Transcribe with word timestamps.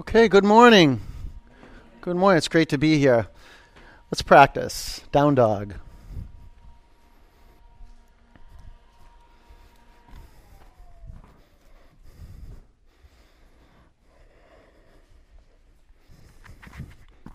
Okay, 0.00 0.28
good 0.28 0.44
morning. 0.44 0.98
Good 2.00 2.16
morning. 2.16 2.38
It's 2.38 2.48
great 2.48 2.70
to 2.70 2.78
be 2.78 2.96
here. 2.96 3.28
Let's 4.10 4.22
practice. 4.22 5.02
Down 5.12 5.34
dog. 5.34 5.74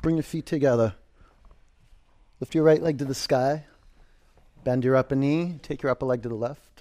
Bring 0.01 0.15
your 0.15 0.23
feet 0.23 0.47
together. 0.47 0.95
Lift 2.39 2.55
your 2.55 2.63
right 2.63 2.81
leg 2.81 2.97
to 2.97 3.05
the 3.05 3.13
sky. 3.13 3.65
Bend 4.63 4.83
your 4.83 4.95
upper 4.95 5.15
knee. 5.15 5.59
Take 5.61 5.83
your 5.83 5.91
upper 5.91 6.07
leg 6.07 6.23
to 6.23 6.29
the 6.29 6.35
left. 6.35 6.74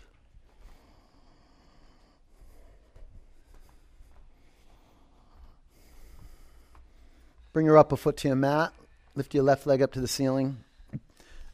Bring 7.54 7.66
your 7.66 7.78
upper 7.78 7.96
foot 7.96 8.16
to 8.18 8.28
your 8.28 8.36
mat. 8.36 8.72
Lift 9.14 9.32
your 9.32 9.44
left 9.44 9.64
leg 9.64 9.80
up 9.80 9.92
to 9.92 10.00
the 10.00 10.08
ceiling. 10.08 10.58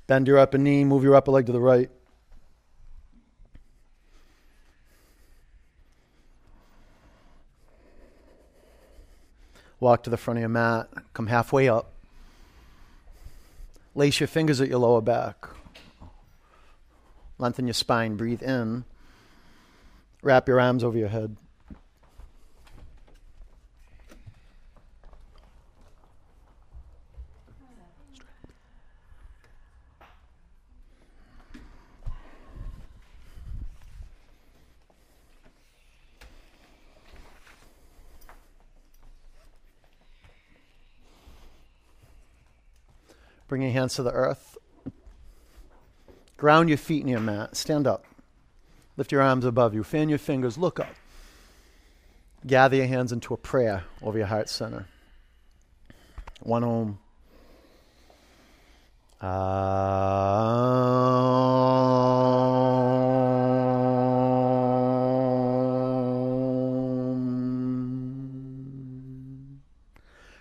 Bend 0.06 0.26
your 0.26 0.38
upper 0.38 0.56
knee. 0.56 0.82
Move 0.82 1.04
your 1.04 1.14
upper 1.14 1.30
leg 1.30 1.44
to 1.44 1.52
the 1.52 1.60
right. 1.60 1.90
Walk 9.78 10.02
to 10.04 10.10
the 10.10 10.16
front 10.16 10.38
of 10.38 10.40
your 10.40 10.48
mat. 10.48 10.88
Come 11.12 11.26
halfway 11.26 11.68
up. 11.68 11.92
Lace 13.94 14.20
your 14.20 14.26
fingers 14.26 14.62
at 14.62 14.68
your 14.68 14.78
lower 14.78 15.02
back. 15.02 15.48
Lengthen 17.36 17.66
your 17.66 17.74
spine. 17.74 18.16
Breathe 18.16 18.42
in. 18.42 18.84
Wrap 20.22 20.48
your 20.48 20.60
arms 20.60 20.82
over 20.82 20.96
your 20.96 21.08
head. 21.08 21.36
Bring 43.50 43.62
your 43.62 43.72
hands 43.72 43.96
to 43.96 44.04
the 44.04 44.12
earth. 44.12 44.56
Ground 46.36 46.68
your 46.68 46.78
feet 46.78 47.02
in 47.02 47.08
your 47.08 47.18
mat. 47.18 47.56
Stand 47.56 47.84
up. 47.84 48.04
Lift 48.96 49.10
your 49.10 49.22
arms 49.22 49.44
above 49.44 49.74
you. 49.74 49.82
Fan 49.82 50.08
your 50.08 50.18
fingers. 50.18 50.56
Look 50.56 50.78
up. 50.78 50.94
Gather 52.46 52.76
your 52.76 52.86
hands 52.86 53.10
into 53.10 53.34
a 53.34 53.36
prayer 53.36 53.82
over 54.02 54.16
your 54.16 54.28
heart 54.28 54.48
center. 54.48 54.86
One 56.38 56.62
Om. 56.62 57.00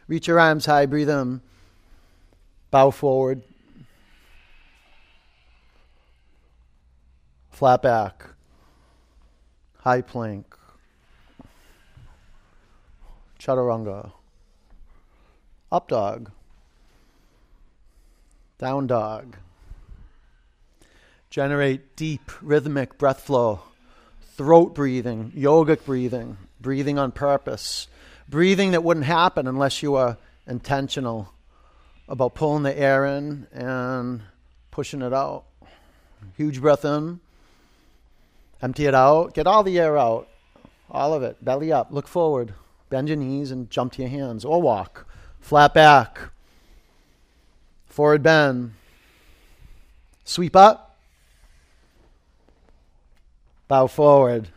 Reach 0.07 0.27
your 0.27 0.39
arms 0.39 0.67
high. 0.67 0.85
Breathe 0.85 1.09
in. 1.09 1.41
Bow 2.71 2.91
forward. 2.91 3.43
Flat 7.49 7.81
back. 7.81 8.25
High 9.79 10.01
plank. 10.01 10.55
Chaturanga. 13.39 14.11
Up 15.71 15.87
dog. 15.87 16.31
Down 18.59 18.87
dog. 18.87 19.37
Generate 21.29 21.95
deep 21.95 22.31
rhythmic 22.41 22.97
breath 22.97 23.21
flow. 23.21 23.61
Throat 24.35 24.73
breathing, 24.73 25.31
yogic 25.35 25.85
breathing, 25.85 26.37
breathing 26.61 26.97
on 26.97 27.11
purpose, 27.11 27.87
breathing 28.29 28.71
that 28.71 28.83
wouldn't 28.83 29.05
happen 29.05 29.47
unless 29.47 29.83
you 29.83 29.91
were 29.91 30.17
intentional 30.47 31.33
about 32.09 32.33
pulling 32.33 32.63
the 32.63 32.77
air 32.77 33.05
in 33.05 33.47
and 33.53 34.23
pushing 34.71 35.01
it 35.03 35.13
out. 35.13 35.45
Huge 36.35 36.59
breath 36.59 36.83
in. 36.83 37.19
Empty 38.61 38.87
it 38.87 38.95
out. 38.95 39.33
Get 39.35 39.47
all 39.47 39.63
the 39.63 39.79
air 39.79 39.97
out. 39.97 40.27
All 40.89 41.13
of 41.13 41.21
it. 41.21 41.43
Belly 41.45 41.71
up. 41.71 41.89
Look 41.91 42.07
forward. 42.07 42.55
Bend 42.89 43.07
your 43.07 43.17
knees 43.17 43.51
and 43.51 43.69
jump 43.69 43.93
to 43.93 44.01
your 44.01 44.09
hands 44.09 44.43
or 44.43 44.59
walk. 44.61 45.07
Flat 45.39 45.73
back. 45.73 46.31
Forward 47.85 48.23
bend. 48.23 48.73
Sweep 50.25 50.55
up. 50.55 50.97
Bow 53.67 53.85
forward. 53.85 54.49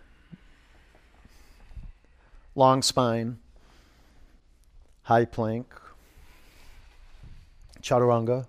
Long 2.55 2.81
spine. 2.81 3.39
High 5.03 5.27
plank. 5.27 5.67
Chaturanga. 7.83 8.47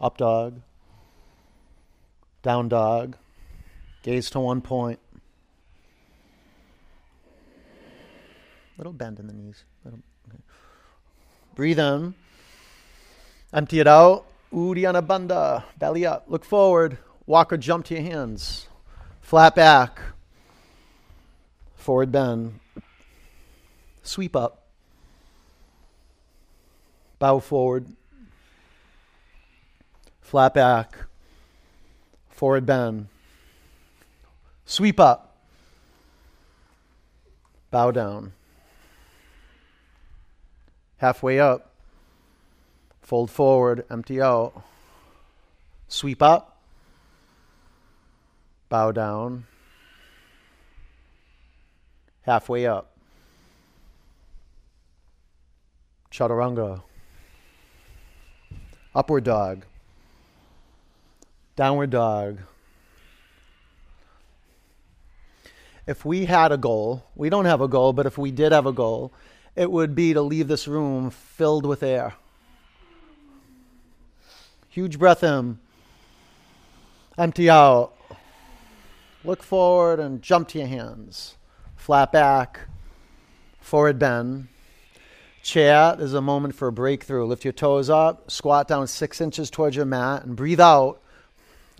Up 0.00 0.16
dog. 0.16 0.60
Down 2.42 2.68
dog. 2.68 3.16
Gaze 4.02 4.30
to 4.30 4.40
one 4.40 4.60
point. 4.60 4.98
Little 8.78 8.92
bend 8.92 9.18
in 9.18 9.26
the 9.26 9.32
knees. 9.32 9.64
Little, 9.84 10.00
okay. 10.28 10.38
Breathe 11.54 11.78
in. 11.78 12.14
Empty 13.52 13.80
it 13.80 13.86
out. 13.86 14.26
Uddiyana 14.52 15.06
Bandha. 15.06 15.64
Belly 15.78 16.06
up. 16.06 16.24
Look 16.28 16.44
forward. 16.44 16.98
Walk 17.26 17.52
or 17.52 17.56
jump 17.56 17.86
to 17.86 17.94
your 17.94 18.02
hands. 18.02 18.68
Flat 19.20 19.54
back. 19.54 19.98
Forward 21.74 22.12
bend. 22.12 22.60
Sweep 24.02 24.36
up. 24.36 24.68
Bow 27.18 27.38
forward. 27.38 27.86
Flat 30.26 30.54
back. 30.54 30.96
Forward 32.30 32.66
bend. 32.66 33.06
Sweep 34.64 34.98
up. 34.98 35.36
Bow 37.70 37.92
down. 37.92 38.32
Halfway 40.96 41.38
up. 41.38 41.70
Fold 43.02 43.30
forward, 43.30 43.84
empty 43.88 44.20
out. 44.20 44.64
Sweep 45.86 46.20
up. 46.20 46.60
Bow 48.68 48.90
down. 48.90 49.44
Halfway 52.22 52.66
up. 52.66 52.90
Chaturanga. 56.10 56.82
Upward 58.92 59.22
dog. 59.22 59.64
Downward 61.56 61.90
dog. 61.90 62.38
If 65.86 66.04
we 66.04 66.26
had 66.26 66.52
a 66.52 66.58
goal, 66.58 67.04
we 67.14 67.30
don't 67.30 67.44
have 67.46 67.60
a 67.60 67.68
goal, 67.68 67.92
but 67.92 68.06
if 68.06 68.18
we 68.18 68.30
did 68.30 68.52
have 68.52 68.66
a 68.66 68.72
goal, 68.72 69.12
it 69.54 69.70
would 69.70 69.94
be 69.94 70.12
to 70.12 70.20
leave 70.20 70.48
this 70.48 70.68
room 70.68 71.10
filled 71.10 71.64
with 71.64 71.82
air. 71.82 72.14
Huge 74.68 74.98
breath 74.98 75.24
in. 75.24 75.58
Empty 77.16 77.48
out. 77.48 77.94
Look 79.24 79.42
forward 79.42 79.98
and 79.98 80.20
jump 80.20 80.48
to 80.48 80.58
your 80.58 80.66
hands. 80.66 81.36
Flat 81.76 82.12
back. 82.12 82.60
Forward 83.60 83.98
bend. 83.98 84.48
Chair, 85.42 85.96
there's 85.96 86.12
a 86.12 86.20
moment 86.20 86.54
for 86.54 86.68
a 86.68 86.72
breakthrough. 86.72 87.24
Lift 87.24 87.44
your 87.44 87.52
toes 87.52 87.88
up, 87.88 88.30
squat 88.30 88.68
down 88.68 88.86
six 88.88 89.20
inches 89.20 89.48
towards 89.48 89.76
your 89.76 89.86
mat, 89.86 90.24
and 90.24 90.36
breathe 90.36 90.60
out. 90.60 91.00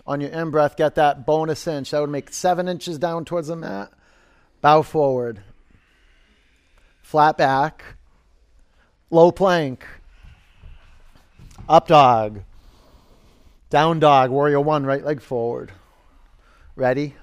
On 0.07 0.21
your 0.21 0.29
in 0.29 0.51
breath, 0.51 0.77
get 0.77 0.95
that 0.95 1.25
bonus 1.25 1.67
inch. 1.67 1.91
That 1.91 1.99
would 1.99 2.09
make 2.09 2.31
seven 2.31 2.69
inches 2.69 2.97
down 2.97 3.25
towards 3.25 3.49
the 3.49 3.57
mat. 3.57 3.91
Bow 4.61 4.81
forward. 4.81 5.41
Flat 7.01 7.37
back. 7.37 7.83
Low 9.11 9.31
plank. 9.31 9.85
Up 11.67 11.87
dog. 11.87 12.43
Down 13.69 13.99
dog. 13.99 14.31
Warrior 14.31 14.61
one, 14.61 14.85
right 14.85 15.03
leg 15.03 15.21
forward. 15.21 15.73
Ready? 16.77 17.15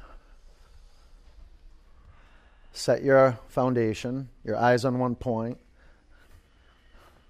Set 2.73 3.03
your 3.03 3.39
foundation, 3.49 4.29
your 4.45 4.57
eyes 4.57 4.85
on 4.85 4.99
one 4.99 5.15
point. 5.15 5.59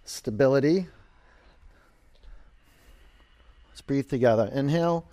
Stability. 0.04 0.86
Let's 3.68 3.82
breathe 3.82 4.08
together. 4.08 4.50
Inhale. 4.52 5.06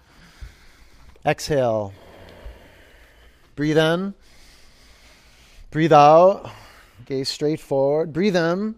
Exhale. 1.26 1.94
Breathe 3.56 3.78
in. 3.78 4.14
Breathe 5.70 5.94
out. 5.94 6.50
Gaze 7.06 7.30
straight 7.30 7.60
forward. 7.60 8.12
Breathe 8.12 8.36
in. 8.36 8.76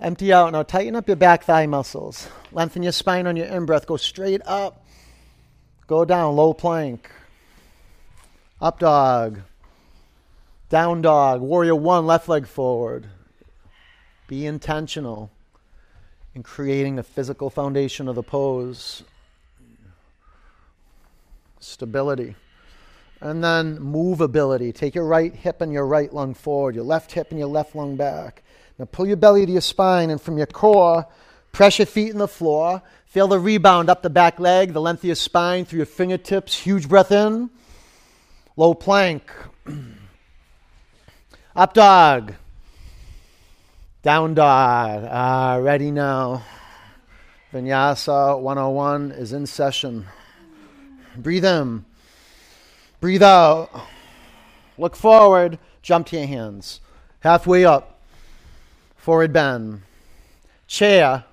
Empty 0.00 0.32
out. 0.32 0.52
Now 0.52 0.62
tighten 0.62 0.96
up 0.96 1.06
your 1.06 1.16
back 1.16 1.44
thigh 1.44 1.66
muscles. 1.66 2.28
Lengthen 2.52 2.82
your 2.82 2.92
spine 2.92 3.26
on 3.26 3.36
your 3.36 3.46
in 3.46 3.66
breath. 3.66 3.86
Go 3.86 3.96
straight 3.96 4.40
up. 4.46 4.86
Go 5.86 6.04
down. 6.04 6.36
Low 6.36 6.54
plank. 6.54 7.10
Up 8.60 8.78
dog. 8.78 9.40
Down 10.70 11.02
dog. 11.02 11.40
Warrior 11.40 11.76
one. 11.76 12.06
Left 12.06 12.28
leg 12.28 12.46
forward. 12.46 13.06
Be 14.28 14.46
intentional 14.46 15.30
in 16.34 16.42
creating 16.42 16.96
the 16.96 17.02
physical 17.02 17.50
foundation 17.50 18.08
of 18.08 18.14
the 18.14 18.22
pose. 18.22 19.02
Stability. 21.60 22.34
And 23.20 23.42
then 23.42 23.78
movability. 23.78 24.74
Take 24.74 24.94
your 24.94 25.06
right 25.06 25.34
hip 25.34 25.60
and 25.60 25.72
your 25.72 25.86
right 25.86 26.12
lung 26.12 26.34
forward, 26.34 26.74
your 26.74 26.84
left 26.84 27.12
hip 27.12 27.30
and 27.30 27.38
your 27.38 27.48
left 27.48 27.74
lung 27.74 27.96
back. 27.96 28.42
Now 28.78 28.84
pull 28.84 29.06
your 29.06 29.16
belly 29.16 29.44
to 29.44 29.52
your 29.52 29.60
spine, 29.60 30.10
and 30.10 30.20
from 30.20 30.38
your 30.38 30.46
core, 30.46 31.06
press 31.50 31.78
your 31.78 31.86
feet 31.86 32.10
in 32.10 32.18
the 32.18 32.28
floor. 32.28 32.80
Feel 33.06 33.26
the 33.26 33.40
rebound 33.40 33.90
up 33.90 34.02
the 34.02 34.10
back 34.10 34.38
leg, 34.38 34.72
the 34.72 34.80
length 34.80 35.00
of 35.00 35.06
your 35.06 35.16
spine 35.16 35.64
through 35.64 35.78
your 35.78 35.86
fingertips. 35.86 36.56
Huge 36.56 36.88
breath 36.88 37.10
in. 37.10 37.50
Low 38.56 38.74
plank. 38.74 39.22
Up 41.56 41.74
dog. 41.74 42.34
Down 44.02 44.34
dog. 44.34 45.08
Ah, 45.10 45.58
ready 45.60 45.90
now. 45.90 46.44
Vinyasa 47.52 48.38
101 48.40 49.10
is 49.12 49.32
in 49.32 49.46
session. 49.46 50.06
Breathe 51.22 51.44
in. 51.44 51.84
Breathe 53.00 53.22
out. 53.22 53.70
Look 54.76 54.96
forward. 54.96 55.58
Jump 55.82 56.06
to 56.08 56.16
your 56.16 56.26
hands. 56.26 56.80
Halfway 57.20 57.64
up. 57.64 58.00
Forward 58.96 59.32
bend. 59.32 59.82
Chair. 60.66 61.24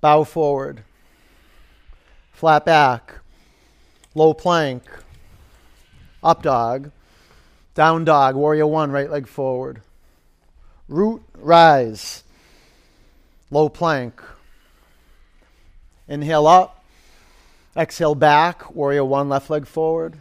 Bow 0.00 0.24
forward. 0.24 0.84
Flat 2.32 2.64
back. 2.64 3.20
Low 4.14 4.34
plank. 4.34 4.82
Up 6.22 6.42
dog. 6.42 6.90
Down 7.74 8.04
dog. 8.04 8.34
Warrior 8.34 8.66
one. 8.66 8.90
Right 8.90 9.10
leg 9.10 9.26
forward. 9.26 9.82
Root. 10.88 11.22
Rise. 11.38 12.24
Low 13.50 13.68
plank. 13.68 14.20
Inhale 16.08 16.46
up. 16.46 16.81
Exhale 17.76 18.14
back, 18.14 18.74
warrior 18.74 19.04
one, 19.04 19.28
left 19.28 19.48
leg 19.48 19.66
forward. 19.66 20.16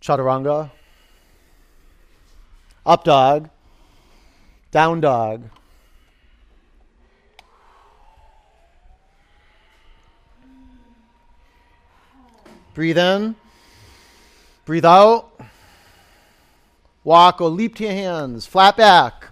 Chaturanga. 0.00 0.70
Up 2.86 3.02
dog. 3.02 3.48
Down 4.70 5.00
dog. 5.00 5.44
Breathe 12.74 12.98
in. 12.98 13.34
Breathe 14.66 14.84
out. 14.84 15.30
Walk 17.02 17.40
or 17.40 17.48
leap 17.48 17.76
to 17.76 17.84
your 17.84 17.92
hands. 17.92 18.46
Flat 18.46 18.76
back. 18.76 19.28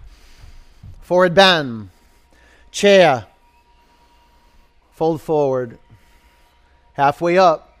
Forward 1.01 1.33
bend. 1.35 1.89
Chair. 2.71 3.27
Fold 5.03 5.21
forward. 5.21 5.79
Halfway 6.93 7.37
up. 7.37 7.77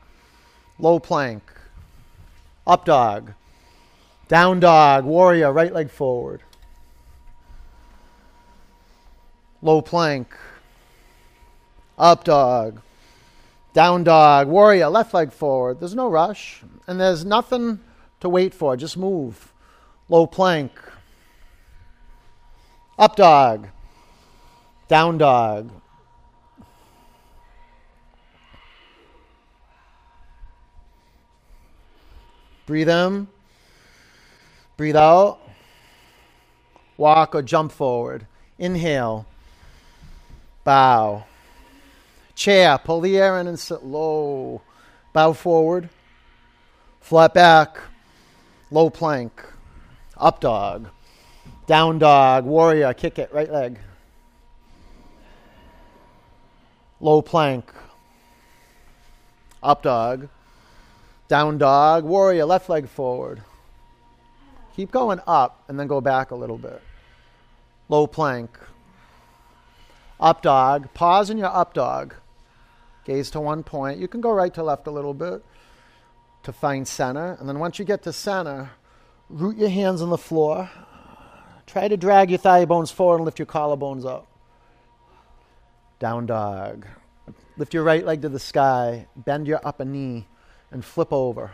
Low 0.77 0.99
plank. 0.99 1.41
Up 2.67 2.83
dog. 2.83 3.31
Down 4.27 4.59
dog. 4.59 5.05
Warrior. 5.05 5.53
Right 5.53 5.71
leg 5.71 5.89
forward. 5.89 6.41
Low 9.61 9.81
plank. 9.81 10.35
Up 11.97 12.25
dog. 12.25 12.81
Down 13.71 14.03
dog. 14.03 14.49
Warrior. 14.49 14.89
Left 14.89 15.13
leg 15.13 15.31
forward. 15.31 15.79
There's 15.79 15.95
no 15.95 16.09
rush. 16.09 16.61
And 16.87 16.99
there's 16.99 17.23
nothing 17.23 17.79
to 18.19 18.27
wait 18.27 18.53
for. 18.53 18.75
Just 18.75 18.97
move. 18.97 19.53
Low 20.09 20.27
plank. 20.27 20.73
Up 22.99 23.15
dog. 23.15 23.69
Down 24.89 25.17
dog. 25.17 25.71
Breathe 32.65 32.89
in. 32.89 33.27
Breathe 34.77 34.95
out. 34.95 35.39
Walk 36.97 37.35
or 37.35 37.41
jump 37.41 37.71
forward. 37.71 38.25
Inhale. 38.57 39.25
Bow. 40.63 41.25
Chair. 42.35 42.77
Pull 42.77 43.01
the 43.01 43.17
air 43.17 43.39
in 43.39 43.47
and 43.47 43.59
sit 43.59 43.83
low. 43.83 44.61
Bow 45.11 45.33
forward. 45.33 45.89
Flat 47.01 47.33
back. 47.33 47.79
Low 48.71 48.89
plank. 48.89 49.43
Up 50.17 50.39
dog. 50.39 50.87
Down 51.67 51.99
dog. 51.99 52.45
Warrior. 52.45 52.93
Kick 52.93 53.19
it. 53.19 53.33
Right 53.33 53.51
leg. 53.51 53.77
Low 57.01 57.21
plank. 57.21 57.73
Up 59.61 59.83
dog. 59.83 60.29
Down 61.27 61.57
dog, 61.57 62.03
warrior, 62.03 62.45
left 62.45 62.69
leg 62.69 62.87
forward. 62.87 63.41
Keep 64.75 64.91
going 64.91 65.19
up 65.27 65.63
and 65.67 65.79
then 65.79 65.87
go 65.87 66.01
back 66.01 66.31
a 66.31 66.35
little 66.35 66.57
bit. 66.57 66.81
Low 67.89 68.07
plank. 68.07 68.57
Up 70.19 70.41
dog. 70.41 70.93
Pause 70.93 71.31
in 71.31 71.37
your 71.37 71.55
up 71.55 71.73
dog. 71.73 72.15
Gaze 73.05 73.29
to 73.31 73.39
one 73.39 73.63
point. 73.63 73.99
You 73.99 74.07
can 74.07 74.21
go 74.21 74.31
right 74.31 74.53
to 74.53 74.63
left 74.63 74.87
a 74.87 74.91
little 74.91 75.13
bit 75.13 75.43
to 76.43 76.51
find 76.51 76.87
center. 76.87 77.37
And 77.39 77.47
then 77.47 77.59
once 77.59 77.79
you 77.79 77.85
get 77.85 78.03
to 78.03 78.13
center, 78.13 78.71
root 79.29 79.57
your 79.57 79.69
hands 79.69 80.01
on 80.01 80.09
the 80.09 80.17
floor. 80.17 80.69
Try 81.67 81.87
to 81.87 81.97
drag 81.97 82.29
your 82.29 82.39
thigh 82.39 82.65
bones 82.65 82.91
forward 82.91 83.17
and 83.17 83.25
lift 83.25 83.39
your 83.39 83.45
collarbones 83.45 84.05
up. 84.05 84.27
Down 85.99 86.25
dog. 86.25 86.85
Lift 87.57 87.73
your 87.73 87.83
right 87.83 88.05
leg 88.05 88.21
to 88.23 88.29
the 88.29 88.39
sky. 88.39 89.07
Bend 89.15 89.47
your 89.47 89.61
upper 89.63 89.85
knee 89.85 90.27
and 90.73 90.83
flip 90.83 91.13
over. 91.13 91.51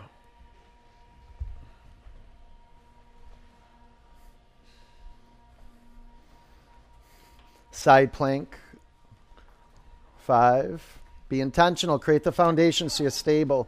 Side 7.72 8.12
plank. 8.12 8.58
Five. 10.18 11.00
Be 11.28 11.42
intentional. 11.42 12.00
Create 12.00 12.24
the 12.24 12.32
foundation 12.32 12.90
so 12.90 13.04
you're 13.04 13.12
stable. 13.12 13.68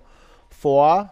Four. 0.49 1.09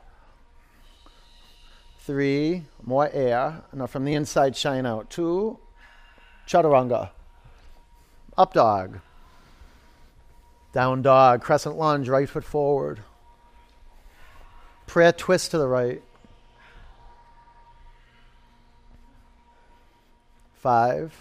Three. 2.02 2.64
More 2.84 3.10
air. 3.14 3.62
Now 3.74 3.88
from 3.88 4.06
the 4.06 4.14
inside, 4.14 4.56
shine 4.56 4.86
out. 4.86 5.10
Two. 5.10 5.60
Chaturanga. 6.48 7.12
Up 8.38 8.54
dog. 8.54 9.00
Down 10.74 11.02
dog. 11.02 11.42
Crescent 11.42 11.78
lunge. 11.78 12.10
Right 12.10 12.28
foot 12.28 12.44
forward. 12.44 13.02
Prayer 14.90 15.12
twist 15.12 15.52
to 15.52 15.60
the 15.60 15.68
right. 15.68 16.02
Five. 20.56 21.16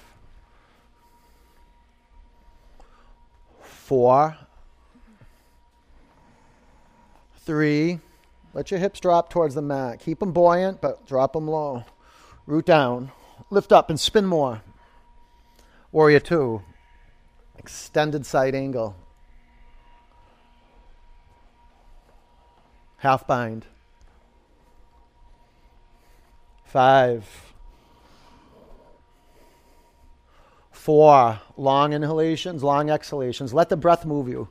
Four. 3.60 4.38
Three. 7.40 8.00
Let 8.54 8.70
your 8.70 8.80
hips 8.80 9.00
drop 9.00 9.28
towards 9.28 9.54
the 9.54 9.60
mat. 9.60 10.00
Keep 10.00 10.20
them 10.20 10.32
buoyant, 10.32 10.80
but 10.80 11.06
drop 11.06 11.34
them 11.34 11.46
low. 11.46 11.84
Root 12.46 12.64
down. 12.64 13.12
Lift 13.50 13.70
up 13.70 13.90
and 13.90 14.00
spin 14.00 14.24
more. 14.24 14.62
Warrior 15.92 16.20
two. 16.20 16.62
Extended 17.58 18.24
side 18.24 18.54
angle. 18.54 18.96
Half 22.98 23.26
bind. 23.26 23.66
Five. 26.64 27.26
Four, 30.70 31.40
long 31.56 31.92
inhalations, 31.92 32.62
long 32.62 32.90
exhalations. 32.90 33.52
Let 33.52 33.68
the 33.68 33.76
breath 33.76 34.04
move 34.04 34.28
you. 34.28 34.48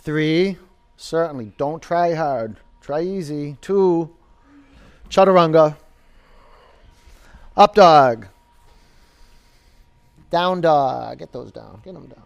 Three, 0.00 0.56
certainly, 0.96 1.52
don't 1.56 1.82
try 1.82 2.14
hard. 2.14 2.56
Try 2.80 3.02
easy. 3.02 3.56
Two, 3.60 4.14
chaturanga. 5.08 5.76
Up 7.56 7.74
dog. 7.74 8.26
Down 10.30 10.60
dog. 10.60 11.18
Get 11.18 11.32
those 11.32 11.52
down. 11.52 11.80
Get 11.84 11.94
them 11.94 12.06
down. 12.06 12.22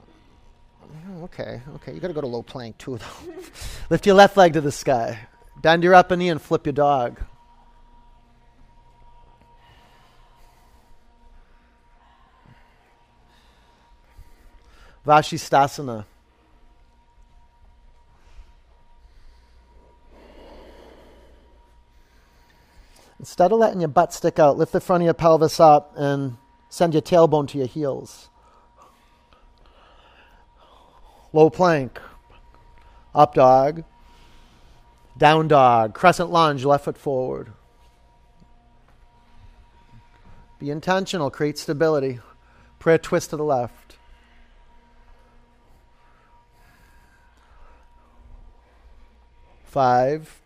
Okay, 1.24 1.60
okay. 1.76 1.94
You 1.94 2.00
got 2.00 2.08
to 2.08 2.14
go 2.14 2.20
to 2.20 2.26
low 2.26 2.42
plank 2.42 2.78
too, 2.78 2.98
though. 2.98 3.32
Lift 3.90 4.06
your 4.06 4.14
left 4.14 4.36
leg 4.36 4.52
to 4.52 4.60
the 4.60 4.72
sky. 4.72 5.18
Bend 5.60 5.82
your 5.82 5.94
upper 5.94 6.16
knee 6.16 6.28
and 6.28 6.40
flip 6.40 6.66
your 6.66 6.72
dog. 6.72 7.20
Vashisthasana. 15.06 16.06
Instead 23.18 23.52
of 23.52 23.58
letting 23.58 23.80
your 23.80 23.88
butt 23.88 24.12
stick 24.12 24.38
out, 24.38 24.58
lift 24.58 24.72
the 24.72 24.80
front 24.80 25.02
of 25.02 25.06
your 25.06 25.14
pelvis 25.14 25.58
up 25.58 25.94
and 25.96 26.36
send 26.68 26.92
your 26.92 27.00
tailbone 27.00 27.48
to 27.48 27.58
your 27.58 27.66
heels. 27.66 28.28
Low 31.32 31.48
plank. 31.48 31.98
Up 33.14 33.34
dog 33.34 33.84
down 35.16 35.48
dog, 35.48 35.94
crescent 35.94 36.30
lunge, 36.30 36.64
left 36.64 36.84
foot 36.84 36.98
forward. 36.98 37.52
Be 40.58 40.70
intentional, 40.70 41.30
create 41.30 41.58
stability. 41.58 42.20
Prayer 42.78 42.98
twist 42.98 43.30
to 43.30 43.36
the 43.36 43.44
left. 43.44 43.96
Five. 49.64 50.40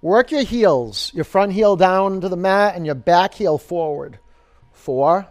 Work 0.00 0.30
your 0.30 0.42
heels, 0.42 1.10
your 1.12 1.24
front 1.24 1.52
heel 1.52 1.74
down 1.74 2.20
to 2.20 2.28
the 2.28 2.36
mat 2.36 2.76
and 2.76 2.86
your 2.86 2.94
back 2.94 3.34
heel 3.34 3.58
forward. 3.58 4.18
Four. 4.72 5.26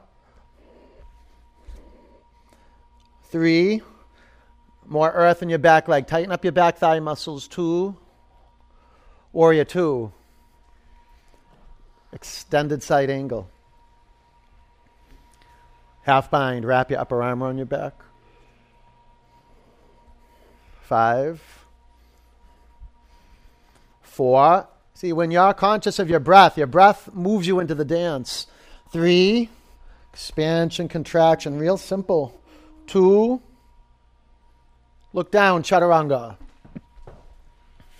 Three. 3.29 3.81
More 4.85 5.11
earth 5.11 5.41
in 5.41 5.49
your 5.49 5.59
back 5.59 5.87
leg. 5.87 6.07
Tighten 6.07 6.31
up 6.31 6.43
your 6.43 6.51
back 6.51 6.77
thigh 6.77 6.99
muscles. 6.99 7.47
Two. 7.47 7.95
Warrior 9.33 9.65
two. 9.65 10.11
Extended 12.11 12.81
side 12.81 13.09
angle. 13.09 13.49
Half 16.03 16.31
bind. 16.31 16.65
Wrap 16.65 16.89
your 16.89 16.99
upper 16.99 17.21
arm 17.21 17.43
around 17.43 17.57
your 17.57 17.65
back. 17.65 17.93
Five. 20.81 21.41
Four. 24.01 24.67
See, 24.93 25.13
when 25.13 25.29
you're 25.29 25.53
conscious 25.53 25.99
of 25.99 26.09
your 26.09 26.21
breath, 26.21 26.57
your 26.57 26.65
breath 26.65 27.13
moves 27.13 27.45
you 27.45 27.59
into 27.59 27.75
the 27.75 27.85
dance. 27.85 28.47
Three. 28.91 29.49
Expansion, 30.13 30.87
contraction. 30.87 31.59
Real 31.59 31.77
simple. 31.77 32.41
Two. 32.87 33.41
Look 35.13 35.29
down, 35.29 35.61
chaturanga. 35.61 36.37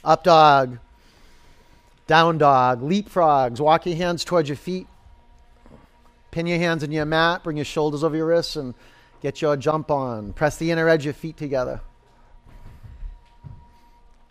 Up 0.04 0.24
dog. 0.24 0.80
Down 2.08 2.38
dog. 2.38 2.82
Leapfrogs. 2.82 3.60
Walk 3.60 3.86
your 3.86 3.96
hands 3.96 4.24
towards 4.24 4.50
your 4.50 4.56
feet. 4.56 4.88
Pin 6.32 6.48
your 6.48 6.58
hands 6.58 6.84
in 6.84 6.92
your 6.92 7.06
mat. 7.06 7.44
Bring 7.44 7.58
your 7.58 7.66
shoulders 7.66 8.04
over 8.04 8.16
your 8.16 8.28
wrists 8.28 8.56
and 8.56 8.74
get 9.22 9.42
your 9.42 9.56
jump 9.58 9.92
on. 9.92 10.34
Press 10.34 10.58
the 10.58 10.72
inner 10.72 10.88
edge 10.88 11.02
of 11.02 11.06
your 11.06 11.14
feet 11.14 11.38
together. 11.38 11.82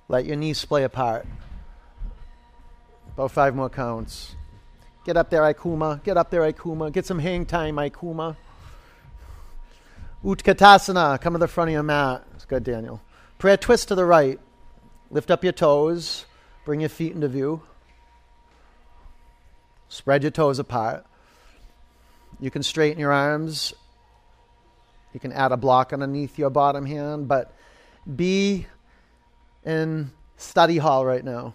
Let 0.09 0.25
your 0.25 0.37
knees 0.37 0.59
splay 0.59 0.85
apart. 0.85 1.27
About 3.15 3.31
five 3.31 3.55
more 3.55 3.71
counts. 3.71 4.37
Get 5.05 5.17
up 5.17 5.31
there, 5.31 5.43
Aikuma. 5.43 6.03
Get 6.05 6.17
up 6.17 6.31
there, 6.31 6.43
Aikuma. 6.43 6.93
Get 6.93 7.07
some 7.07 7.19
hang 7.19 7.47
time, 7.47 7.77
Aikuma. 7.77 8.37
Utkatasana. 10.25 11.21
Come 11.21 11.33
to 11.33 11.39
the 11.39 11.49
front 11.49 11.71
of 11.71 11.73
your 11.73 11.83
mat. 11.83 12.25
It's 12.35 12.45
good, 12.45 12.65
Daniel. 12.65 13.01
Prayer 13.39 13.57
twist 13.57 13.89
to 13.89 13.95
the 13.95 14.05
right. 14.05 14.39
Lift 15.11 15.31
up 15.31 15.43
your 15.43 15.53
toes. 15.53 16.26
Bring 16.67 16.81
your 16.81 16.89
feet 16.89 17.13
into 17.13 17.29
view. 17.29 17.63
Spread 19.89 20.25
your 20.25 20.33
toes 20.33 20.59
apart. 20.59 21.07
You 22.41 22.51
can 22.51 22.65
straighten 22.65 22.99
your 22.99 23.13
arms. 23.13 23.73
You 25.15 25.21
can 25.21 25.33
add 25.33 25.53
a 25.53 25.57
block 25.57 25.93
underneath 25.93 26.41
your 26.41 26.51
bottom 26.51 26.85
hand, 26.85 27.29
but 27.29 27.55
be 28.17 28.67
in 29.65 30.11
study 30.37 30.79
hall 30.79 31.07
right 31.07 31.25
now. 31.25 31.55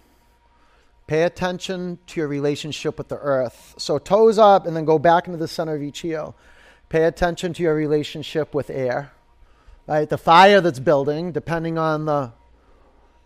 Pay 1.06 1.24
attention 1.24 1.98
to 2.06 2.20
your 2.20 2.28
relationship 2.28 2.96
with 2.96 3.08
the 3.08 3.18
earth. 3.18 3.74
So, 3.76 3.98
toes 3.98 4.38
up 4.38 4.66
and 4.66 4.74
then 4.74 4.86
go 4.86 4.98
back 4.98 5.26
into 5.26 5.36
the 5.38 5.46
center 5.46 5.74
of 5.74 5.82
each 5.82 5.98
heel. 5.98 6.34
Pay 6.88 7.04
attention 7.04 7.52
to 7.52 7.62
your 7.62 7.74
relationship 7.74 8.54
with 8.54 8.70
air. 8.70 9.12
Right? 9.86 10.08
The 10.08 10.16
fire 10.16 10.62
that's 10.62 10.80
building, 10.80 11.32
depending 11.32 11.76
on 11.76 12.06
the 12.06 12.32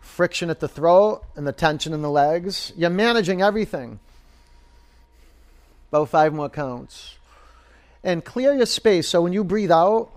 friction 0.06 0.48
at 0.50 0.60
the 0.60 0.68
throat 0.68 1.22
and 1.34 1.46
the 1.46 1.52
tension 1.52 1.92
in 1.92 2.02
the 2.02 2.10
legs. 2.10 2.72
You're 2.76 2.90
managing 2.90 3.42
everything. 3.42 3.98
About 5.90 6.08
five 6.08 6.32
more 6.32 6.48
counts. 6.48 7.16
And 8.02 8.24
clear 8.24 8.54
your 8.54 8.66
space. 8.66 9.08
So 9.08 9.22
when 9.22 9.32
you 9.32 9.44
breathe 9.44 9.70
out, 9.70 10.10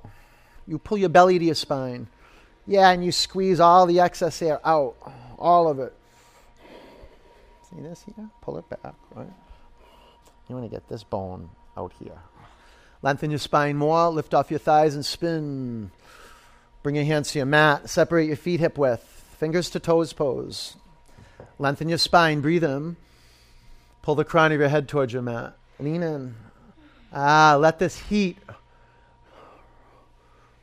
you 0.67 0.77
pull 0.77 0.97
your 0.97 1.09
belly 1.09 1.39
to 1.39 1.45
your 1.45 1.55
spine. 1.55 2.07
Yeah, 2.67 2.91
and 2.91 3.03
you 3.03 3.11
squeeze 3.11 3.59
all 3.59 3.87
the 3.87 3.99
excess 3.99 4.41
air 4.41 4.59
out, 4.63 4.95
all 5.37 5.67
of 5.67 5.79
it. 5.79 5.93
See 7.69 7.81
this 7.81 8.03
here? 8.03 8.29
Pull 8.41 8.59
it 8.59 8.69
back, 8.69 8.93
right? 9.15 9.27
You 10.47 10.55
want 10.55 10.69
to 10.69 10.75
get 10.75 10.87
this 10.87 11.03
bone 11.03 11.49
out 11.75 11.93
here. 11.99 12.19
Lengthen 13.01 13.31
your 13.31 13.39
spine 13.39 13.77
more, 13.77 14.09
lift 14.09 14.33
off 14.33 14.51
your 14.51 14.59
thighs 14.59 14.93
and 14.93 15.05
spin. 15.05 15.91
Bring 16.83 16.95
your 16.95 17.05
hands 17.05 17.31
to 17.31 17.39
your 17.39 17.45
mat, 17.45 17.89
separate 17.89 18.27
your 18.27 18.35
feet 18.35 18.59
hip 18.59 18.77
width, 18.77 19.18
fingers 19.39 19.69
to 19.69 19.79
toes 19.79 20.11
pose. 20.11 20.75
Lengthen 21.57 21.87
your 21.89 21.97
spine, 21.97 22.41
breathe 22.41 22.63
in. 22.63 22.97
Pull 24.01 24.15
the 24.15 24.25
crown 24.25 24.51
of 24.51 24.59
your 24.59 24.69
head 24.69 24.87
towards 24.87 25.13
your 25.13 25.21
mat. 25.21 25.55
Lean 25.79 26.03
in. 26.03 26.35
Ah, 27.13 27.57
let 27.59 27.79
this 27.79 27.97
heat 27.97 28.37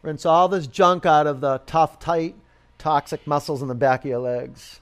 rinse 0.02 0.26
all 0.26 0.48
this 0.48 0.66
junk 0.66 1.06
out 1.06 1.26
of 1.26 1.40
the 1.40 1.58
tough, 1.66 1.98
tight, 1.98 2.36
toxic 2.78 3.26
muscles 3.26 3.62
in 3.62 3.68
the 3.68 3.74
back 3.74 4.04
of 4.04 4.10
your 4.10 4.18
legs. 4.20 4.80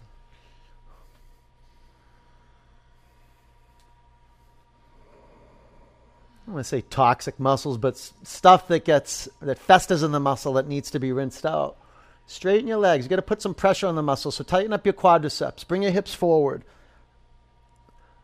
I 6.42 6.46
don't 6.46 6.54
want 6.56 6.66
to 6.66 6.68
say 6.68 6.82
toxic 6.82 7.40
muscles, 7.40 7.78
but 7.78 7.96
stuff 7.96 8.68
that 8.68 8.84
gets 8.84 9.28
that 9.40 9.58
festers 9.58 10.02
in 10.02 10.12
the 10.12 10.20
muscle 10.20 10.52
that 10.54 10.68
needs 10.68 10.90
to 10.90 10.98
be 10.98 11.10
rinsed 11.10 11.46
out. 11.46 11.76
Straighten 12.26 12.66
your 12.66 12.78
legs. 12.78 13.04
You 13.04 13.11
got 13.11 13.16
to 13.16 13.23
put 13.23 13.43
some 13.43 13.54
pressure 13.54 13.87
on 13.87 13.97
the 13.97 14.02
muscles. 14.02 14.37
So 14.37 14.45
tighten 14.45 14.73
up 14.73 14.87
your 14.87 14.95
quadriceps. 14.95 15.66
Bring 15.66 15.83
your 15.83 15.93
hips 15.93 16.14
forward. 16.14 16.64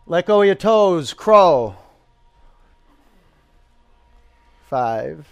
Let 0.06 0.26
go 0.26 0.40
of 0.40 0.46
your 0.46 0.54
toes. 0.54 1.12
Crow. 1.12 1.76
Five. 4.68 5.26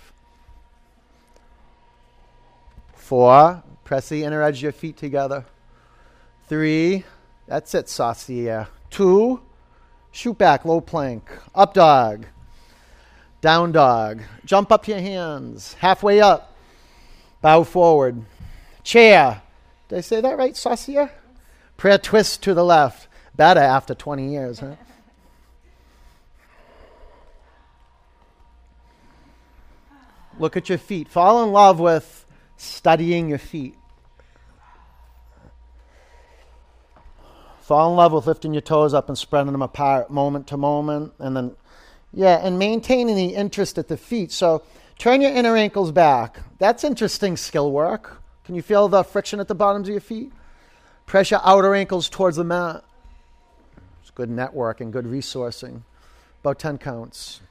Four. 2.95 3.63
Press 3.85 4.09
the 4.09 4.25
inner 4.25 4.43
edge 4.43 4.59
of 4.59 4.63
your 4.63 4.73
feet 4.73 4.97
together. 4.97 5.47
Three. 6.49 7.05
That's 7.47 7.75
it, 7.75 7.89
saucier. 7.89 8.69
Two. 8.91 9.41
Shoot 10.13 10.37
back, 10.37 10.65
low 10.65 10.81
plank. 10.81 11.31
Up 11.55 11.73
dog. 11.73 12.27
Down 13.41 13.73
dog. 13.73 14.23
Jump 14.45 14.71
up 14.71 14.85
to 14.85 14.91
your 14.91 15.01
hands. 15.01 15.75
Halfway 15.75 16.21
up. 16.21 16.55
Bow 17.41 17.63
forward. 17.63 18.25
Chair. 18.89 19.43
Did 19.91 19.99
I 19.99 20.01
say 20.01 20.23
that 20.23 20.39
right, 20.39 20.57
Saucier? 20.57 21.11
Prayer 21.77 21.99
twist 21.99 22.43
to 22.45 22.55
the 22.55 22.65
left. 22.65 23.07
Better 23.37 23.61
after 23.61 23.95
20 23.95 24.33
years, 24.33 24.61
huh? 24.61 24.77
Look 30.39 30.57
at 30.57 30.71
your 30.71 30.79
feet. 30.79 31.07
Fall 31.07 31.45
in 31.45 31.53
love 31.53 31.79
with 31.79 32.25
studying 32.57 33.29
your 33.29 33.37
feet. 33.37 33.75
Fall 37.61 37.91
in 37.91 37.97
love 37.99 38.15
with 38.15 38.27
lifting 38.27 38.55
your 38.55 38.63
toes 38.63 38.95
up 38.95 39.11
and 39.11 39.19
spreading 39.19 39.53
them 39.53 39.61
apart 39.61 40.09
moment 40.11 40.47
to 40.47 40.57
moment 40.57 41.13
and 41.19 41.37
then 41.37 41.55
yeah, 42.15 42.41
and 42.43 42.59
maintaining 42.59 43.17
the 43.17 43.35
interest 43.35 43.77
at 43.77 43.89
the 43.89 43.99
feet. 43.99 44.33
So 44.33 44.63
turn 44.97 45.21
your 45.21 45.33
inner 45.33 45.59
ankles 45.59 45.93
back. 45.93 46.41
That's 46.59 46.85
interesting 46.85 47.37
skill 47.37 47.71
work. 47.71 48.18
Can 48.49 48.55
you 48.55 48.63
feel 48.63 48.89
the 48.89 49.05
friction 49.05 49.41
at 49.41 49.49
the 49.49 49.55
bottoms 49.55 49.89
of 49.89 49.93
your 49.93 50.01
feet? 50.01 50.33
Press 51.05 51.31
your 51.31 51.41
outer 51.45 51.75
ankles 51.75 52.09
towards 52.09 52.39
the 52.39 52.45
mat. 52.45 52.83
It's 54.01 54.11
good 54.11 54.31
networking, 54.31 54.91
good 54.91 55.05
resourcing. 55.05 55.83
About 56.41 56.59
10 56.59 56.79
counts. 56.79 57.43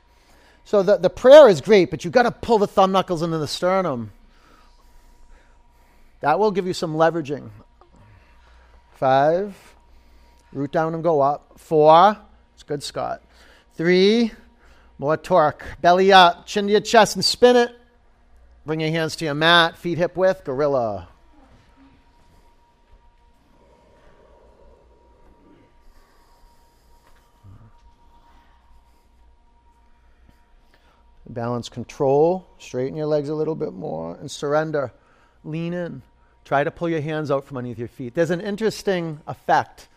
So 0.65 0.81
the, 0.81 0.97
the 0.97 1.11
prayer 1.11 1.49
is 1.49 1.61
great, 1.61 1.91
but 1.91 2.03
you've 2.03 2.15
got 2.15 2.23
to 2.23 2.31
pull 2.31 2.57
the 2.57 2.65
thumb 2.65 2.91
knuckles 2.91 3.21
into 3.21 3.37
the 3.37 3.47
sternum. 3.47 4.11
That 6.21 6.39
will 6.39 6.49
give 6.49 6.65
you 6.65 6.73
some 6.73 6.95
leveraging. 6.95 7.51
Five. 8.93 9.55
Root 10.51 10.71
down 10.71 10.95
and 10.95 11.03
go 11.03 11.21
up. 11.21 11.59
Four. 11.59 12.17
It's 12.55 12.63
good, 12.63 12.81
Scott. 12.81 13.21
Three. 13.75 14.31
More 14.97 15.15
torque. 15.15 15.63
Belly 15.79 16.11
up, 16.11 16.47
chin 16.47 16.65
to 16.65 16.71
your 16.71 16.81
chest, 16.81 17.15
and 17.15 17.23
spin 17.23 17.55
it. 17.55 17.75
Bring 18.67 18.81
your 18.81 18.89
hands 18.89 19.15
to 19.15 19.23
your 19.23 19.33
mat, 19.33 19.77
feet 19.77 19.97
hip 19.97 20.17
width, 20.17 20.43
gorilla. 20.43 21.07
Balance 31.29 31.69
control. 31.69 32.45
Straighten 32.59 32.97
your 32.97 33.05
legs 33.05 33.29
a 33.29 33.35
little 33.35 33.55
bit 33.55 33.71
more 33.71 34.17
and 34.19 34.29
surrender. 34.29 34.91
Lean 35.45 35.71
in. 35.71 36.01
Try 36.43 36.65
to 36.65 36.71
pull 36.71 36.89
your 36.89 36.99
hands 36.99 37.31
out 37.31 37.45
from 37.45 37.55
underneath 37.55 37.79
your 37.79 37.87
feet. 37.87 38.15
There's 38.15 38.31
an 38.31 38.41
interesting 38.41 39.21
effect 39.27 39.87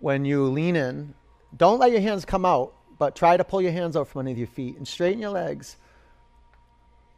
when 0.00 0.24
you 0.24 0.46
lean 0.46 0.74
in. 0.74 1.12
Don't 1.54 1.78
let 1.78 1.92
your 1.92 2.00
hands 2.00 2.24
come 2.24 2.46
out, 2.46 2.72
but 2.98 3.14
try 3.14 3.36
to 3.36 3.44
pull 3.44 3.60
your 3.60 3.72
hands 3.72 3.94
out 3.94 4.08
from 4.08 4.20
underneath 4.20 4.38
your 4.38 4.46
feet 4.46 4.78
and 4.78 4.88
straighten 4.88 5.20
your 5.20 5.32
legs. 5.32 5.76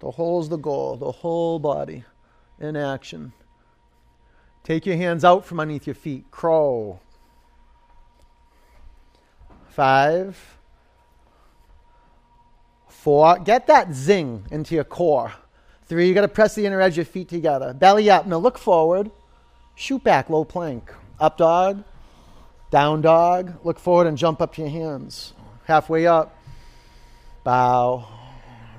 The 0.05 0.11
whole's 0.11 0.51
the 0.51 0.59
goal, 0.59 0.99
the 0.99 1.11
whole 1.11 1.59
body 1.59 2.05
in 2.61 2.77
action. 2.77 3.33
Take 4.63 4.85
your 4.85 4.99
hands 4.99 5.25
out 5.25 5.47
from 5.47 5.59
underneath 5.59 5.87
your 5.87 5.95
feet. 5.95 6.31
Crow. 6.31 7.01
Five. 9.71 10.59
Four. 12.87 13.39
Get 13.39 13.67
that 13.69 13.95
zing 13.95 14.47
into 14.51 14.75
your 14.75 14.85
core. 14.85 15.33
Three. 15.87 16.07
You 16.07 16.13
got 16.13 16.21
to 16.21 16.29
press 16.29 16.55
the 16.55 16.67
inner 16.67 16.83
edge 16.83 16.93
of 16.93 16.97
your 16.99 17.07
feet 17.07 17.31
together. 17.31 17.73
Belly 17.73 18.11
up. 18.11 18.27
Now 18.27 18.37
look 18.37 18.59
forward. 18.59 19.11
Shoot 19.75 20.05
back, 20.05 20.29
low 20.29 20.45
plank. 20.45 20.93
Up 21.19 21.39
dog. 21.39 21.83
Down 22.71 23.01
dog. 23.01 23.55
Look 23.65 23.79
forward 23.79 24.07
and 24.07 24.19
jump 24.19 24.43
up 24.43 24.55
to 24.57 24.61
your 24.61 24.71
hands. 24.71 25.33
Halfway 25.65 26.07
up. 26.07 26.37
Bow. 27.43 28.14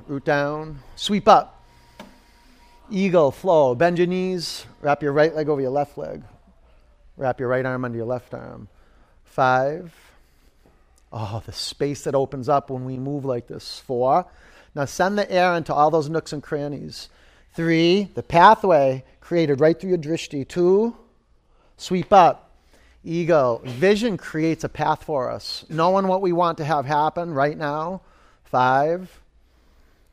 Root 0.08 0.24
down. 0.24 0.80
Sweep 0.96 1.28
up. 1.28 1.64
Eagle, 2.92 3.32
flow. 3.32 3.74
Bend 3.74 3.98
your 3.98 4.08
knees. 4.08 4.66
Wrap 4.82 5.02
your 5.02 5.12
right 5.12 5.34
leg 5.34 5.50
over 5.50 5.62
your 5.62 5.72
left 5.72 5.98
leg. 5.98 6.22
Wrap 7.18 7.40
your 7.40 7.50
right 7.50 7.66
arm 7.66 7.86
under 7.86 7.98
your 7.98 8.06
left 8.06 8.34
arm. 8.34 8.68
Five. 9.24 9.94
Oh, 11.12 11.42
the 11.46 11.54
space 11.54 12.04
that 12.04 12.14
opens 12.14 12.50
up 12.50 12.70
when 12.70 12.86
we 12.86 12.98
move 12.98 13.26
like 13.26 13.48
this. 13.48 13.80
Four. 13.80 14.26
Now 14.76 14.86
send 14.86 15.18
the 15.18 15.32
air 15.32 15.56
into 15.56 15.74
all 15.74 15.90
those 15.90 16.10
nooks 16.10 16.34
and 16.34 16.44
crannies. 16.44 17.10
Three. 17.54 18.10
The 18.14 18.24
pathway 18.24 19.04
created 19.22 19.60
right 19.60 19.80
through 19.80 19.90
your 19.92 19.98
drishti. 19.98 20.48
Two. 20.48 20.96
Sweep 21.78 22.14
up. 22.14 22.52
Eagle. 23.04 23.62
Vision 23.66 24.18
creates 24.18 24.64
a 24.64 24.70
path 24.70 25.04
for 25.04 25.32
us. 25.32 25.66
Knowing 25.70 26.08
what 26.08 26.22
we 26.22 26.32
want 26.32 26.60
to 26.60 26.66
have 26.66 26.86
happen 26.86 27.34
right 27.34 27.58
now. 27.58 28.02
Five. 28.44 29.22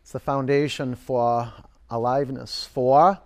It's 0.02 0.12
the 0.12 0.20
foundation 0.20 0.94
for 0.94 1.52
aliveness. 1.88 2.64
Four, 2.66 3.18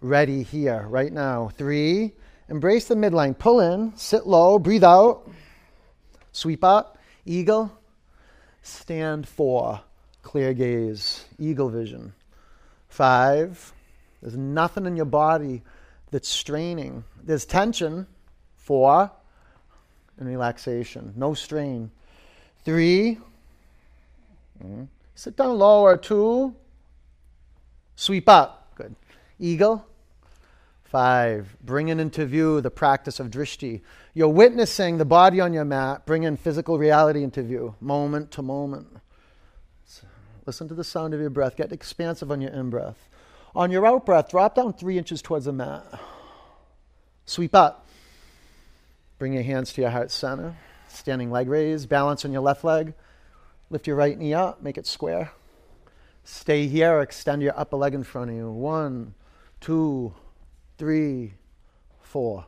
ready 0.00 0.42
here, 0.42 0.86
right 0.88 1.12
now. 1.12 1.50
Three, 1.56 2.12
embrace 2.48 2.86
the 2.86 2.94
midline. 2.94 3.36
Pull 3.36 3.60
in, 3.60 3.96
sit 3.96 4.26
low, 4.26 4.58
breathe 4.58 4.84
out, 4.84 5.28
sweep 6.32 6.62
up, 6.62 6.98
eagle. 7.24 7.72
Stand 8.62 9.26
four, 9.26 9.80
clear 10.22 10.52
gaze, 10.52 11.24
eagle 11.38 11.70
vision. 11.70 12.12
Five, 12.88 13.72
there's 14.20 14.36
nothing 14.36 14.84
in 14.84 14.96
your 14.96 15.06
body 15.06 15.62
that's 16.10 16.28
straining. 16.28 17.04
There's 17.22 17.46
tension. 17.46 18.06
Four, 18.56 19.10
and 20.18 20.28
relaxation. 20.28 21.14
No 21.16 21.34
strain. 21.34 21.90
Three, 22.64 23.18
mm, 24.62 24.86
sit 25.20 25.36
down 25.36 25.58
lower. 25.58 25.96
Two, 25.98 26.56
Sweep 28.00 28.30
up. 28.30 28.72
Good. 28.76 28.96
Eagle. 29.38 29.86
Five. 30.84 31.54
Bringing 31.62 32.00
into 32.00 32.24
view 32.24 32.62
the 32.62 32.70
practice 32.70 33.20
of 33.20 33.28
drishti. 33.28 33.82
You're 34.14 34.28
witnessing 34.28 34.96
the 34.96 35.04
body 35.04 35.38
on 35.38 35.52
your 35.52 35.66
mat, 35.66 36.06
bringing 36.06 36.38
physical 36.38 36.78
reality 36.78 37.22
into 37.22 37.42
view, 37.42 37.74
moment 37.78 38.30
to 38.30 38.42
moment. 38.42 38.88
Listen 40.46 40.66
to 40.68 40.74
the 40.74 40.82
sound 40.82 41.12
of 41.12 41.20
your 41.20 41.28
breath. 41.28 41.56
Get 41.56 41.72
expansive 41.72 42.30
on 42.30 42.40
your 42.40 42.52
in 42.52 42.70
breath. 42.70 43.10
On 43.54 43.70
your 43.70 43.86
out 43.86 44.06
breath, 44.06 44.30
drop 44.30 44.54
down 44.54 44.72
three 44.72 44.96
inches 44.96 45.20
towards 45.20 45.44
the 45.44 45.52
mat. 45.52 45.84
Sweep 47.26 47.54
up. 47.54 47.86
Bring 49.18 49.34
your 49.34 49.42
hands 49.42 49.74
to 49.74 49.82
your 49.82 49.90
heart 49.90 50.10
center. 50.10 50.56
Standing 50.88 51.30
leg 51.30 51.50
raise. 51.50 51.84
Balance 51.84 52.24
on 52.24 52.32
your 52.32 52.40
left 52.40 52.64
leg. 52.64 52.94
Lift 53.70 53.86
your 53.86 53.96
right 53.96 54.18
knee 54.18 54.34
up. 54.34 54.62
Make 54.62 54.76
it 54.76 54.86
square. 54.86 55.32
Stay 56.24 56.66
here, 56.66 57.00
extend 57.00 57.42
your 57.42 57.58
upper 57.58 57.76
leg 57.76 57.94
in 57.94 58.04
front 58.04 58.30
of 58.30 58.36
you. 58.36 58.50
One, 58.50 59.14
two, 59.60 60.14
three, 60.76 61.34
four. 62.02 62.44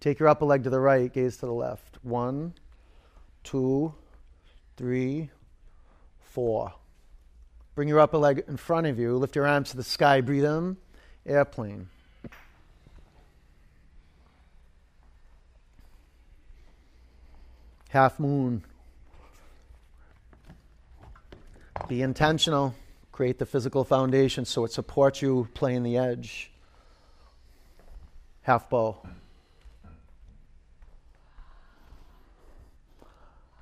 Take 0.00 0.18
your 0.18 0.28
upper 0.28 0.44
leg 0.44 0.64
to 0.64 0.70
the 0.70 0.80
right, 0.80 1.12
gaze 1.12 1.36
to 1.38 1.46
the 1.46 1.52
left. 1.52 1.98
One, 2.02 2.54
two, 3.44 3.94
three, 4.76 5.30
four. 6.20 6.72
Bring 7.74 7.88
your 7.88 8.00
upper 8.00 8.18
leg 8.18 8.44
in 8.48 8.56
front 8.56 8.86
of 8.86 8.98
you. 8.98 9.16
Lift 9.16 9.36
your 9.36 9.46
arms 9.46 9.70
to 9.70 9.76
the 9.76 9.84
sky. 9.84 10.20
Breathe 10.20 10.44
in. 10.44 10.76
Airplane. 11.24 11.88
Half 17.90 18.18
moon. 18.18 18.64
Be 21.86 22.02
intentional. 22.02 22.74
Create 23.12 23.38
the 23.38 23.46
physical 23.46 23.84
foundation 23.84 24.44
so 24.44 24.64
it 24.64 24.72
supports 24.72 25.22
you 25.22 25.48
playing 25.54 25.82
the 25.82 25.96
edge. 25.96 26.50
Half 28.42 28.70
bow. 28.70 28.96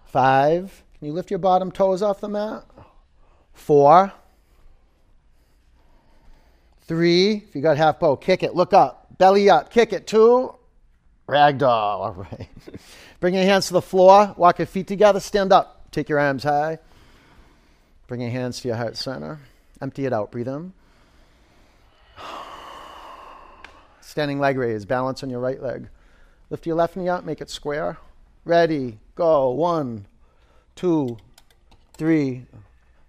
Five. 0.06 0.82
Can 0.98 1.08
you 1.08 1.12
lift 1.12 1.30
your 1.30 1.38
bottom 1.38 1.70
toes 1.70 2.02
off 2.02 2.20
the 2.20 2.28
mat? 2.28 2.64
Four. 3.52 4.12
Three. 6.82 7.44
If 7.48 7.54
you 7.54 7.62
got 7.62 7.76
half 7.76 7.98
bow, 7.98 8.16
kick 8.16 8.42
it. 8.42 8.54
Look 8.54 8.72
up. 8.72 9.18
Belly 9.18 9.50
up. 9.50 9.70
Kick 9.70 9.92
it. 9.92 10.06
Two. 10.06 10.54
Ragdoll. 11.28 11.62
All 11.68 12.12
right. 12.12 12.48
Bring 13.20 13.34
your 13.34 13.44
hands 13.44 13.66
to 13.68 13.72
the 13.72 13.82
floor. 13.82 14.34
Walk 14.36 14.58
your 14.58 14.66
feet 14.66 14.86
together. 14.86 15.20
Stand 15.20 15.52
up. 15.52 15.90
Take 15.90 16.08
your 16.08 16.20
arms 16.20 16.44
high. 16.44 16.78
Bring 18.06 18.20
your 18.20 18.30
hands 18.30 18.60
to 18.60 18.68
your 18.68 18.76
heart 18.76 18.96
center. 18.96 19.40
Empty 19.80 20.06
it 20.06 20.12
out. 20.12 20.30
Breathe 20.30 20.48
in. 20.48 20.72
Standing 24.00 24.38
leg 24.38 24.56
raise. 24.56 24.84
Balance 24.84 25.22
on 25.22 25.30
your 25.30 25.40
right 25.40 25.60
leg. 25.60 25.88
Lift 26.50 26.66
your 26.66 26.76
left 26.76 26.96
knee 26.96 27.08
up. 27.08 27.24
Make 27.24 27.40
it 27.40 27.50
square. 27.50 27.98
Ready. 28.44 28.98
Go. 29.14 29.50
One, 29.50 30.06
two, 30.74 31.16
three, 31.94 32.46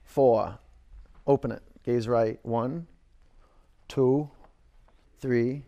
four. 0.04 0.58
Open 1.28 1.52
it. 1.52 1.62
Gaze 1.84 2.08
right. 2.08 2.40
One, 2.44 2.88
two, 3.88 4.30
three, 5.20 5.64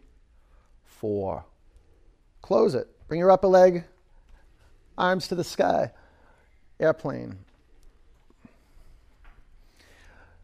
four. 0.83 1.45
Close 2.41 2.75
it. 2.75 2.87
Bring 3.07 3.19
your 3.19 3.31
upper 3.31 3.47
leg, 3.47 3.85
arms 4.97 5.27
to 5.27 5.35
the 5.35 5.43
sky. 5.43 5.91
Airplane. 6.79 7.37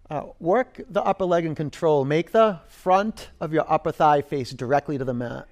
Uh, 0.09 0.27
work 0.39 0.81
the 0.89 1.01
upper 1.03 1.25
leg 1.25 1.45
in 1.45 1.55
control. 1.55 2.05
Make 2.05 2.31
the 2.31 2.59
front 2.67 3.29
of 3.39 3.53
your 3.53 3.65
upper 3.67 3.91
thigh 3.91 4.21
face 4.21 4.51
directly 4.51 4.97
to 4.97 5.05
the 5.05 5.13
mat. 5.13 5.47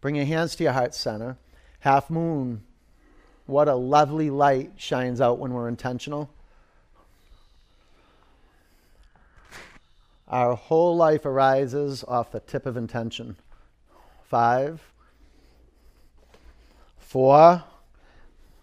Bring 0.00 0.16
your 0.16 0.26
hands 0.26 0.56
to 0.56 0.64
your 0.64 0.72
heart 0.72 0.94
center. 0.94 1.38
Half 1.80 2.10
moon. 2.10 2.64
What 3.46 3.68
a 3.68 3.74
lovely 3.74 4.30
light 4.30 4.72
shines 4.76 5.20
out 5.20 5.38
when 5.38 5.52
we're 5.52 5.68
intentional. 5.68 6.30
Our 10.28 10.54
whole 10.54 10.96
life 10.96 11.26
arises 11.26 12.04
off 12.04 12.32
the 12.32 12.40
tip 12.40 12.66
of 12.66 12.76
intention. 12.76 13.36
Five, 14.24 14.80
four, 16.96 17.62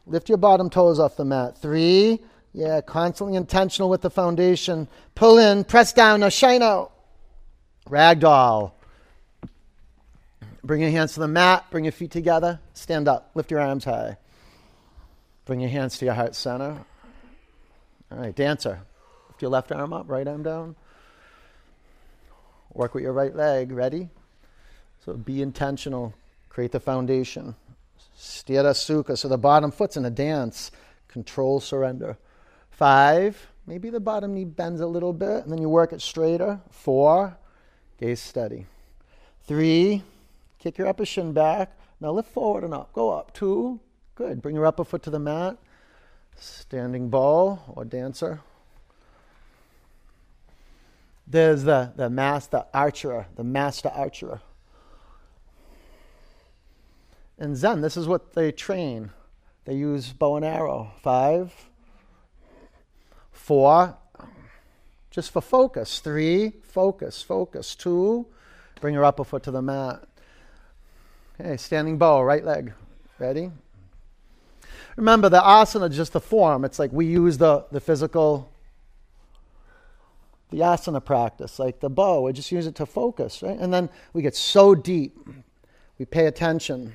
lift 0.07 0.29
your 0.29 0.39
bottom 0.39 0.69
toes 0.69 0.99
off 0.99 1.15
the 1.15 1.25
mat. 1.25 1.57
Three, 1.61 2.23
yeah, 2.59 2.81
constantly 2.81 3.37
intentional 3.37 3.89
with 3.89 4.01
the 4.01 4.09
foundation. 4.09 4.89
Pull 5.15 5.37
in, 5.37 5.63
press 5.63 5.93
down, 5.93 6.19
now 6.19 6.27
shine 6.27 6.61
out. 6.61 6.91
Ragdoll. 7.87 8.73
Bring 10.61 10.81
your 10.81 10.91
hands 10.91 11.13
to 11.13 11.21
the 11.21 11.27
mat, 11.29 11.65
bring 11.71 11.85
your 11.85 11.93
feet 11.93 12.11
together, 12.11 12.59
stand 12.73 13.07
up, 13.07 13.31
lift 13.33 13.49
your 13.49 13.61
arms 13.61 13.85
high. 13.85 14.17
Bring 15.45 15.61
your 15.61 15.69
hands 15.69 15.97
to 15.99 16.05
your 16.05 16.13
heart 16.13 16.35
center. 16.35 16.77
All 18.11 18.17
right, 18.17 18.35
dancer. 18.35 18.81
Lift 19.29 19.41
your 19.41 19.51
left 19.51 19.71
arm 19.71 19.93
up, 19.93 20.09
right 20.09 20.27
arm 20.27 20.43
down. 20.43 20.75
Work 22.73 22.93
with 22.93 23.03
your 23.03 23.13
right 23.13 23.33
leg. 23.33 23.71
Ready? 23.71 24.09
So 25.05 25.13
be 25.13 25.41
intentional. 25.41 26.13
Create 26.49 26.73
the 26.73 26.81
foundation. 26.81 27.55
Sthira 28.17 28.73
Sukha. 28.73 29.17
So 29.17 29.29
the 29.29 29.37
bottom 29.37 29.71
foot's 29.71 29.95
in 29.95 30.03
a 30.03 30.09
dance. 30.09 30.71
Control 31.07 31.61
surrender. 31.61 32.17
Five, 32.79 33.51
maybe 33.67 33.89
the 33.89 33.99
bottom 33.99 34.33
knee 34.33 34.45
bends 34.45 34.79
a 34.79 34.87
little 34.87 35.11
bit, 35.11 35.43
and 35.43 35.51
then 35.51 35.61
you 35.61 35.67
work 35.67 35.91
it 35.91 36.01
straighter. 36.01 36.61
Four, 36.69 37.37
gaze 37.99 38.21
steady. 38.21 38.67
Three, 39.43 40.01
kick 40.59 40.77
your 40.77 40.87
upper 40.87 41.05
shin 41.05 41.33
back. 41.33 41.77
Now 41.99 42.11
lift 42.11 42.31
forward 42.31 42.63
and 42.63 42.73
up. 42.73 42.93
Go 42.93 43.09
up. 43.09 43.33
Two, 43.33 43.81
good. 44.15 44.41
Bring 44.41 44.55
your 44.55 44.65
upper 44.65 44.85
foot 44.85 45.03
to 45.03 45.09
the 45.09 45.19
mat. 45.19 45.57
Standing 46.37 47.09
bow 47.09 47.59
or 47.67 47.83
dancer. 47.83 48.39
There's 51.27 51.63
the, 51.63 51.91
the 51.97 52.09
master 52.09 52.63
archer, 52.73 53.27
the 53.35 53.43
master 53.43 53.89
archer. 53.89 54.39
In 57.37 57.57
Zen, 57.57 57.81
this 57.81 57.97
is 57.97 58.07
what 58.07 58.35
they 58.35 58.53
train. 58.53 59.11
They 59.65 59.75
use 59.75 60.13
bow 60.13 60.37
and 60.37 60.45
arrow. 60.45 60.93
Five, 61.01 61.53
four, 63.49 63.97
just 65.09 65.31
for 65.31 65.41
focus. 65.41 66.01
Three, 66.01 66.53
focus, 66.61 67.23
focus. 67.23 67.73
Two, 67.73 68.27
bring 68.79 68.93
your 68.93 69.03
upper 69.03 69.23
foot 69.23 69.41
to 69.41 69.49
the 69.49 69.59
mat. 69.59 70.03
Okay, 71.41 71.57
standing 71.57 71.97
bow, 71.97 72.21
right 72.21 72.45
leg. 72.45 72.73
Ready? 73.17 73.49
Remember, 74.97 75.29
the 75.29 75.39
asana 75.39 75.89
is 75.89 75.95
just 75.95 76.13
the 76.13 76.19
form. 76.19 76.63
It's 76.63 76.77
like 76.77 76.91
we 76.91 77.07
use 77.07 77.39
the, 77.39 77.65
the 77.71 77.79
physical, 77.79 78.51
the 80.51 80.59
asana 80.59 81.03
practice, 81.03 81.57
like 81.57 81.79
the 81.79 81.89
bow. 81.89 82.21
We 82.21 82.33
just 82.33 82.51
use 82.51 82.67
it 82.67 82.75
to 82.75 82.85
focus, 82.85 83.41
right? 83.41 83.57
And 83.57 83.73
then 83.73 83.89
we 84.13 84.21
get 84.21 84.35
so 84.35 84.75
deep. 84.75 85.17
We 85.97 86.05
pay 86.05 86.27
attention. 86.27 86.93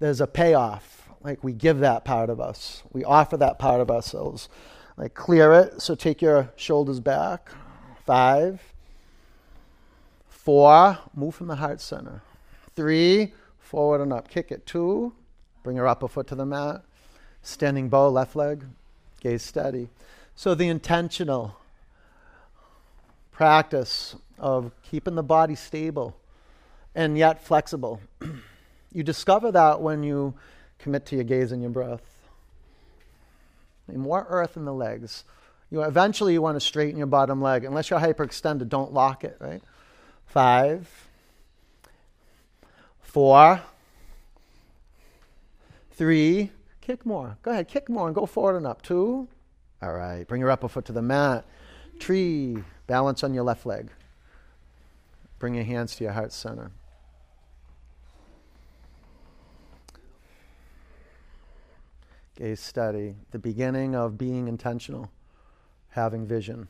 There's 0.00 0.20
a 0.20 0.26
payoff. 0.26 1.08
Like 1.22 1.42
we 1.42 1.54
give 1.54 1.78
that 1.78 2.04
part 2.04 2.28
of 2.28 2.42
us. 2.42 2.82
We 2.92 3.04
offer 3.04 3.38
that 3.38 3.58
part 3.58 3.80
of 3.80 3.90
ourselves. 3.90 4.50
Like 4.98 5.14
clear 5.14 5.52
it. 5.52 5.80
So 5.80 5.94
take 5.94 6.20
your 6.20 6.50
shoulders 6.56 6.98
back. 6.98 7.50
Five. 8.04 8.60
Four. 10.28 10.98
Move 11.14 11.36
from 11.36 11.46
the 11.46 11.56
heart 11.56 11.80
center. 11.80 12.20
Three. 12.74 13.32
Forward 13.60 14.00
and 14.00 14.12
up. 14.12 14.28
Kick 14.28 14.50
it. 14.50 14.66
Two. 14.66 15.12
Bring 15.62 15.76
your 15.76 15.86
upper 15.86 16.08
foot 16.08 16.26
to 16.28 16.34
the 16.34 16.44
mat. 16.44 16.82
Standing 17.42 17.88
bow, 17.88 18.08
left 18.08 18.34
leg, 18.34 18.64
gaze 19.20 19.42
steady. 19.42 19.88
So 20.34 20.54
the 20.54 20.68
intentional 20.68 21.56
practice 23.30 24.16
of 24.38 24.72
keeping 24.82 25.14
the 25.14 25.22
body 25.22 25.54
stable 25.54 26.16
and 26.94 27.16
yet 27.16 27.44
flexible. 27.44 28.00
you 28.92 29.02
discover 29.04 29.52
that 29.52 29.80
when 29.80 30.02
you 30.02 30.34
commit 30.78 31.06
to 31.06 31.14
your 31.14 31.24
gaze 31.24 31.52
and 31.52 31.62
your 31.62 31.70
breath. 31.70 32.17
More 33.96 34.26
earth 34.28 34.56
in 34.56 34.64
the 34.64 34.74
legs. 34.74 35.24
You 35.70 35.82
eventually 35.82 36.32
you 36.32 36.42
want 36.42 36.56
to 36.56 36.60
straighten 36.60 36.96
your 36.96 37.06
bottom 37.06 37.42
leg. 37.42 37.64
Unless 37.64 37.90
you're 37.90 38.00
hyperextended, 38.00 38.68
don't 38.68 38.92
lock 38.92 39.24
it, 39.24 39.36
right? 39.40 39.62
Five, 40.26 40.88
four, 43.00 43.62
three, 45.92 46.50
Kick 46.88 47.04
more. 47.04 47.36
Go 47.42 47.50
ahead, 47.50 47.68
kick 47.68 47.90
more 47.90 48.06
and 48.06 48.14
go 48.14 48.24
forward 48.24 48.56
and 48.56 48.66
up. 48.66 48.80
Two. 48.80 49.28
All 49.82 49.92
right. 49.92 50.26
Bring 50.26 50.40
your 50.40 50.50
upper 50.50 50.66
foot 50.66 50.86
to 50.86 50.92
the 50.92 51.02
mat. 51.02 51.44
Tree. 51.98 52.64
Balance 52.86 53.22
on 53.22 53.34
your 53.34 53.44
left 53.44 53.66
leg. 53.66 53.90
Bring 55.38 55.54
your 55.54 55.64
hands 55.64 55.96
to 55.96 56.04
your 56.04 56.14
heart 56.14 56.32
center. 56.32 56.70
Gaze 62.38 62.60
study, 62.60 63.16
The 63.32 63.38
beginning 63.40 63.96
of 63.96 64.16
being 64.16 64.46
intentional, 64.46 65.10
having 65.88 66.24
vision, 66.24 66.68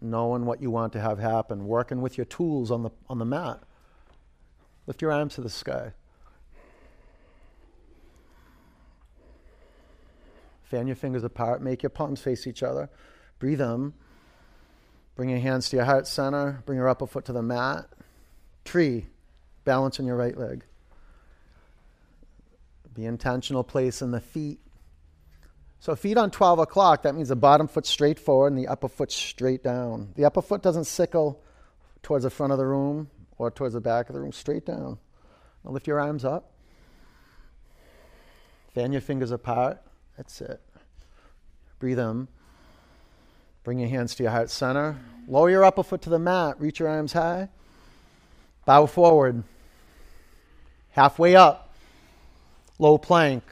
knowing 0.00 0.46
what 0.46 0.62
you 0.62 0.70
want 0.70 0.94
to 0.94 1.00
have 1.00 1.18
happen, 1.18 1.66
working 1.66 2.00
with 2.00 2.16
your 2.16 2.24
tools 2.24 2.70
on 2.70 2.84
the, 2.84 2.90
on 3.06 3.18
the 3.18 3.26
mat. 3.26 3.60
Lift 4.86 5.02
your 5.02 5.12
arms 5.12 5.34
to 5.34 5.42
the 5.42 5.50
sky. 5.50 5.92
Fan 10.62 10.86
your 10.86 10.96
fingers 10.96 11.22
apart. 11.22 11.60
Make 11.60 11.82
your 11.82 11.90
palms 11.90 12.22
face 12.22 12.46
each 12.46 12.62
other. 12.62 12.88
Breathe 13.38 13.60
in. 13.60 13.92
Bring 15.16 15.28
your 15.28 15.40
hands 15.40 15.68
to 15.68 15.76
your 15.76 15.84
heart 15.84 16.06
center. 16.06 16.62
Bring 16.64 16.78
your 16.78 16.88
upper 16.88 17.06
foot 17.06 17.26
to 17.26 17.34
the 17.34 17.42
mat. 17.42 17.90
Tree. 18.64 19.04
Balance 19.64 20.00
on 20.00 20.06
your 20.06 20.16
right 20.16 20.38
leg. 20.38 20.64
Be 22.94 23.04
intentional 23.04 23.62
place 23.62 24.00
in 24.00 24.12
the 24.12 24.20
feet. 24.20 24.60
So 25.80 25.96
feet 25.96 26.18
on 26.18 26.30
12 26.30 26.58
o'clock, 26.58 27.02
that 27.02 27.14
means 27.14 27.30
the 27.30 27.36
bottom 27.36 27.66
foot 27.66 27.86
straight 27.86 28.18
forward 28.18 28.52
and 28.52 28.58
the 28.58 28.68
upper 28.68 28.88
foot 28.88 29.10
straight 29.10 29.64
down. 29.64 30.12
The 30.14 30.26
upper 30.26 30.42
foot 30.42 30.62
doesn't 30.62 30.84
sickle 30.84 31.42
towards 32.02 32.24
the 32.24 32.30
front 32.30 32.52
of 32.52 32.58
the 32.58 32.66
room 32.66 33.10
or 33.38 33.50
towards 33.50 33.72
the 33.72 33.80
back 33.80 34.10
of 34.10 34.14
the 34.14 34.20
room, 34.20 34.32
straight 34.32 34.66
down. 34.66 34.98
Now 35.64 35.70
lift 35.70 35.86
your 35.86 35.98
arms 35.98 36.24
up. 36.24 36.52
Fan 38.74 38.92
your 38.92 39.00
fingers 39.00 39.30
apart. 39.30 39.80
That's 40.18 40.42
it. 40.42 40.60
Breathe 41.78 41.98
in. 41.98 42.28
Bring 43.64 43.78
your 43.78 43.88
hands 43.88 44.14
to 44.16 44.22
your 44.22 44.32
heart 44.32 44.50
center. 44.50 44.98
Lower 45.26 45.48
your 45.48 45.64
upper 45.64 45.82
foot 45.82 46.02
to 46.02 46.10
the 46.10 46.18
mat. 46.18 46.60
Reach 46.60 46.78
your 46.78 46.88
arms 46.88 47.14
high. 47.14 47.48
Bow 48.66 48.84
forward. 48.84 49.44
Halfway 50.90 51.36
up. 51.36 51.74
Low 52.78 52.98
plank. 52.98 53.42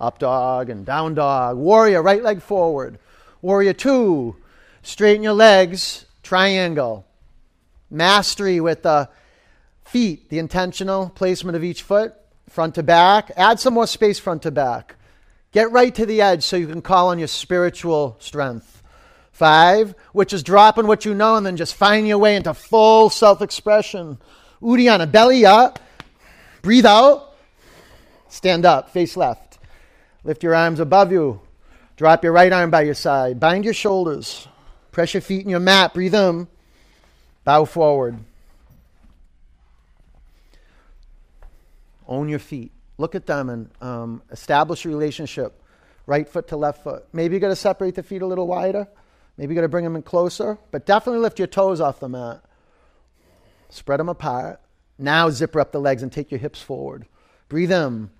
Up 0.00 0.18
dog 0.18 0.70
and 0.70 0.86
down 0.86 1.14
dog. 1.14 1.56
Warrior, 1.56 2.02
right 2.02 2.22
leg 2.22 2.40
forward. 2.40 2.98
Warrior 3.42 3.72
two. 3.72 4.36
Straighten 4.82 5.22
your 5.22 5.32
legs. 5.32 6.06
Triangle. 6.22 7.04
Mastery 7.90 8.60
with 8.60 8.82
the 8.82 9.08
feet, 9.84 10.28
the 10.28 10.38
intentional 10.38 11.10
placement 11.10 11.56
of 11.56 11.64
each 11.64 11.82
foot, 11.82 12.14
front 12.48 12.74
to 12.74 12.82
back. 12.82 13.30
Add 13.36 13.58
some 13.58 13.74
more 13.74 13.86
space 13.86 14.18
front 14.18 14.42
to 14.42 14.50
back. 14.50 14.96
Get 15.52 15.72
right 15.72 15.94
to 15.94 16.04
the 16.04 16.20
edge 16.20 16.44
so 16.44 16.56
you 16.56 16.66
can 16.66 16.82
call 16.82 17.08
on 17.08 17.18
your 17.18 17.28
spiritual 17.28 18.16
strength. 18.20 18.82
Five, 19.32 19.94
which 20.12 20.32
is 20.32 20.42
dropping 20.42 20.86
what 20.86 21.04
you 21.04 21.14
know 21.14 21.36
and 21.36 21.46
then 21.46 21.56
just 21.56 21.74
find 21.74 22.06
your 22.06 22.18
way 22.18 22.36
into 22.36 22.52
full 22.52 23.08
self 23.08 23.40
expression. 23.40 24.18
Uddiyana, 24.60 25.10
belly 25.10 25.46
up. 25.46 25.78
Breathe 26.60 26.86
out. 26.86 27.34
Stand 28.28 28.66
up, 28.66 28.90
face 28.90 29.16
left. 29.16 29.47
Lift 30.24 30.42
your 30.42 30.54
arms 30.54 30.80
above 30.80 31.12
you. 31.12 31.40
Drop 31.96 32.22
your 32.22 32.32
right 32.32 32.52
arm 32.52 32.70
by 32.70 32.82
your 32.82 32.94
side. 32.94 33.40
Bind 33.40 33.64
your 33.64 33.74
shoulders. 33.74 34.46
Press 34.92 35.14
your 35.14 35.20
feet 35.20 35.44
in 35.44 35.50
your 35.50 35.60
mat. 35.60 35.94
Breathe 35.94 36.14
in. 36.14 36.46
Bow 37.44 37.64
forward. 37.64 38.18
Own 42.06 42.28
your 42.28 42.38
feet 42.38 42.72
look 42.98 43.14
at 43.14 43.26
them 43.26 43.48
and 43.48 43.70
um, 43.80 44.22
establish 44.30 44.84
a 44.84 44.88
relationship 44.88 45.62
right 46.06 46.28
foot 46.28 46.48
to 46.48 46.56
left 46.56 46.82
foot. 46.82 47.06
Maybe 47.12 47.34
you 47.34 47.40
got 47.40 47.48
to 47.48 47.56
separate 47.56 47.94
the 47.94 48.02
feet 48.02 48.22
a 48.22 48.26
little 48.26 48.46
wider. 48.46 48.88
Maybe 49.36 49.54
you 49.54 49.56
got 49.56 49.62
to 49.62 49.68
bring 49.68 49.84
them 49.84 49.94
in 49.94 50.02
closer, 50.02 50.58
but 50.72 50.84
definitely 50.84 51.20
lift 51.20 51.38
your 51.38 51.48
toes 51.48 51.80
off 51.80 52.00
the 52.00 52.08
mat. 52.08 52.42
Spread 53.70 54.00
them 54.00 54.08
apart. 54.08 54.60
Now 54.98 55.30
zipper 55.30 55.60
up 55.60 55.70
the 55.70 55.80
legs 55.80 56.02
and 56.02 56.10
take 56.10 56.30
your 56.30 56.40
hips 56.40 56.60
forward. 56.60 57.06
Breathe 57.48 57.70
in. 57.70 58.10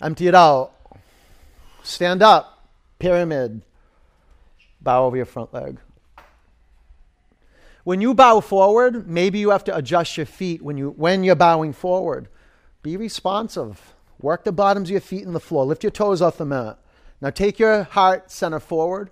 Empty 0.00 0.28
it 0.28 0.34
out. 0.34 0.72
Stand 1.88 2.22
up. 2.22 2.68
Pyramid. 2.98 3.62
Bow 4.82 5.06
over 5.06 5.16
your 5.16 5.24
front 5.24 5.54
leg. 5.54 5.78
When 7.82 8.02
you 8.02 8.12
bow 8.12 8.40
forward, 8.40 9.08
maybe 9.08 9.38
you 9.38 9.50
have 9.50 9.64
to 9.64 9.74
adjust 9.74 10.18
your 10.18 10.26
feet 10.26 10.60
when 10.60 10.76
you 10.76 10.90
when 10.90 11.24
you're 11.24 11.34
bowing 11.34 11.72
forward. 11.72 12.28
Be 12.82 12.98
responsive. 12.98 13.94
Work 14.20 14.44
the 14.44 14.52
bottoms 14.52 14.88
of 14.88 14.92
your 14.92 15.00
feet 15.00 15.24
in 15.24 15.32
the 15.32 15.40
floor. 15.40 15.64
Lift 15.64 15.82
your 15.82 15.90
toes 15.90 16.20
off 16.20 16.36
the 16.36 16.44
mat. 16.44 16.78
Now 17.22 17.30
take 17.30 17.58
your 17.58 17.84
heart 17.84 18.30
center 18.30 18.60
forward. 18.60 19.08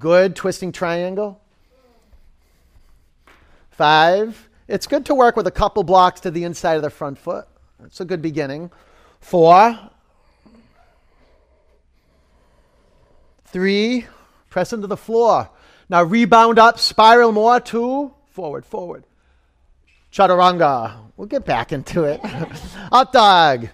Good. 0.00 0.34
Twisting 0.34 0.72
triangle. 0.72 1.40
Five. 3.70 4.48
It's 4.66 4.88
good 4.88 5.06
to 5.06 5.14
work 5.14 5.36
with 5.36 5.46
a 5.46 5.52
couple 5.52 5.84
blocks 5.84 6.20
to 6.22 6.32
the 6.32 6.42
inside 6.42 6.74
of 6.74 6.82
the 6.82 6.90
front 6.90 7.16
foot. 7.16 7.46
That's 7.78 8.00
a 8.00 8.04
good 8.04 8.22
beginning. 8.22 8.72
Four. 9.20 9.91
Three. 13.52 14.06
Press 14.50 14.72
into 14.72 14.86
the 14.86 14.96
floor. 14.96 15.48
Now 15.88 16.02
rebound 16.02 16.58
up, 16.58 16.78
spiral 16.78 17.32
more. 17.32 17.60
Two. 17.60 18.12
Forward, 18.30 18.64
forward. 18.64 19.04
Chaturanga. 20.12 20.96
We'll 21.16 21.28
get 21.28 21.44
back 21.44 21.72
into 21.72 22.04
it. 22.04 22.20
Up 22.92 23.12
dog. 23.12 23.68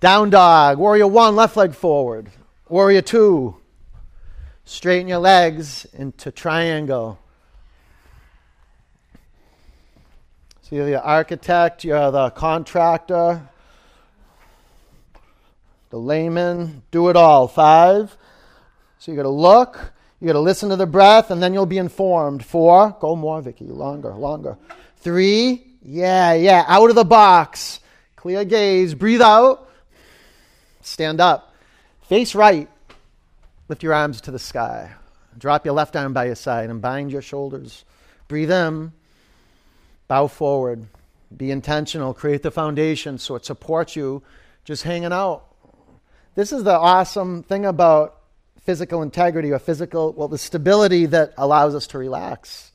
Down 0.00 0.30
dog. 0.30 0.78
Warrior 0.78 1.06
one, 1.06 1.36
left 1.36 1.56
leg 1.56 1.74
forward. 1.74 2.30
Warrior 2.68 3.02
two. 3.02 3.56
Straighten 4.64 5.08
your 5.08 5.18
legs 5.18 5.86
into 5.92 6.30
triangle. 6.30 7.18
So 10.62 10.76
you're 10.76 10.86
the 10.86 11.02
architect, 11.02 11.82
you're 11.82 12.12
the 12.12 12.30
contractor, 12.30 13.48
the 15.90 15.98
layman. 15.98 16.82
Do 16.92 17.08
it 17.08 17.16
all. 17.16 17.48
Five. 17.48 18.16
So 19.00 19.10
you 19.10 19.16
got 19.16 19.22
to 19.22 19.30
look, 19.30 19.92
you 20.20 20.26
got 20.26 20.34
to 20.34 20.40
listen 20.40 20.68
to 20.68 20.76
the 20.76 20.84
breath, 20.84 21.30
and 21.30 21.42
then 21.42 21.54
you'll 21.54 21.64
be 21.64 21.78
informed. 21.78 22.44
Four. 22.44 22.94
Go 23.00 23.16
more, 23.16 23.40
Vicky. 23.40 23.64
Longer, 23.64 24.12
longer. 24.12 24.58
Three. 24.98 25.66
Yeah, 25.82 26.34
yeah. 26.34 26.66
Out 26.68 26.90
of 26.90 26.96
the 26.96 27.04
box. 27.04 27.80
Clear 28.14 28.44
gaze. 28.44 28.92
Breathe 28.92 29.22
out. 29.22 29.70
Stand 30.82 31.18
up. 31.18 31.54
Face 32.02 32.34
right. 32.34 32.68
Lift 33.68 33.82
your 33.82 33.94
arms 33.94 34.20
to 34.20 34.30
the 34.30 34.38
sky. 34.38 34.92
Drop 35.38 35.64
your 35.64 35.72
left 35.72 35.96
arm 35.96 36.12
by 36.12 36.26
your 36.26 36.34
side 36.34 36.68
and 36.68 36.82
bind 36.82 37.10
your 37.10 37.22
shoulders. 37.22 37.86
Breathe 38.28 38.50
in. 38.50 38.92
Bow 40.08 40.26
forward. 40.26 40.86
Be 41.34 41.50
intentional. 41.50 42.12
Create 42.12 42.42
the 42.42 42.50
foundation 42.50 43.16
so 43.16 43.34
it 43.34 43.46
supports 43.46 43.96
you 43.96 44.22
just 44.66 44.82
hanging 44.82 45.12
out. 45.12 45.46
This 46.34 46.52
is 46.52 46.64
the 46.64 46.76
awesome 46.78 47.42
thing 47.42 47.64
about 47.64 48.19
physical 48.70 49.02
integrity 49.02 49.50
or 49.50 49.58
physical, 49.58 50.12
well, 50.12 50.28
the 50.28 50.38
stability 50.38 51.04
that 51.04 51.34
allows 51.36 51.74
us 51.74 51.88
to 51.88 51.98
relax. 51.98 52.70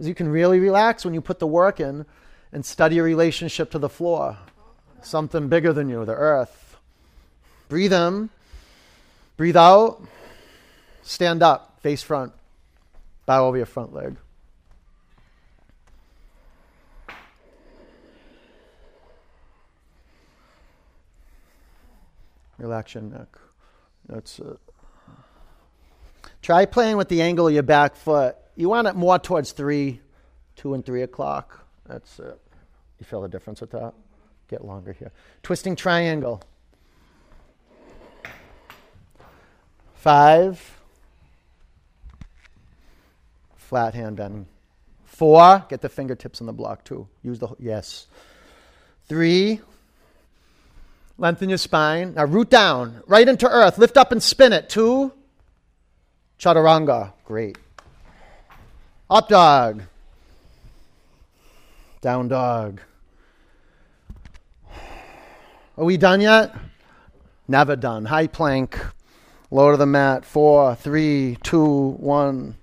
Is 0.00 0.08
you 0.08 0.14
can 0.14 0.28
really 0.28 0.58
relax 0.58 1.04
when 1.04 1.14
you 1.14 1.20
put 1.20 1.38
the 1.38 1.46
work 1.46 1.78
in 1.78 2.04
and 2.52 2.66
study 2.66 2.96
your 2.96 3.04
relationship 3.04 3.70
to 3.70 3.78
the 3.78 3.88
floor, 3.88 4.36
something 5.02 5.48
bigger 5.48 5.72
than 5.72 5.88
you, 5.88 6.04
the 6.04 6.16
earth. 6.16 6.78
Breathe 7.68 7.92
in, 7.92 8.28
breathe 9.36 9.56
out, 9.56 10.02
stand 11.04 11.44
up, 11.44 11.78
face 11.80 12.02
front, 12.02 12.32
bow 13.24 13.46
over 13.46 13.56
your 13.56 13.66
front 13.66 13.94
leg. 13.94 14.16
Relax 22.58 22.94
your 22.94 23.04
neck. 23.04 23.28
That's 24.08 24.40
it. 24.40 24.58
Try 26.44 26.66
playing 26.66 26.98
with 26.98 27.08
the 27.08 27.22
angle 27.22 27.48
of 27.48 27.54
your 27.54 27.62
back 27.62 27.96
foot. 27.96 28.36
You 28.54 28.68
want 28.68 28.86
it 28.86 28.94
more 28.94 29.18
towards 29.18 29.52
three, 29.52 30.02
two 30.56 30.74
and 30.74 30.84
three 30.84 31.00
o'clock. 31.00 31.64
That's 31.86 32.18
it. 32.18 32.38
You 32.98 33.06
feel 33.06 33.22
the 33.22 33.28
difference 33.28 33.62
with 33.62 33.70
that? 33.70 33.94
Get 34.48 34.62
longer 34.62 34.92
here. 34.92 35.10
Twisting 35.42 35.74
triangle. 35.74 36.42
Five. 39.94 40.82
Flat 43.56 43.94
hand 43.94 44.16
bending. 44.16 44.44
Four. 45.06 45.64
Get 45.70 45.80
the 45.80 45.88
fingertips 45.88 46.42
on 46.42 46.46
the 46.46 46.52
block 46.52 46.84
too. 46.84 47.08
Use 47.22 47.38
the 47.38 47.48
yes. 47.58 48.06
Three. 49.08 49.62
Lengthen 51.16 51.48
your 51.48 51.56
spine. 51.56 52.12
Now 52.12 52.26
root 52.26 52.50
down, 52.50 53.02
right 53.06 53.26
into 53.26 53.48
earth. 53.48 53.78
Lift 53.78 53.96
up 53.96 54.12
and 54.12 54.22
spin 54.22 54.52
it. 54.52 54.68
Two. 54.68 55.14
Chaturanga. 56.38 57.12
Great. 57.24 57.58
Up 59.10 59.28
dog. 59.28 59.82
Down 62.00 62.28
dog. 62.28 62.80
Are 65.76 65.84
we 65.84 65.96
done 65.96 66.20
yet? 66.20 66.54
Never 67.48 67.76
done. 67.76 68.04
High 68.04 68.26
plank. 68.26 68.78
Low 69.50 69.70
to 69.70 69.76
the 69.76 69.86
mat. 69.86 70.24
Four, 70.24 70.74
three, 70.74 71.38
two, 71.42 71.90
one. 71.98 72.56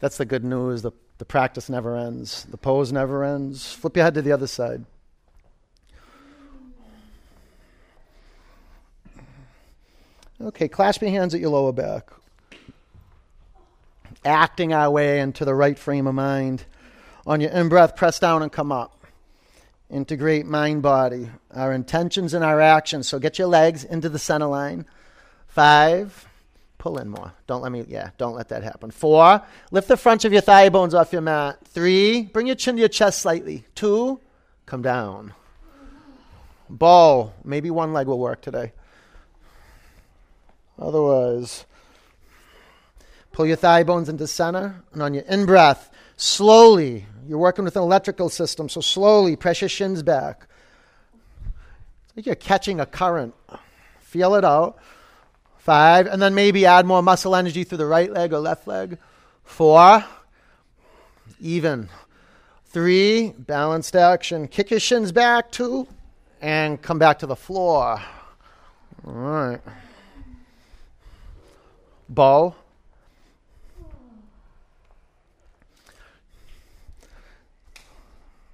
That's 0.00 0.16
the 0.16 0.24
good 0.24 0.44
news. 0.44 0.82
The, 0.82 0.92
the 1.18 1.24
practice 1.24 1.68
never 1.68 1.96
ends. 1.96 2.44
The 2.50 2.56
pose 2.56 2.92
never 2.92 3.24
ends. 3.24 3.72
Flip 3.72 3.96
your 3.96 4.04
head 4.04 4.14
to 4.14 4.22
the 4.22 4.32
other 4.32 4.46
side. 4.46 4.84
Okay, 10.42 10.68
clasp 10.68 11.02
your 11.02 11.10
hands 11.10 11.34
at 11.34 11.40
your 11.40 11.50
lower 11.50 11.72
back. 11.72 12.08
Acting 14.24 14.72
our 14.72 14.90
way 14.90 15.20
into 15.20 15.44
the 15.44 15.54
right 15.54 15.78
frame 15.78 16.06
of 16.06 16.14
mind. 16.14 16.64
On 17.26 17.42
your 17.42 17.50
in 17.50 17.68
breath, 17.68 17.94
press 17.94 18.18
down 18.18 18.42
and 18.42 18.50
come 18.50 18.72
up. 18.72 19.04
Integrate 19.90 20.46
mind 20.46 20.82
body, 20.82 21.28
our 21.52 21.72
intentions 21.72 22.32
and 22.32 22.42
our 22.42 22.60
actions. 22.60 23.06
So 23.06 23.18
get 23.18 23.38
your 23.38 23.48
legs 23.48 23.84
into 23.84 24.08
the 24.08 24.18
center 24.18 24.46
line. 24.46 24.86
Five, 25.46 26.26
pull 26.78 26.96
in 26.96 27.10
more. 27.10 27.34
Don't 27.46 27.60
let 27.60 27.72
me, 27.72 27.84
yeah, 27.86 28.10
don't 28.16 28.34
let 28.34 28.48
that 28.48 28.62
happen. 28.62 28.90
Four, 28.90 29.42
lift 29.70 29.88
the 29.88 29.96
front 29.96 30.24
of 30.24 30.32
your 30.32 30.42
thigh 30.42 30.70
bones 30.70 30.94
off 30.94 31.12
your 31.12 31.22
mat. 31.22 31.58
Three, 31.66 32.22
bring 32.22 32.46
your 32.46 32.56
chin 32.56 32.76
to 32.76 32.80
your 32.80 32.88
chest 32.88 33.20
slightly. 33.20 33.64
Two, 33.74 34.20
come 34.64 34.80
down. 34.80 35.34
Bow, 36.70 37.32
maybe 37.44 37.70
one 37.70 37.92
leg 37.92 38.06
will 38.06 38.18
work 38.18 38.40
today. 38.40 38.72
Otherwise, 40.80 41.66
pull 43.32 43.46
your 43.46 43.56
thigh 43.56 43.82
bones 43.82 44.08
into 44.08 44.26
center, 44.26 44.82
and 44.92 45.02
on 45.02 45.12
your 45.12 45.24
in 45.24 45.44
breath, 45.44 45.90
slowly, 46.16 47.04
you're 47.28 47.38
working 47.38 47.64
with 47.64 47.76
an 47.76 47.82
electrical 47.82 48.30
system, 48.30 48.68
so 48.68 48.80
slowly 48.80 49.36
press 49.36 49.60
your 49.60 49.68
shins 49.68 50.02
back. 50.02 50.46
It's 52.06 52.16
like 52.16 52.26
you're 52.26 52.34
catching 52.34 52.80
a 52.80 52.86
current. 52.86 53.34
Feel 54.00 54.34
it 54.34 54.44
out. 54.44 54.78
Five, 55.58 56.06
and 56.06 56.20
then 56.22 56.34
maybe 56.34 56.64
add 56.64 56.86
more 56.86 57.02
muscle 57.02 57.36
energy 57.36 57.64
through 57.64 57.78
the 57.78 57.86
right 57.86 58.10
leg 58.10 58.32
or 58.32 58.38
left 58.38 58.66
leg. 58.66 58.96
Four, 59.44 60.02
even. 61.38 61.90
Three, 62.64 63.34
balanced 63.36 63.94
action. 63.94 64.48
Kick 64.48 64.70
your 64.70 64.80
shins 64.80 65.12
back, 65.12 65.52
two, 65.52 65.86
and 66.40 66.80
come 66.80 66.98
back 66.98 67.18
to 67.18 67.26
the 67.26 67.36
floor. 67.36 68.00
All 69.06 69.12
right 69.12 69.60
bow. 72.10 72.54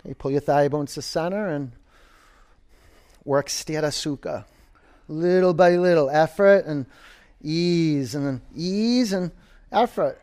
Okay, 0.04 0.14
pull 0.14 0.30
your 0.30 0.40
thigh 0.40 0.68
bones 0.68 0.94
to 0.94 1.02
center 1.02 1.48
and 1.48 1.72
work 3.24 3.48
Sthira 3.48 3.90
Sukha. 3.90 4.44
Little 5.08 5.54
by 5.54 5.76
little, 5.76 6.10
effort 6.10 6.64
and 6.66 6.86
ease, 7.42 8.14
and 8.14 8.26
then 8.26 8.40
ease 8.54 9.12
and 9.12 9.32
effort. 9.72 10.20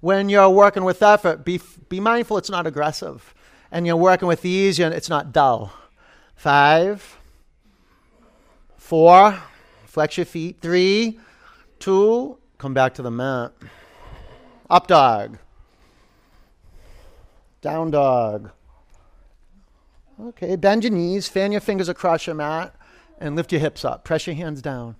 When 0.00 0.28
you're 0.28 0.50
working 0.50 0.84
with 0.84 1.02
effort, 1.02 1.44
be, 1.44 1.60
be 1.88 2.00
mindful 2.00 2.38
it's 2.38 2.50
not 2.50 2.66
aggressive. 2.66 3.34
And 3.70 3.86
you're 3.86 3.96
working 3.96 4.28
with 4.28 4.44
ease, 4.44 4.78
and 4.78 4.94
it's 4.94 5.08
not 5.08 5.32
dull. 5.32 5.72
Five, 6.36 7.16
four, 8.76 9.40
flex 9.86 10.16
your 10.16 10.26
feet. 10.26 10.58
Three, 10.60 11.18
Two, 11.78 12.38
come 12.58 12.74
back 12.74 12.94
to 12.94 13.02
the 13.02 13.10
mat. 13.10 13.52
Up 14.70 14.86
dog. 14.86 15.38
Down 17.60 17.90
dog. 17.90 18.50
Okay, 20.20 20.56
bend 20.56 20.84
your 20.84 20.92
knees, 20.92 21.28
fan 21.28 21.52
your 21.52 21.60
fingers 21.60 21.88
across 21.88 22.26
your 22.26 22.36
mat, 22.36 22.74
and 23.18 23.36
lift 23.36 23.52
your 23.52 23.60
hips 23.60 23.84
up. 23.84 24.04
Press 24.04 24.26
your 24.26 24.36
hands 24.36 24.62
down. 24.62 24.96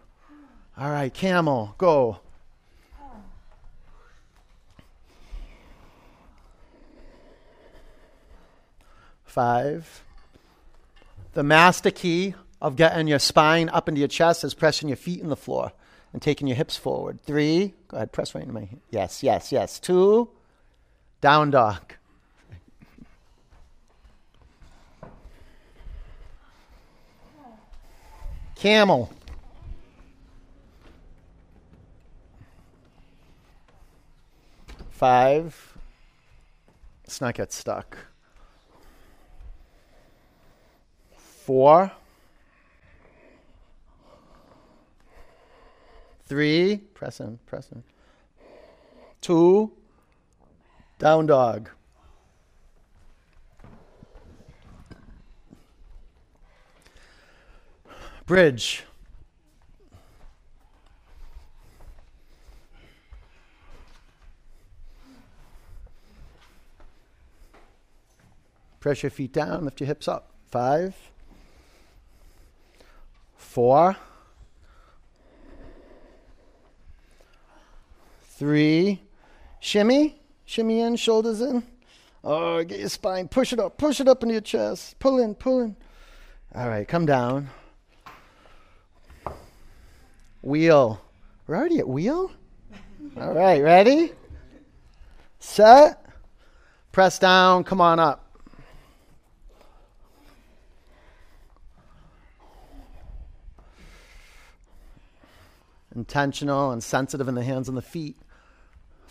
All 0.76 0.90
right, 0.90 1.12
camel, 1.12 1.74
go. 1.78 2.18
Five. 9.24 10.04
The 11.32 11.42
master 11.42 11.90
key 11.90 12.34
of 12.60 12.76
getting 12.76 13.08
your 13.08 13.18
spine 13.18 13.68
up 13.68 13.88
into 13.88 13.98
your 14.00 14.08
chest 14.08 14.44
is 14.44 14.54
pressing 14.54 14.88
your 14.88 14.96
feet 14.96 15.20
in 15.20 15.28
the 15.28 15.36
floor 15.36 15.72
and 16.14 16.22
taking 16.22 16.46
your 16.46 16.56
hips 16.56 16.76
forward. 16.76 17.20
Three, 17.20 17.74
go 17.88 17.96
ahead, 17.96 18.12
press 18.12 18.36
right 18.36 18.42
into 18.42 18.54
my 18.54 18.60
hand. 18.60 18.80
Yes, 18.88 19.24
yes, 19.24 19.50
yes. 19.50 19.80
Two, 19.80 20.30
down 21.20 21.50
dog. 21.50 21.94
Camel. 28.54 29.12
Five. 34.90 35.76
Let's 37.02 37.20
not 37.20 37.34
get 37.34 37.52
stuck. 37.52 37.98
Four. 41.16 41.90
Three, 46.26 46.78
press 46.94 47.20
in, 47.20 47.38
press 47.46 47.70
in. 47.70 47.82
Two, 49.20 49.72
down 50.98 51.26
dog. 51.26 51.68
Bridge. 58.26 58.84
Press 68.80 69.02
your 69.02 69.10
feet 69.10 69.32
down, 69.32 69.64
lift 69.64 69.80
your 69.80 69.86
hips 69.86 70.08
up. 70.08 70.30
Five, 70.46 70.94
four, 73.34 73.96
Three. 78.44 79.00
Shimmy. 79.58 80.20
Shimmy 80.44 80.80
in, 80.80 80.96
shoulders 80.96 81.40
in. 81.40 81.62
Oh, 82.22 82.62
get 82.62 82.78
your 82.78 82.90
spine. 82.90 83.26
Push 83.26 83.54
it 83.54 83.58
up. 83.58 83.78
Push 83.78 84.00
it 84.00 84.06
up 84.06 84.22
into 84.22 84.34
your 84.34 84.42
chest. 84.42 84.98
Pull 84.98 85.18
in, 85.18 85.34
pull 85.34 85.62
in. 85.62 85.76
All 86.54 86.68
right, 86.68 86.86
come 86.86 87.06
down. 87.06 87.48
Wheel. 90.42 91.00
We're 91.46 91.56
already 91.56 91.78
at 91.78 91.88
wheel? 91.88 92.30
All 93.18 93.32
right, 93.32 93.62
ready? 93.62 94.12
Set. 95.38 96.04
Press 96.92 97.18
down, 97.18 97.64
come 97.64 97.80
on 97.80 97.98
up. 97.98 98.38
Intentional 105.96 106.72
and 106.72 106.84
sensitive 106.84 107.26
in 107.26 107.34
the 107.34 107.42
hands 107.42 107.70
and 107.70 107.78
the 107.78 107.82
feet. 107.82 108.18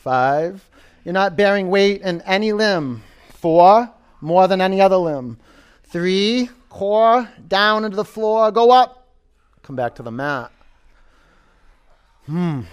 Five. 0.04 0.70
You're 1.06 1.14
not 1.14 1.38
bearing 1.38 1.70
weight 1.70 2.02
in 2.02 2.20
any 2.24 2.52
limb. 2.52 3.04
Four. 3.30 3.90
More 4.20 4.50
than 4.50 4.60
any 4.60 4.82
other 4.82 4.98
limb. 4.98 5.40
Three. 5.86 6.50
Core 6.68 7.30
down 7.48 7.86
into 7.86 7.96
the 7.96 8.04
floor. 8.04 8.52
Go 8.52 8.72
up. 8.72 9.08
Come 9.62 9.78
back 9.78 9.96
to 9.96 10.04
the 10.04 10.12
mat. 10.12 10.52
Hmm. 12.26 12.64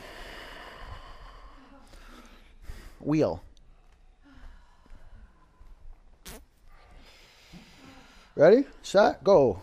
Wheel. 2.98 3.40
Ready? 8.34 8.64
Set. 8.82 9.22
Go. 9.22 9.62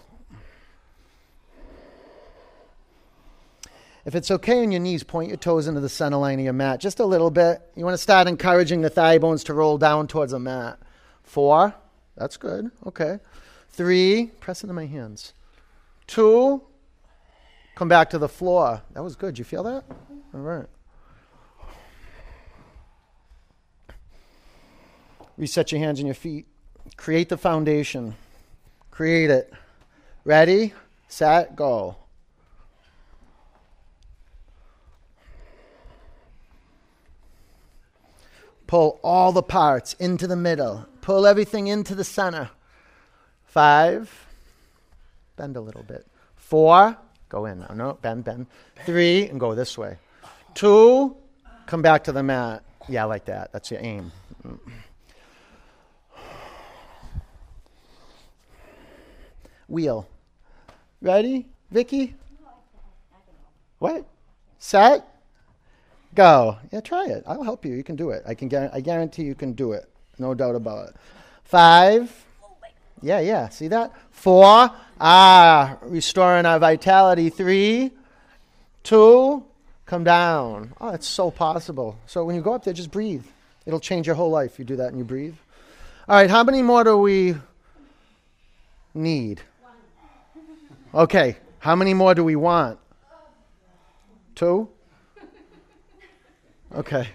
If 4.07 4.15
it's 4.15 4.31
okay 4.31 4.63
on 4.63 4.71
your 4.71 4.79
knees, 4.79 5.03
point 5.03 5.27
your 5.27 5.35
toes 5.35 5.67
into 5.67 5.81
the 5.81 5.89
center 5.89 6.15
line 6.15 6.39
of 6.39 6.45
your 6.45 6.53
mat 6.53 6.79
just 6.79 7.01
a 7.01 7.05
little 7.05 7.29
bit. 7.29 7.61
You 7.75 7.83
want 7.83 7.93
to 7.93 8.01
start 8.01 8.25
encouraging 8.25 8.79
the 8.79 8.89
thigh 8.89 9.17
bones 9.17 9.43
to 9.43 9.53
roll 9.53 9.77
down 9.77 10.07
towards 10.07 10.31
the 10.31 10.39
mat. 10.39 10.79
Four. 11.23 11.75
That's 12.15 12.37
good. 12.37 12.71
Okay. 12.85 13.19
Three. 13.69 14.27
Press 14.39 14.63
into 14.63 14.73
my 14.73 14.85
hands. 14.85 15.33
Two. 16.07 16.61
Come 17.75 17.89
back 17.89 18.09
to 18.11 18.17
the 18.17 18.29
floor. 18.29 18.81
That 18.93 19.03
was 19.03 19.17
good. 19.17 19.37
You 19.37 19.43
feel 19.43 19.63
that? 19.63 19.83
All 20.33 20.39
right. 20.39 20.67
Reset 25.35 25.73
your 25.73 25.79
hands 25.79 25.99
and 25.99 26.07
your 26.07 26.15
feet. 26.15 26.45
Create 26.95 27.27
the 27.27 27.37
foundation. 27.37 28.15
Create 28.89 29.29
it. 29.29 29.51
Ready, 30.23 30.73
set, 31.09 31.57
go. 31.57 31.97
Pull 38.67 38.99
all 39.03 39.31
the 39.31 39.43
parts 39.43 39.93
into 39.93 40.27
the 40.27 40.35
middle. 40.35 40.85
Pull 41.01 41.25
everything 41.25 41.67
into 41.67 41.95
the 41.95 42.03
center. 42.03 42.49
Five. 43.45 44.27
Bend 45.35 45.55
a 45.55 45.61
little 45.61 45.83
bit. 45.83 46.05
Four. 46.35 46.97
Go 47.29 47.45
in 47.45 47.59
now. 47.59 47.73
No, 47.73 47.93
bend, 48.01 48.23
bend. 48.23 48.47
Three, 48.85 49.27
and 49.27 49.39
go 49.39 49.55
this 49.55 49.77
way. 49.77 49.97
Two. 50.53 51.15
Come 51.65 51.81
back 51.81 52.03
to 52.05 52.11
the 52.11 52.23
mat. 52.23 52.63
Yeah, 52.87 53.05
like 53.05 53.25
that. 53.25 53.51
That's 53.51 53.71
your 53.71 53.81
aim. 53.81 54.11
wheel. 59.67 60.07
Ready, 61.01 61.45
Vicky? 61.69 62.15
What? 63.79 64.05
Set? 64.57 65.05
Go. 66.17 66.57
Yeah, 66.71 66.81
try 66.81 67.05
it. 67.05 67.23
I'll 67.27 67.43
help 67.43 67.63
you. 67.63 67.75
You 67.75 67.83
can 67.83 67.95
do 67.95 68.09
it. 68.09 68.23
I 68.25 68.33
can. 68.33 68.51
I 68.73 68.81
guarantee 68.81 69.21
you 69.21 69.35
can 69.35 69.53
do 69.53 69.73
it. 69.73 69.87
No 70.17 70.33
doubt 70.33 70.55
about 70.55 70.89
it. 70.89 70.95
Five. 71.43 72.25
Yeah, 73.03 73.19
yeah. 73.19 73.49
See 73.49 73.67
that? 73.67 73.93
Four. 74.09 74.71
Ah, 74.99 75.77
restoring 75.83 76.47
our 76.47 76.57
vitality. 76.57 77.29
Three. 77.29 77.91
Two. 78.81 79.45
Come 79.85 80.03
down. 80.03 80.73
Oh, 80.81 80.89
it's 80.89 81.05
so 81.05 81.29
possible. 81.29 81.99
So 82.07 82.25
when 82.25 82.35
you 82.35 82.41
go 82.41 82.53
up 82.53 82.63
there, 82.63 82.73
just 82.73 82.89
breathe. 82.89 83.23
It'll 83.67 83.79
change 83.79 84.07
your 84.07 84.15
whole 84.15 84.31
life. 84.31 84.57
You 84.57 84.65
do 84.65 84.77
that 84.77 84.87
and 84.87 84.97
you 84.97 85.03
breathe. 85.03 85.35
All 86.09 86.15
right. 86.15 86.31
How 86.31 86.43
many 86.43 86.63
more 86.63 86.83
do 86.83 86.97
we 86.97 87.35
need? 88.95 89.41
Okay, 90.95 91.37
how 91.59 91.75
many 91.75 91.93
more 91.93 92.15
do 92.15 92.23
we 92.23 92.35
want? 92.35 92.79
Two? 94.33 94.69
Okay. 96.77 97.07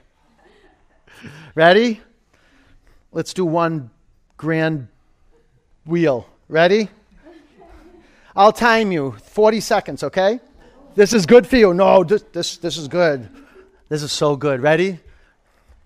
Ready? 1.55 2.01
Let's 3.13 3.33
do 3.33 3.45
one 3.45 3.91
grand 4.37 4.89
wheel. 5.87 6.27
Ready? 6.49 6.89
I'll 8.35 8.53
time 8.53 8.91
you 8.91 9.13
40 9.13 9.61
seconds, 9.61 10.03
okay? 10.03 10.41
This 10.97 11.13
is 11.13 11.27
good 11.27 11.47
for 11.47 11.59
you. 11.59 11.75
No, 11.75 12.03
this, 12.03 12.23
this, 12.33 12.57
this 12.57 12.77
is 12.77 12.89
good. 12.89 13.29
This 13.89 14.03
is 14.03 14.11
so 14.11 14.35
good. 14.35 14.61
Ready? 14.61 14.99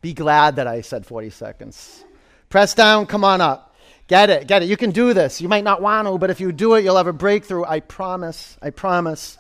Be 0.01 0.15
glad 0.15 0.57
that 0.57 0.67
I 0.67 0.81
said 0.81 1.05
40 1.05 1.29
seconds. 1.29 2.03
Press 2.49 2.73
down, 2.73 3.05
come 3.05 3.25
on 3.25 3.43
up. 3.43 3.75
Get 4.09 4.31
it, 4.31 4.47
get 4.47 4.63
it. 4.63 4.71
You 4.71 4.79
can 4.79 4.91
do 4.91 5.13
this. 5.13 5.43
You 5.43 5.49
might 5.49 5.65
not 5.65 5.83
want 5.83 6.09
to, 6.09 6.17
but 6.17 6.31
if 6.31 6.41
you 6.41 6.51
do 6.51 6.77
it, 6.77 6.85
you'll 6.85 6.97
have 6.97 7.09
a 7.09 7.13
breakthrough. 7.13 7.65
I 7.65 7.81
promise. 7.81 8.57
I 8.63 8.71
promise. 8.71 9.37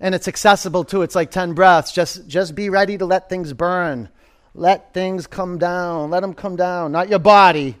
And 0.00 0.14
it's 0.14 0.28
accessible 0.28 0.84
too. 0.84 1.02
It's 1.02 1.14
like 1.14 1.30
10 1.30 1.52
breaths. 1.52 1.92
Just, 1.92 2.26
just 2.26 2.54
be 2.54 2.70
ready 2.70 2.96
to 2.98 3.04
let 3.04 3.28
things 3.28 3.52
burn. 3.52 4.08
Let 4.54 4.94
things 4.94 5.26
come 5.26 5.58
down. 5.58 6.10
Let 6.10 6.20
them 6.20 6.34
come 6.34 6.56
down. 6.56 6.92
Not 6.92 7.08
your 7.08 7.18
body. 7.18 7.76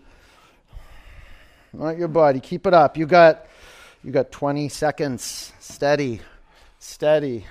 Not 1.72 1.98
your 1.98 2.08
body. 2.08 2.40
Keep 2.40 2.66
it 2.66 2.74
up. 2.74 2.96
You 2.96 3.06
got, 3.06 3.46
you 4.04 4.12
got 4.12 4.30
20 4.30 4.68
seconds. 4.68 5.52
Steady. 5.60 6.20
Steady. 6.78 7.46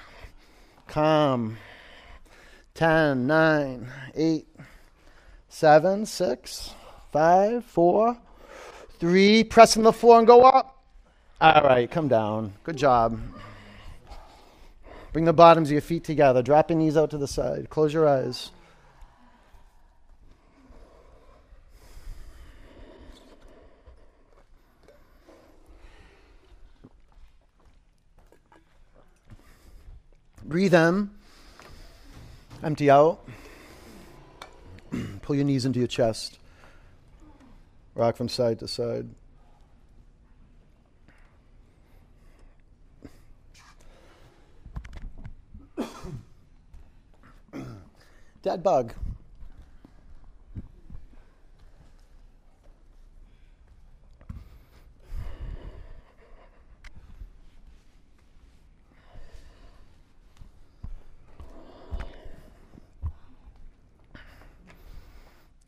Calm. 0.88 1.58
10, 2.76 3.28
9, 3.28 3.92
8, 4.16 4.48
7, 5.50 6.06
6, 6.06 6.74
5, 7.12 7.66
4, 7.66 8.18
Three, 9.00 9.46
pressing 9.46 9.84
the 9.84 9.94
floor 9.94 10.18
and 10.18 10.28
go 10.28 10.44
up. 10.44 10.78
All 11.40 11.62
right, 11.62 11.90
come 11.90 12.10
down. 12.10 12.52
Good 12.64 12.76
job. 12.76 13.18
Bring 15.12 15.26
the 15.26 15.34
bottoms 15.34 15.70
of 15.70 15.74
your 15.74 15.82
feet 15.82 16.04
together. 16.04 16.44
Drop 16.44 16.70
your 16.70 16.78
knees 16.78 16.96
out 16.96 17.10
to 17.12 17.18
the 17.18 17.28
side. 17.28 17.70
Close 17.70 17.94
your 17.94 18.08
eyes. 18.08 18.52
Breathe 30.44 30.74
in. 30.74 31.12
Empty 32.64 32.90
out. 32.90 33.20
Pull 35.22 35.36
your 35.36 35.46
knees 35.46 35.66
into 35.66 35.80
your 35.80 35.88
chest. 35.88 36.40
Rock 37.94 38.16
from 38.16 38.30
side 38.30 38.60
to 38.60 38.68
side. 38.68 39.10
Dead 48.42 48.64
bug. 48.64 48.94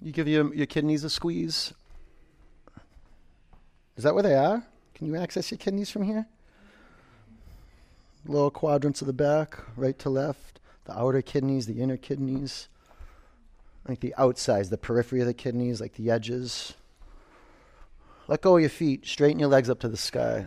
You 0.01 0.11
give 0.11 0.27
your, 0.27 0.53
your 0.53 0.65
kidneys 0.65 1.03
a 1.03 1.09
squeeze. 1.09 1.73
Is 3.97 4.03
that 4.03 4.13
where 4.13 4.23
they 4.23 4.35
are? 4.35 4.65
Can 4.95 5.07
you 5.07 5.17
access 5.17 5.51
your 5.51 5.57
kidneys 5.57 5.91
from 5.91 6.03
here? 6.03 6.25
Lower 8.25 8.49
quadrants 8.49 9.01
of 9.01 9.07
the 9.07 9.13
back, 9.13 9.59
right 9.75 9.97
to 9.99 10.09
left, 10.09 10.60
the 10.85 10.97
outer 10.97 11.21
kidneys, 11.21 11.65
the 11.65 11.81
inner 11.81 11.97
kidneys, 11.97 12.67
like 13.87 13.99
the 13.99 14.13
outsides, 14.17 14.69
the 14.69 14.77
periphery 14.77 15.21
of 15.21 15.27
the 15.27 15.33
kidneys, 15.33 15.81
like 15.81 15.93
the 15.93 16.09
edges. 16.09 16.73
Let 18.27 18.41
go 18.41 18.55
of 18.55 18.61
your 18.61 18.69
feet, 18.69 19.05
straighten 19.05 19.39
your 19.39 19.49
legs 19.49 19.69
up 19.69 19.79
to 19.81 19.89
the 19.89 19.97
sky. 19.97 20.45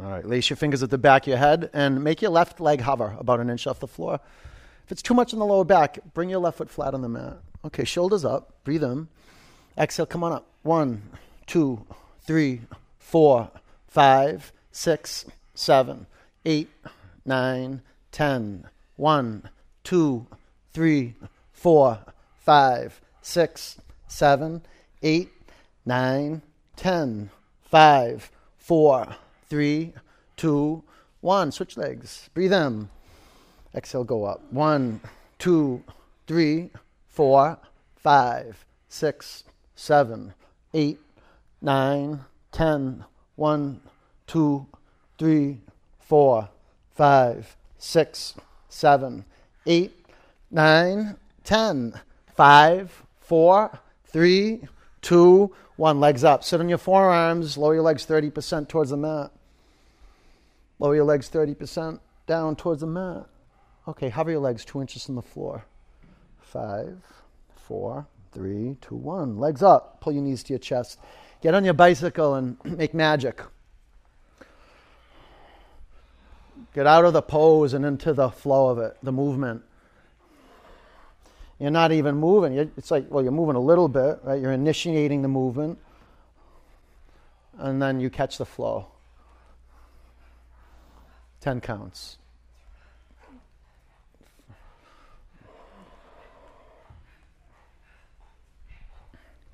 All 0.00 0.10
right, 0.10 0.24
lace 0.24 0.48
your 0.48 0.56
fingers 0.56 0.82
at 0.82 0.90
the 0.90 0.98
back 0.98 1.24
of 1.24 1.28
your 1.28 1.36
head 1.36 1.68
and 1.74 2.02
make 2.02 2.22
your 2.22 2.30
left 2.30 2.60
leg 2.60 2.80
hover 2.80 3.14
about 3.18 3.40
an 3.40 3.50
inch 3.50 3.66
off 3.66 3.80
the 3.80 3.86
floor. 3.86 4.20
If 4.84 4.92
it's 4.92 5.02
too 5.02 5.14
much 5.14 5.32
in 5.32 5.38
the 5.38 5.44
lower 5.44 5.64
back, 5.64 5.98
bring 6.14 6.30
your 6.30 6.40
left 6.40 6.58
foot 6.58 6.70
flat 6.70 6.94
on 6.94 7.02
the 7.02 7.08
mat. 7.08 7.38
Okay, 7.64 7.84
shoulders 7.84 8.24
up, 8.24 8.64
breathe 8.64 8.82
in. 8.82 9.08
Exhale, 9.76 10.06
come 10.06 10.24
on 10.24 10.32
up. 10.32 10.46
One, 10.62 11.02
two, 11.46 11.84
three, 12.22 12.62
four, 12.98 13.50
five, 13.86 14.52
six, 14.70 15.26
seven, 15.54 16.06
eight, 16.44 16.70
nine, 17.24 17.82
ten. 18.12 18.68
One, 18.96 19.48
two, 19.82 20.26
three, 20.72 21.14
four, 21.52 21.98
five, 22.38 23.00
six, 23.20 23.80
seven, 24.06 24.62
eight, 25.02 25.30
nine, 25.84 26.42
ten. 26.76 27.30
Five, 27.62 28.30
four, 28.58 29.16
three, 29.48 29.94
two, 30.36 30.84
One, 31.22 31.52
switch 31.52 31.76
legs. 31.76 32.28
Breathe 32.34 32.52
in. 32.52 32.88
Exhale, 33.76 34.02
go 34.02 34.24
up. 34.24 34.42
One, 34.52 35.00
two, 35.38 35.84
three, 36.26 36.70
four, 37.06 37.58
five, 37.94 38.64
six, 38.88 39.44
seven, 39.76 40.34
eight, 40.74 40.98
nine, 41.60 42.24
ten. 42.50 43.04
One, 43.36 43.82
two, 44.26 44.66
three, 45.16 45.60
four, 46.00 46.48
five, 46.90 47.56
six, 47.82 48.34
seven, 48.68 49.24
eight, 49.66 50.06
nine, 50.50 51.16
ten. 51.44 52.00
Five, 52.34 53.02
four, 53.20 53.78
three, 54.06 54.60
two, 55.02 55.54
one. 55.76 56.00
Legs 56.00 56.24
up. 56.24 56.44
Sit 56.44 56.60
on 56.60 56.68
your 56.68 56.78
forearms. 56.78 57.58
Lower 57.58 57.74
your 57.74 57.82
legs 57.82 58.06
30% 58.06 58.68
towards 58.68 58.90
the 58.90 58.96
mat. 58.96 59.32
Lower 60.78 60.94
your 60.94 61.04
legs 61.04 61.28
30% 61.28 61.98
down 62.26 62.56
towards 62.56 62.80
the 62.80 62.86
mat. 62.86 63.26
Okay, 63.86 64.08
hover 64.08 64.30
your 64.30 64.40
legs 64.40 64.64
two 64.64 64.80
inches 64.80 65.04
from 65.04 65.16
the 65.16 65.22
floor. 65.22 65.64
Five, 66.40 67.02
four, 67.54 68.06
three, 68.32 68.76
two, 68.80 68.96
one. 68.96 69.38
Legs 69.38 69.62
up. 69.62 70.00
Pull 70.00 70.12
your 70.14 70.22
knees 70.22 70.42
to 70.44 70.52
your 70.52 70.60
chest. 70.60 70.98
Get 71.42 71.54
on 71.54 71.64
your 71.64 71.74
bicycle 71.74 72.36
and 72.36 72.56
make 72.64 72.94
magic. 72.94 73.42
Get 76.74 76.86
out 76.86 77.04
of 77.04 77.12
the 77.12 77.22
pose 77.22 77.74
and 77.74 77.84
into 77.84 78.12
the 78.14 78.30
flow 78.30 78.68
of 78.68 78.78
it, 78.78 78.96
the 79.02 79.12
movement. 79.12 79.62
You're 81.58 81.70
not 81.70 81.92
even 81.92 82.16
moving. 82.16 82.56
It's 82.76 82.90
like, 82.90 83.06
well, 83.10 83.22
you're 83.22 83.30
moving 83.30 83.56
a 83.56 83.60
little 83.60 83.88
bit, 83.88 84.20
right? 84.24 84.40
You're 84.40 84.52
initiating 84.52 85.22
the 85.22 85.28
movement, 85.28 85.78
and 87.58 87.80
then 87.80 88.00
you 88.00 88.10
catch 88.10 88.38
the 88.38 88.46
flow. 88.46 88.86
10 91.40 91.60
counts. 91.60 92.18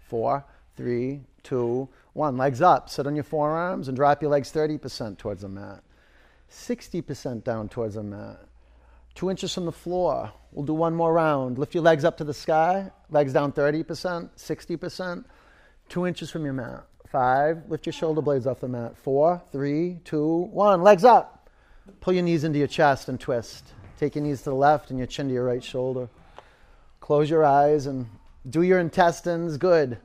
Four, 0.06 0.44
three, 0.76 1.20
two, 1.42 1.88
one. 2.14 2.36
Legs 2.36 2.62
up. 2.62 2.88
Sit 2.88 3.06
on 3.06 3.14
your 3.14 3.24
forearms 3.24 3.88
and 3.88 3.96
drop 3.96 4.22
your 4.22 4.30
legs 4.30 4.50
30% 4.50 5.18
towards 5.18 5.42
the 5.42 5.48
mat. 5.48 5.82
60% 6.50 7.44
down 7.44 7.68
towards 7.68 7.94
the 7.94 8.02
mat 8.02 8.48
two 9.18 9.30
inches 9.30 9.52
from 9.52 9.64
the 9.64 9.72
floor. 9.72 10.30
We'll 10.52 10.64
do 10.64 10.74
one 10.74 10.94
more 10.94 11.12
round. 11.12 11.58
Lift 11.58 11.74
your 11.74 11.82
legs 11.82 12.04
up 12.04 12.16
to 12.18 12.24
the 12.24 12.32
sky, 12.32 12.92
legs 13.10 13.32
down 13.32 13.50
30%, 13.50 14.30
60%, 14.36 15.24
two 15.88 16.06
inches 16.06 16.30
from 16.30 16.44
your 16.44 16.54
mat. 16.54 16.84
Five, 17.10 17.64
lift 17.68 17.84
your 17.84 17.92
shoulder 17.92 18.22
blades 18.22 18.46
off 18.46 18.60
the 18.60 18.68
mat. 18.68 18.96
Four, 18.96 19.42
three, 19.50 19.98
two, 20.04 20.48
one. 20.52 20.82
Legs 20.82 21.02
up. 21.02 21.50
Pull 22.00 22.12
your 22.12 22.22
knees 22.22 22.44
into 22.44 22.60
your 22.60 22.68
chest 22.68 23.08
and 23.08 23.18
twist. 23.18 23.64
Take 23.98 24.14
your 24.14 24.22
knees 24.22 24.42
to 24.42 24.50
the 24.50 24.54
left 24.54 24.90
and 24.90 24.98
your 25.00 25.08
chin 25.08 25.26
to 25.26 25.34
your 25.34 25.44
right 25.44 25.64
shoulder. 25.64 26.08
Close 27.00 27.28
your 27.28 27.44
eyes 27.44 27.86
and 27.86 28.06
do 28.48 28.62
your 28.62 28.78
intestines. 28.78 29.56
Good. 29.56 29.98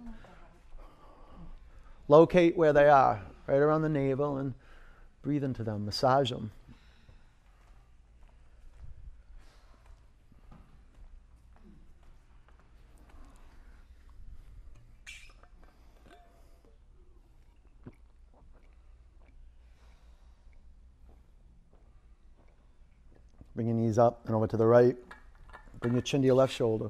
Locate 2.08 2.58
where 2.58 2.74
they 2.74 2.90
are, 2.90 3.22
right 3.46 3.58
around 3.58 3.84
the 3.84 3.90
navel, 3.90 4.38
and 4.38 4.56
breathe 5.24 5.44
into 5.44 5.64
them. 5.64 5.86
Massage 5.86 6.30
them. 6.30 6.52
Bring 23.56 23.68
your 23.68 23.76
knees 23.76 23.98
up 23.98 24.26
and 24.26 24.36
over 24.36 24.48
to 24.48 24.58
the 24.58 24.66
right. 24.66 24.98
Bring 25.80 25.94
your 25.94 26.02
chin 26.02 26.22
to 26.22 26.26
your 26.26 26.36
left 26.36 26.54
shoulder. 26.54 26.90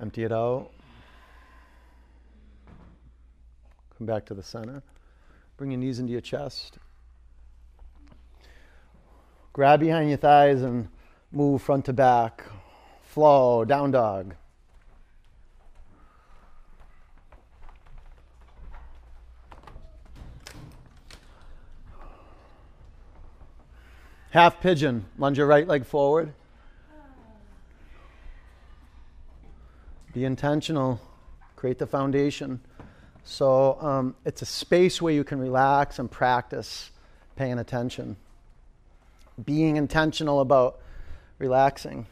Empty 0.00 0.24
it 0.24 0.32
out. 0.32 0.70
Come 3.98 4.06
back 4.06 4.24
to 4.26 4.34
the 4.34 4.42
center. 4.42 4.82
Bring 5.56 5.72
your 5.72 5.80
knees 5.80 5.98
into 5.98 6.12
your 6.12 6.22
chest. 6.22 6.78
Grab 9.52 9.80
behind 9.80 10.08
your 10.08 10.16
thighs 10.16 10.62
and 10.62 10.88
move 11.32 11.60
front 11.60 11.84
to 11.84 11.92
back. 11.92 12.44
Flow, 13.02 13.64
down 13.64 13.90
dog. 13.90 14.34
Half 24.30 24.60
pigeon, 24.60 25.06
lunge 25.18 25.38
your 25.38 25.46
right 25.48 25.66
leg 25.66 25.84
forward. 25.84 26.32
Be 30.12 30.24
intentional, 30.24 31.00
create 31.56 31.78
the 31.78 31.86
foundation. 31.86 32.60
So 33.24 33.80
um, 33.80 34.16
it's 34.24 34.42
a 34.42 34.46
space 34.46 35.00
where 35.00 35.12
you 35.12 35.24
can 35.24 35.38
relax 35.38 35.98
and 35.98 36.10
practice 36.10 36.90
paying 37.36 37.58
attention 37.58 38.16
being 39.44 39.76
intentional 39.76 40.40
about 40.40 40.80
relaxing. 41.38 42.06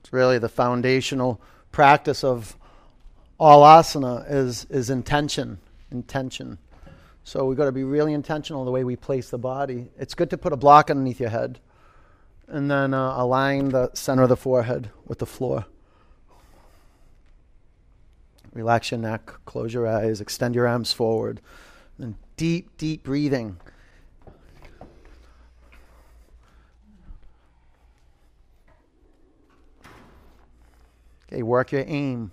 It's 0.00 0.12
really 0.12 0.38
the 0.38 0.48
foundational 0.48 1.40
practice 1.70 2.22
of 2.24 2.56
all 3.38 3.62
asana 3.62 4.30
is, 4.30 4.66
is 4.66 4.90
intention. 4.90 5.58
Intention. 5.90 6.58
So 7.24 7.46
we've 7.46 7.56
got 7.56 7.66
to 7.66 7.72
be 7.72 7.84
really 7.84 8.12
intentional 8.12 8.64
the 8.64 8.70
way 8.70 8.84
we 8.84 8.96
place 8.96 9.30
the 9.30 9.38
body. 9.38 9.90
It's 9.98 10.14
good 10.14 10.30
to 10.30 10.38
put 10.38 10.52
a 10.52 10.56
block 10.56 10.90
underneath 10.90 11.20
your 11.20 11.30
head 11.30 11.60
and 12.48 12.70
then 12.70 12.92
uh, 12.92 13.14
align 13.16 13.70
the 13.70 13.90
center 13.94 14.24
of 14.24 14.28
the 14.28 14.36
forehead 14.36 14.90
with 15.06 15.18
the 15.18 15.26
floor. 15.26 15.66
Relax 18.52 18.90
your 18.90 19.00
neck, 19.00 19.32
close 19.46 19.72
your 19.72 19.86
eyes, 19.86 20.20
extend 20.20 20.54
your 20.54 20.66
arms 20.66 20.92
forward. 20.92 21.40
And 21.96 22.16
deep, 22.36 22.76
deep 22.76 23.04
breathing. 23.04 23.58
Okay, 31.32 31.42
work 31.42 31.72
your 31.72 31.84
aim. 31.86 32.32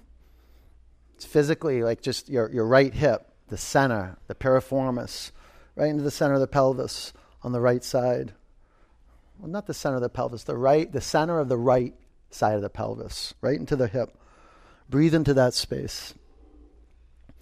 It's 1.15 1.25
physically 1.25 1.83
like 1.83 2.01
just 2.01 2.27
your, 2.27 2.51
your 2.51 2.65
right 2.65 2.93
hip, 2.93 3.28
the 3.49 3.57
center, 3.57 4.17
the 4.27 4.35
piriformis, 4.35 5.31
right 5.75 5.89
into 5.89 6.03
the 6.03 6.11
center 6.11 6.35
of 6.35 6.39
the 6.39 6.47
pelvis 6.47 7.13
on 7.43 7.51
the 7.51 7.61
right 7.61 7.83
side. 7.83 8.33
Well, 9.39 9.49
not 9.49 9.67
the 9.67 9.73
center 9.73 9.95
of 9.95 10.01
the 10.01 10.09
pelvis, 10.09 10.43
the 10.43 10.57
right, 10.57 10.91
the 10.91 11.01
center 11.01 11.39
of 11.39 11.49
the 11.49 11.57
right 11.57 11.93
side 12.29 12.55
of 12.55 12.61
the 12.61 12.69
pelvis, 12.69 13.33
right 13.41 13.57
into 13.57 13.75
the 13.75 13.87
hip. 13.87 14.17
Breathe 14.89 15.13
into 15.13 15.33
that 15.35 15.53
space. 15.53 16.13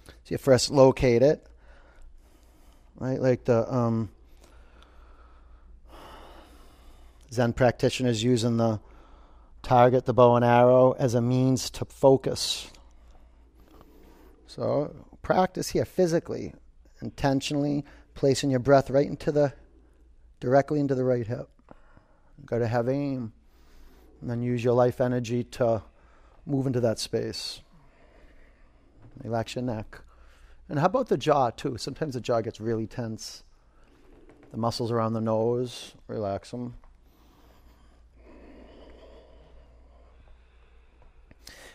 So 0.06 0.34
you 0.34 0.38
first 0.38 0.70
locate 0.70 1.22
it, 1.22 1.46
right? 2.96 3.20
Like 3.20 3.44
the 3.44 3.72
um, 3.72 4.10
Zen 7.32 7.52
practitioners 7.52 8.22
using 8.22 8.58
the 8.58 8.80
target, 9.62 10.06
the 10.06 10.14
bow 10.14 10.36
and 10.36 10.44
arrow, 10.44 10.92
as 10.92 11.14
a 11.14 11.20
means 11.20 11.70
to 11.70 11.84
focus. 11.84 12.70
So 14.46 14.94
practice 15.22 15.70
here 15.70 15.84
physically, 15.84 16.54
intentionally 17.00 17.84
placing 18.14 18.50
your 18.50 18.60
breath 18.60 18.90
right 18.90 19.06
into 19.06 19.30
the 19.30 19.52
directly 20.40 20.80
into 20.80 20.94
the 20.94 21.04
right 21.04 21.26
hip. 21.26 21.48
You've 22.36 22.46
got 22.46 22.58
to 22.58 22.68
have 22.68 22.88
aim, 22.88 23.32
and 24.20 24.30
then 24.30 24.42
use 24.42 24.62
your 24.62 24.74
life 24.74 25.00
energy 25.00 25.44
to 25.44 25.82
move 26.46 26.66
into 26.66 26.80
that 26.80 26.98
space. 26.98 27.60
Relax 29.22 29.56
your 29.56 29.64
neck. 29.64 30.00
And 30.68 30.78
how 30.78 30.86
about 30.86 31.08
the 31.08 31.16
jaw, 31.16 31.50
too? 31.50 31.76
Sometimes 31.78 32.14
the 32.14 32.20
jaw 32.20 32.40
gets 32.40 32.60
really 32.60 32.86
tense. 32.86 33.42
The 34.52 34.56
muscles 34.56 34.92
around 34.92 35.14
the 35.14 35.20
nose, 35.20 35.94
relax 36.06 36.52
them. 36.52 36.74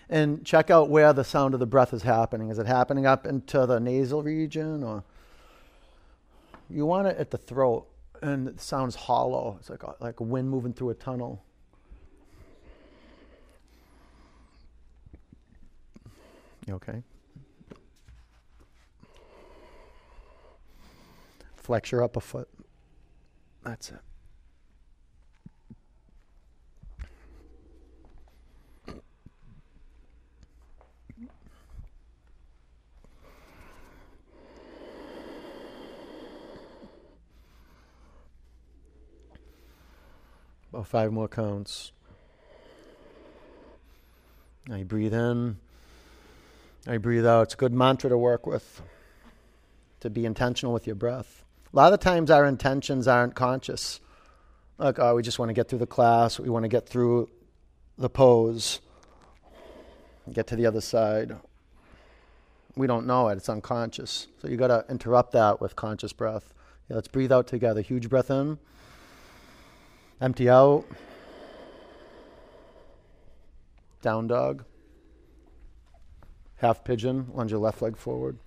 and 0.09 0.45
check 0.45 0.69
out 0.69 0.89
where 0.89 1.13
the 1.13 1.23
sound 1.23 1.53
of 1.53 1.59
the 1.59 1.65
breath 1.65 1.93
is 1.93 2.03
happening. 2.03 2.49
Is 2.49 2.59
it 2.59 2.67
happening 2.67 3.05
up 3.05 3.25
into 3.25 3.65
the 3.65 3.79
nasal 3.79 4.23
region 4.23 4.83
or 4.83 5.03
you 6.69 6.85
want 6.85 7.07
it 7.07 7.17
at 7.17 7.31
the 7.31 7.37
throat 7.37 7.87
and 8.21 8.47
it 8.47 8.61
sounds 8.61 8.95
hollow. 8.95 9.57
It's 9.59 9.69
like 9.69 9.83
a, 9.83 9.95
like 9.99 10.19
a 10.19 10.23
wind 10.23 10.49
moving 10.49 10.73
through 10.73 10.91
a 10.91 10.95
tunnel. 10.95 11.43
Okay? 16.69 17.03
Flex 21.55 21.91
your 21.91 22.03
upper 22.03 22.21
foot. 22.21 22.49
That's 23.63 23.89
it. 23.91 23.99
About 40.83 40.89
five 40.89 41.13
more 41.13 41.29
counts. 41.29 41.93
Now 44.67 44.75
you 44.75 44.83
breathe 44.83 45.13
in. 45.13 45.55
Now 46.85 46.91
you 46.91 46.99
breathe 46.99 47.25
out. 47.25 47.43
It's 47.43 47.53
a 47.53 47.57
good 47.57 47.71
mantra 47.71 48.09
to 48.09 48.17
work 48.17 48.45
with, 48.45 48.81
to 50.01 50.09
be 50.09 50.25
intentional 50.25 50.73
with 50.73 50.85
your 50.85 50.97
breath. 50.97 51.45
A 51.71 51.77
lot 51.77 51.93
of 51.93 52.01
times 52.01 52.29
our 52.29 52.45
intentions 52.45 53.07
aren't 53.07 53.33
conscious. 53.33 54.01
Like, 54.77 54.99
oh, 54.99 55.15
we 55.15 55.23
just 55.23 55.39
want 55.39 55.47
to 55.47 55.53
get 55.53 55.69
through 55.69 55.79
the 55.79 55.87
class. 55.87 56.37
We 56.37 56.49
want 56.49 56.63
to 56.63 56.69
get 56.69 56.85
through 56.85 57.29
the 57.97 58.09
pose, 58.09 58.81
get 60.33 60.47
to 60.47 60.57
the 60.57 60.65
other 60.65 60.81
side. 60.81 61.33
We 62.75 62.87
don't 62.87 63.07
know 63.07 63.29
it. 63.29 63.37
It's 63.37 63.47
unconscious. 63.47 64.27
So 64.41 64.49
you 64.49 64.57
got 64.57 64.67
to 64.67 64.83
interrupt 64.89 65.31
that 65.31 65.61
with 65.61 65.77
conscious 65.77 66.11
breath. 66.11 66.53
Yeah, 66.89 66.97
let's 66.97 67.07
breathe 67.07 67.31
out 67.31 67.47
together. 67.47 67.79
Huge 67.79 68.09
breath 68.09 68.29
in. 68.29 68.57
Empty 70.23 70.49
out. 70.49 70.85
Down 74.01 74.27
dog. 74.27 74.63
Half 76.55 76.85
pigeon. 76.85 77.27
Lunge 77.33 77.51
your 77.51 77.59
left 77.59 77.81
leg 77.81 77.97
forward. 77.97 78.39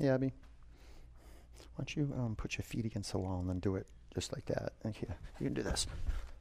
Abby. 0.00 0.32
Why 1.76 1.84
don't 1.84 1.96
you 1.96 2.12
um, 2.16 2.34
put 2.36 2.56
your 2.56 2.64
feet 2.64 2.84
against 2.86 3.12
the 3.12 3.18
wall 3.18 3.38
and 3.40 3.48
then 3.48 3.58
do 3.58 3.76
it 3.76 3.86
just 4.14 4.32
like 4.32 4.46
that? 4.46 4.72
And 4.82 4.94
here, 4.94 5.14
you 5.38 5.44
can 5.46 5.54
do 5.54 5.62
this. 5.62 5.86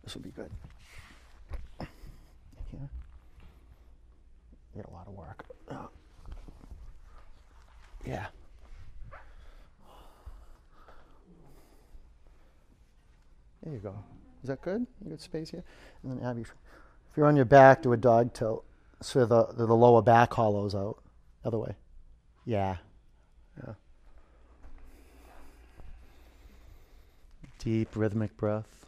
This 0.03 0.15
will 0.15 0.21
be 0.21 0.31
good. 0.31 0.49
Here. 1.79 2.89
You 4.75 4.81
got 4.81 4.91
a 4.91 4.93
lot 4.93 5.07
of 5.07 5.13
work. 5.13 5.45
Oh. 5.69 5.89
Yeah. 8.05 8.27
There 13.63 13.73
you 13.73 13.79
go. 13.79 13.95
Is 14.41 14.49
that 14.49 14.61
good? 14.61 14.85
You 15.03 15.09
got 15.09 15.21
space 15.21 15.49
here? 15.49 15.63
And 16.03 16.11
then 16.11 16.25
Abby, 16.25 16.41
if 16.41 16.53
you're 17.17 17.25
on 17.25 17.35
your 17.35 17.45
back, 17.45 17.81
do 17.81 17.93
a 17.93 17.97
dog 17.97 18.33
tilt 18.33 18.63
so 19.01 19.25
the, 19.25 19.47
the, 19.53 19.65
lower 19.65 20.01
back 20.01 20.33
hollows 20.33 20.75
out. 20.75 20.97
Other 21.43 21.59
way. 21.59 21.75
Yeah. 22.45 22.77
Deep 27.65 27.95
rhythmic 27.95 28.37
breath. 28.37 28.85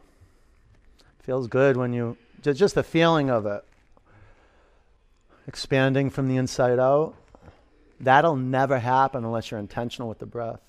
Feels 1.24 1.48
good 1.48 1.76
when 1.78 1.94
you 1.94 2.16
just, 2.44 2.76
the 2.76 2.84
feeling 2.84 3.28
of 3.28 3.48
it 3.48 3.66
expanding 5.48 6.12
from 6.12 6.28
the 6.28 6.38
inside 6.38 6.78
out. 6.78 7.16
That'll 8.00 8.36
never 8.36 8.78
happen 8.78 9.26
unless 9.26 9.50
you're 9.50 9.60
intentional 9.60 10.08
with 10.08 10.20
the 10.20 10.28
breath. 10.28 10.62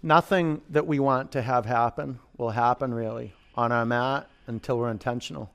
Nothing 0.00 0.62
that 0.70 0.86
we 0.86 1.00
want 1.00 1.32
to 1.32 1.42
have 1.42 1.66
happen 1.66 2.20
will 2.36 2.50
happen 2.50 2.94
really 2.94 3.34
on 3.56 3.72
our 3.72 3.84
mat 3.84 4.28
until 4.46 4.78
we're 4.78 4.92
intentional 4.92 5.50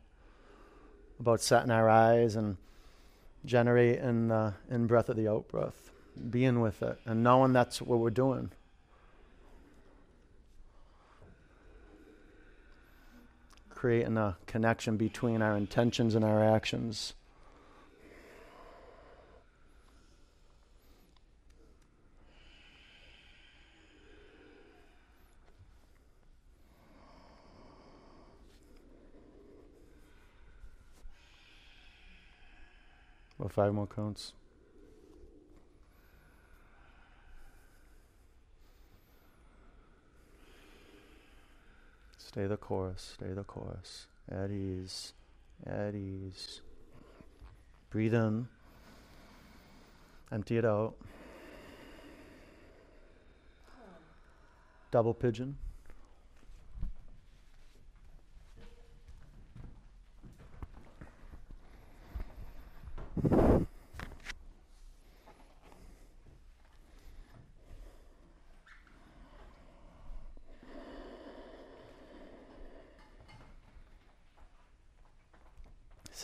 about 1.17 1.39
setting 1.39 1.71
our 1.71 1.87
eyes 1.87 2.35
and 2.35 2.57
generating 3.45 4.31
uh, 4.31 4.51
in 4.69 4.85
breath 4.85 5.07
of 5.07 5.15
the 5.15 5.29
out 5.29 5.47
breath, 5.47 5.91
being 6.29 6.59
with 6.59 6.83
it, 6.83 6.99
and 7.05 7.23
knowing 7.23 7.53
that's 7.53 7.81
what 7.81 7.99
we're 7.99 8.09
doing. 8.09 8.51
Creating 13.77 14.17
a 14.17 14.35
connection 14.47 14.97
between 14.97 15.39
our 15.39 15.55
intentions 15.55 16.15
and 16.15 16.25
our 16.25 16.43
actions. 16.43 17.13
About 33.39 33.51
five 33.51 33.73
more 33.75 33.85
counts. 33.85 34.33
Stay 42.27 42.45
the 42.45 42.57
course, 42.57 43.13
stay 43.13 43.31
the 43.31 43.45
course. 43.45 44.07
At 44.29 44.51
ease, 44.51 45.13
at 45.65 45.95
ease. 45.95 46.59
Breathe 47.89 48.13
in, 48.13 48.49
empty 50.29 50.57
it 50.57 50.65
out. 50.65 50.95
Double 54.91 55.13
pigeon. 55.13 55.55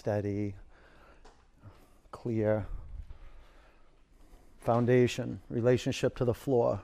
Steady, 0.03 0.53
clear 2.11 2.65
foundation, 4.59 5.39
relationship 5.49 6.17
to 6.17 6.25
the 6.25 6.33
floor. 6.33 6.81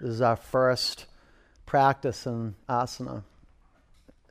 This 0.00 0.12
is 0.12 0.22
our 0.22 0.36
first 0.36 1.04
practice 1.66 2.26
in 2.26 2.54
asana 2.66 3.22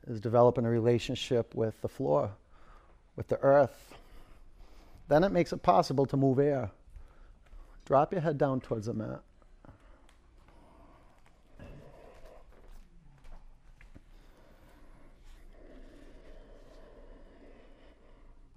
is 0.08 0.20
developing 0.20 0.64
a 0.64 0.68
relationship 0.68 1.54
with 1.54 1.80
the 1.80 1.88
floor, 1.88 2.32
with 3.14 3.28
the 3.28 3.38
earth. 3.38 3.94
Then 5.06 5.22
it 5.22 5.30
makes 5.30 5.52
it 5.52 5.62
possible 5.62 6.06
to 6.06 6.16
move 6.16 6.40
air. 6.40 6.72
Drop 7.84 8.10
your 8.10 8.22
head 8.22 8.36
down 8.36 8.60
towards 8.60 8.86
the 8.86 8.94
mat. 8.94 9.20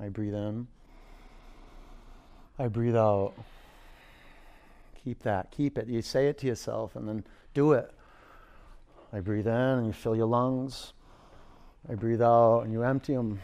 I 0.02 0.10
breathe 0.10 0.34
in. 0.34 0.68
I 2.58 2.68
breathe 2.68 2.96
out. 2.96 3.34
Keep 5.04 5.24
that. 5.24 5.52
Keep 5.52 5.78
it. 5.78 5.88
You 5.88 6.02
say 6.02 6.28
it 6.28 6.40
to 6.40 6.48
yourself 6.48 6.96
and 6.96 7.08
then 7.08 7.24
do 7.54 7.74
it. 7.74 7.92
I 9.14 9.20
breathe 9.20 9.48
in 9.48 9.54
and 9.54 9.88
you 9.88 9.94
fill 9.94 10.16
your 10.16 10.26
lungs. 10.26 10.94
I 11.90 11.96
breathe 11.96 12.22
out 12.22 12.62
and 12.62 12.74
you 12.74 12.84
empty 12.84 13.14
them. 13.14 13.42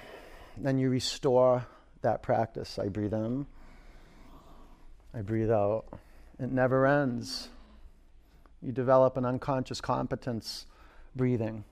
Then 0.56 0.80
you 0.80 0.90
restore 0.90 1.66
that 2.02 2.24
practice. 2.24 2.80
I 2.80 2.88
breathe 2.88 3.14
in. 3.14 3.46
I 5.14 5.22
breathe 5.22 5.52
out. 5.52 5.86
It 6.40 6.52
never 6.52 6.88
ends. 6.88 7.50
You 8.62 8.72
develop 8.72 9.18
an 9.18 9.26
unconscious 9.26 9.82
competence 9.82 10.66
breathing. 11.16 11.64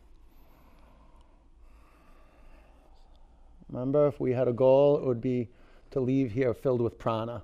Remember, 3.76 4.08
if 4.08 4.22
we 4.22 4.32
had 4.32 4.48
a 4.48 4.54
goal, 4.54 4.96
it 4.96 5.04
would 5.04 5.20
be 5.20 5.50
to 5.92 6.00
leave 6.00 6.32
here 6.32 6.54
filled 6.54 6.80
with 6.80 6.98
prana, 6.98 7.44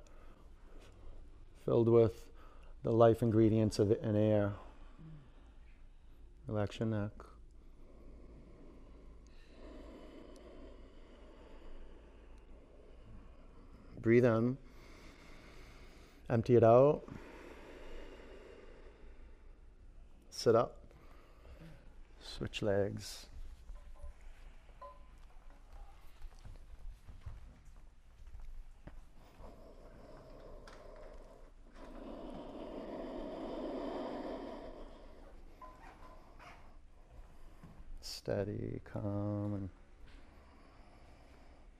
filled 1.66 1.90
with 1.90 2.24
the 2.82 2.90
life 2.90 3.20
ingredients 3.22 3.78
of 3.78 3.90
an 3.90 4.16
air. 4.16 4.54
Relax 6.46 6.80
your 6.80 6.88
neck. 6.88 7.10
Breathe 14.00 14.24
in. 14.24 14.56
Empty 16.30 16.56
it 16.56 16.64
out. 16.64 17.02
Sit 20.30 20.56
up. 20.56 20.78
Switch 22.22 22.62
legs. 22.62 23.26
Steady, 38.22 38.80
calm, 38.92 39.54
and 39.54 39.68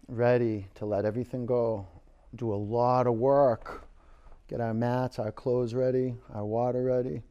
ready 0.09 0.67
to 0.75 0.85
let 0.85 1.05
everything 1.05 1.47
go. 1.47 1.87
Do 2.35 2.53
a 2.53 2.57
lot 2.57 3.07
of 3.07 3.15
work. 3.15 3.87
Get 4.49 4.61
our 4.61 4.75
mats, 4.75 5.21
our 5.21 5.31
clothes 5.31 5.73
ready, 5.73 6.17
our 6.35 6.45
water 6.45 6.83
ready. 6.83 7.23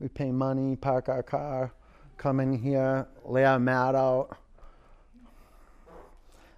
We 0.00 0.08
pay 0.08 0.30
money, 0.30 0.76
park 0.76 1.08
our 1.08 1.22
car, 1.22 1.72
come 2.18 2.40
in 2.40 2.52
here, 2.52 3.06
lay 3.24 3.46
our 3.46 3.58
mat 3.58 3.94
out. 3.94 4.36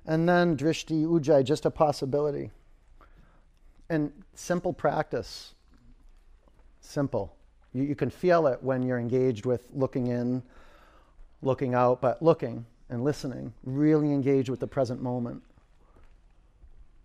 And 0.04 0.28
then 0.28 0.56
drishti 0.56 1.06
ujjayi, 1.06 1.44
just 1.44 1.64
a 1.64 1.70
possibility. 1.70 2.50
And 3.88 4.10
simple 4.34 4.72
practice. 4.72 5.54
Simple. 6.80 7.36
You, 7.72 7.84
you 7.84 7.94
can 7.94 8.10
feel 8.10 8.48
it 8.48 8.60
when 8.64 8.82
you're 8.82 8.98
engaged 8.98 9.46
with 9.46 9.68
looking 9.72 10.08
in, 10.08 10.42
looking 11.42 11.74
out, 11.74 12.00
but 12.00 12.22
looking 12.22 12.66
and 12.88 13.04
listening, 13.04 13.52
really 13.64 14.12
engaged 14.12 14.48
with 14.48 14.60
the 14.60 14.66
present 14.66 15.02
moment. 15.02 15.42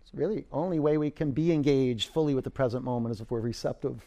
It's 0.02 0.14
really 0.14 0.44
only 0.52 0.78
way 0.78 0.98
we 0.98 1.10
can 1.10 1.32
be 1.32 1.52
engaged 1.52 2.10
fully 2.12 2.34
with 2.34 2.44
the 2.44 2.50
present 2.50 2.84
moment 2.84 3.14
is 3.14 3.20
if 3.20 3.30
we're 3.30 3.40
receptive. 3.40 4.04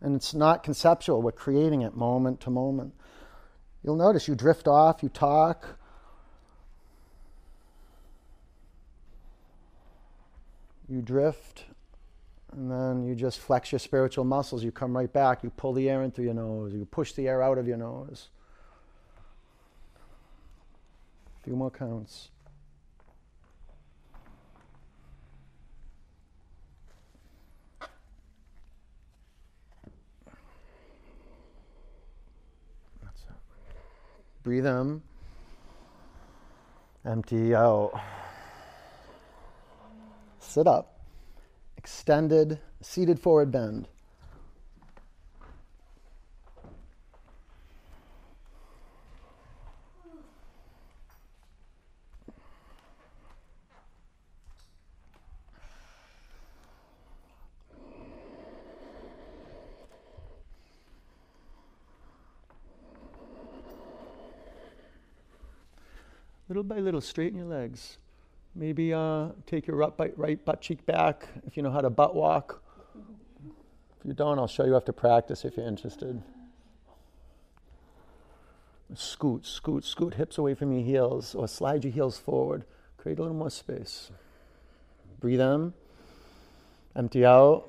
And 0.00 0.14
it's 0.14 0.34
not 0.34 0.62
conceptual, 0.62 1.22
we're 1.22 1.32
creating 1.32 1.82
it 1.82 1.96
moment 1.96 2.40
to 2.42 2.50
moment. 2.50 2.94
You'll 3.82 3.96
notice 3.96 4.28
you 4.28 4.34
drift 4.34 4.68
off, 4.68 5.02
you 5.02 5.08
talk. 5.08 5.76
You 10.88 11.02
drift, 11.02 11.64
and 12.52 12.70
then 12.70 13.04
you 13.06 13.14
just 13.14 13.38
flex 13.38 13.72
your 13.72 13.78
spiritual 13.78 14.24
muscles. 14.24 14.64
You 14.64 14.72
come 14.72 14.96
right 14.96 15.12
back. 15.12 15.44
You 15.44 15.50
pull 15.50 15.74
the 15.74 15.90
air 15.90 16.02
in 16.02 16.10
through 16.10 16.24
your 16.24 16.34
nose. 16.34 16.72
You 16.72 16.86
push 16.86 17.12
the 17.12 17.28
air 17.28 17.42
out 17.42 17.58
of 17.58 17.68
your 17.68 17.76
nose. 17.76 18.28
A 21.37 21.37
few 21.48 21.56
more 21.56 21.70
counts. 21.70 22.28
That's 33.02 33.22
it. 33.22 33.36
Breathe 34.42 34.66
in. 34.66 35.00
Empty 37.06 37.54
out. 37.54 37.98
Sit 40.38 40.66
up 40.66 40.98
extended, 41.78 42.58
seated 42.82 43.18
forward 43.18 43.50
bend. 43.50 43.88
By 66.68 66.78
little, 66.78 67.00
straighten 67.00 67.38
your 67.38 67.48
legs. 67.48 67.98
Maybe 68.54 68.92
uh, 68.92 69.28
take 69.46 69.66
your 69.66 69.76
right, 69.76 70.12
right 70.16 70.44
butt 70.44 70.60
cheek 70.60 70.84
back 70.86 71.28
if 71.46 71.56
you 71.56 71.62
know 71.62 71.70
how 71.70 71.80
to 71.80 71.90
butt 71.90 72.14
walk. 72.14 72.62
If 73.98 74.06
you 74.06 74.12
don't, 74.12 74.38
I'll 74.38 74.46
show 74.46 74.64
you 74.64 74.76
after 74.76 74.92
practice 74.92 75.44
if 75.44 75.56
you're 75.56 75.66
interested. 75.66 76.22
Scoot, 78.94 79.44
scoot, 79.44 79.84
scoot 79.84 80.14
hips 80.14 80.38
away 80.38 80.54
from 80.54 80.72
your 80.72 80.82
heels 80.82 81.34
or 81.34 81.46
slide 81.46 81.84
your 81.84 81.92
heels 81.92 82.18
forward. 82.18 82.64
Create 82.96 83.18
a 83.18 83.22
little 83.22 83.36
more 83.36 83.50
space. 83.50 84.10
Breathe 85.20 85.40
in, 85.40 85.74
empty 86.96 87.24
out. 87.24 87.68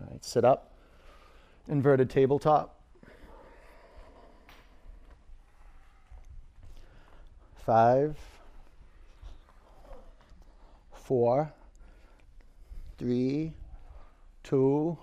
All 0.00 0.08
right, 0.10 0.24
sit 0.24 0.44
up. 0.44 0.72
Inverted 1.68 2.10
tabletop. 2.10 2.73
Five 7.64 8.16
four, 11.04 11.52
three, 12.96 13.52
two, 14.42 14.96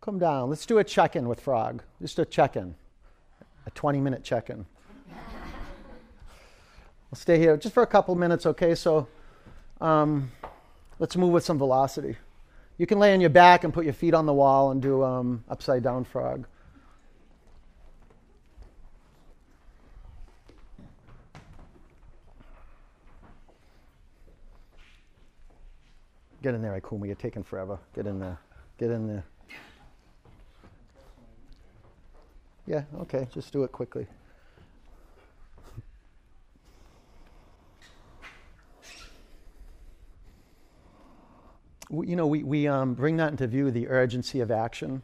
come 0.00 0.18
down. 0.18 0.48
Let's 0.48 0.64
do 0.64 0.78
a 0.78 0.84
check 0.84 1.16
in 1.16 1.28
with 1.28 1.40
Frog. 1.40 1.82
Just 2.00 2.18
a 2.20 2.24
check 2.24 2.56
in, 2.56 2.76
a 3.66 3.70
20 3.70 4.00
minute 4.00 4.22
check 4.22 4.50
in. 4.50 4.64
I'll 7.12 7.18
stay 7.18 7.38
here 7.38 7.56
just 7.56 7.74
for 7.74 7.82
a 7.82 7.86
couple 7.86 8.14
minutes, 8.14 8.46
okay? 8.46 8.74
So 8.76 9.08
um, 9.80 10.30
let's 11.00 11.16
move 11.16 11.32
with 11.32 11.44
some 11.44 11.58
velocity. 11.58 12.16
You 12.78 12.86
can 12.86 12.98
lay 12.98 13.12
on 13.12 13.20
your 13.20 13.30
back 13.30 13.64
and 13.64 13.74
put 13.74 13.84
your 13.84 13.94
feet 13.94 14.14
on 14.14 14.26
the 14.26 14.34
wall 14.34 14.70
and 14.70 14.80
do 14.80 15.02
um, 15.02 15.42
upside 15.48 15.82
down 15.82 16.04
frog. 16.04 16.46
Get 26.46 26.54
in 26.54 26.62
there, 26.62 26.80
Ikuma. 26.80 27.06
You're 27.06 27.16
taking 27.16 27.42
forever. 27.42 27.76
Get 27.92 28.06
in 28.06 28.20
there. 28.20 28.38
Get 28.78 28.92
in 28.92 29.08
there. 29.08 29.24
Yeah, 32.68 32.84
okay. 33.00 33.26
Just 33.34 33.52
do 33.52 33.64
it 33.64 33.72
quickly. 33.72 34.06
you 41.90 42.14
know, 42.14 42.28
we, 42.28 42.44
we 42.44 42.68
um, 42.68 42.94
bring 42.94 43.16
that 43.16 43.32
into 43.32 43.48
view 43.48 43.72
the 43.72 43.88
urgency 43.88 44.38
of 44.38 44.52
action. 44.52 45.02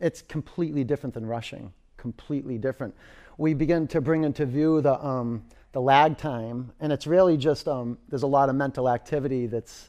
It's 0.00 0.22
completely 0.22 0.82
different 0.82 1.14
than 1.14 1.24
rushing, 1.24 1.72
completely 1.96 2.58
different. 2.58 2.96
We 3.38 3.54
begin 3.54 3.86
to 3.86 4.00
bring 4.00 4.24
into 4.24 4.44
view 4.44 4.80
the, 4.80 5.00
um, 5.06 5.44
the 5.70 5.80
lag 5.80 6.18
time, 6.18 6.72
and 6.80 6.92
it's 6.92 7.06
really 7.06 7.36
just 7.36 7.68
um, 7.68 7.96
there's 8.08 8.24
a 8.24 8.26
lot 8.26 8.48
of 8.48 8.56
mental 8.56 8.88
activity 8.88 9.46
that's 9.46 9.88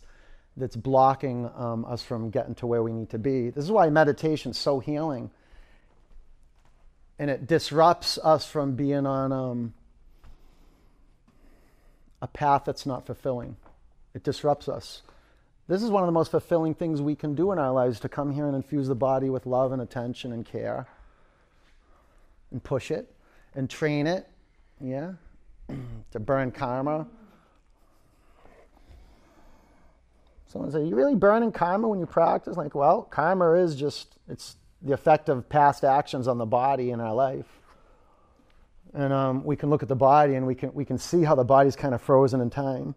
that's 0.56 0.76
blocking 0.76 1.49
um, 1.56 1.86
us 1.86 2.04
from 2.04 2.30
getting 2.30 2.56
to 2.56 2.68
where 2.68 2.84
we 2.84 2.91
need 2.91 3.10
to 3.10 3.18
be. 3.18 3.49
This 3.49 3.64
is 3.64 3.72
why 3.72 3.89
meditation 3.89 4.51
is 4.51 4.58
so 4.58 4.80
healing. 4.80 5.32
And 7.18 7.30
it 7.30 7.47
disrupts 7.47 8.18
us 8.24 8.45
from 8.45 8.76
being 8.76 9.06
on 9.06 9.32
um, 9.32 9.74
a 12.22 12.28
path 12.28 12.64
that's 12.66 12.86
not 12.86 13.06
fulfilling. 13.06 13.56
It 14.14 14.24
disrupts 14.24 14.68
us. 14.70 15.01
This 15.68 15.82
is 15.82 15.89
one 15.89 16.04
of 16.04 16.08
the 16.08 16.14
most 16.14 16.32
fulfilling 16.32 16.76
things 16.76 17.01
we 17.01 17.16
can 17.16 17.36
do 17.36 17.51
in 17.51 17.58
our 17.58 17.72
lives 17.72 17.99
to 18.01 18.10
come 18.10 18.32
here 18.32 18.45
and 18.45 18.56
infuse 18.56 18.88
the 18.88 18.95
body 18.95 19.30
with 19.30 19.45
love 19.45 19.72
and 19.72 19.82
attention 19.82 20.34
and 20.34 20.45
care 20.45 20.88
and 22.51 22.62
push 22.62 22.91
it 22.91 23.12
and 23.56 23.70
train 23.70 24.06
it, 24.06 24.28
yeah, 24.82 25.14
to 26.12 26.20
burn 26.20 26.51
karma 26.51 27.08
Someone 30.54 30.70
say, 30.70 30.86
"You 30.86 30.95
really 30.95 31.16
burning 31.16 31.51
karma 31.51 31.88
when 31.88 31.99
you 31.99 32.06
practice?" 32.06 32.56
Like, 32.56 32.76
well, 32.76 33.01
karma 33.01 33.54
is 33.54 33.76
just 33.76 34.20
it's 34.28 34.56
the 34.84 34.93
effect 34.93 35.28
of 35.28 35.49
past 35.49 35.84
actions 35.84 36.28
on 36.28 36.38
the 36.38 36.45
body 36.45 36.91
in 36.91 37.01
our 37.01 37.16
life, 37.16 37.60
and 38.93 39.12
um, 39.12 39.43
we 39.43 39.56
can 39.56 39.72
look 39.72 39.82
at 39.82 39.89
the 39.89 39.95
body 39.95 40.36
and 40.36 40.45
we 40.45 40.54
can 40.54 40.72
we 40.76 40.86
can 40.86 40.99
see 40.99 41.24
how 41.24 41.34
the 41.34 41.43
body's 41.43 41.76
kind 41.76 41.95
of 41.95 42.04
frozen 42.04 42.39
in 42.39 42.51
time. 42.51 42.93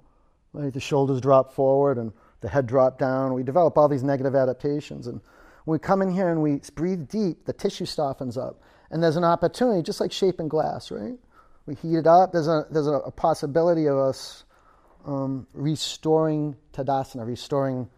The 0.53 0.79
shoulders 0.79 1.19
drop 1.19 1.51
forward 1.51 1.97
and 1.97 2.13
the 2.43 2.49
head 2.51 2.67
drop 2.67 2.99
down. 2.99 3.33
We 3.33 3.43
develop 3.43 3.79
all 3.79 3.89
these 3.89 4.03
negative 4.03 4.35
adaptations, 4.35 5.07
and 5.07 5.23
we 5.65 5.79
come 5.79 6.03
in 6.03 6.11
here 6.11 6.29
and 6.29 6.43
we 6.43 6.61
breathe 6.75 7.09
deep, 7.09 7.47
the 7.47 7.55
tissue 7.55 7.87
softens 7.87 8.37
up, 8.37 8.61
and 8.91 9.03
there's 9.03 9.17
an 9.17 9.25
opportunity, 9.25 9.81
just 9.81 9.99
like 9.99 10.13
shaping 10.13 10.49
glass, 10.49 10.91
right? 10.91 11.19
We 11.65 11.75
heat 11.75 11.97
it 11.97 12.07
up. 12.07 12.33
There's 12.33 12.49
a 12.49 12.67
there's 12.71 12.87
a 12.87 13.11
possibility 13.17 13.87
of 13.87 13.97
us 13.97 14.45
um, 15.07 15.47
restoring 15.55 16.57
tadasana, 16.73 17.27
restoring 17.27 17.89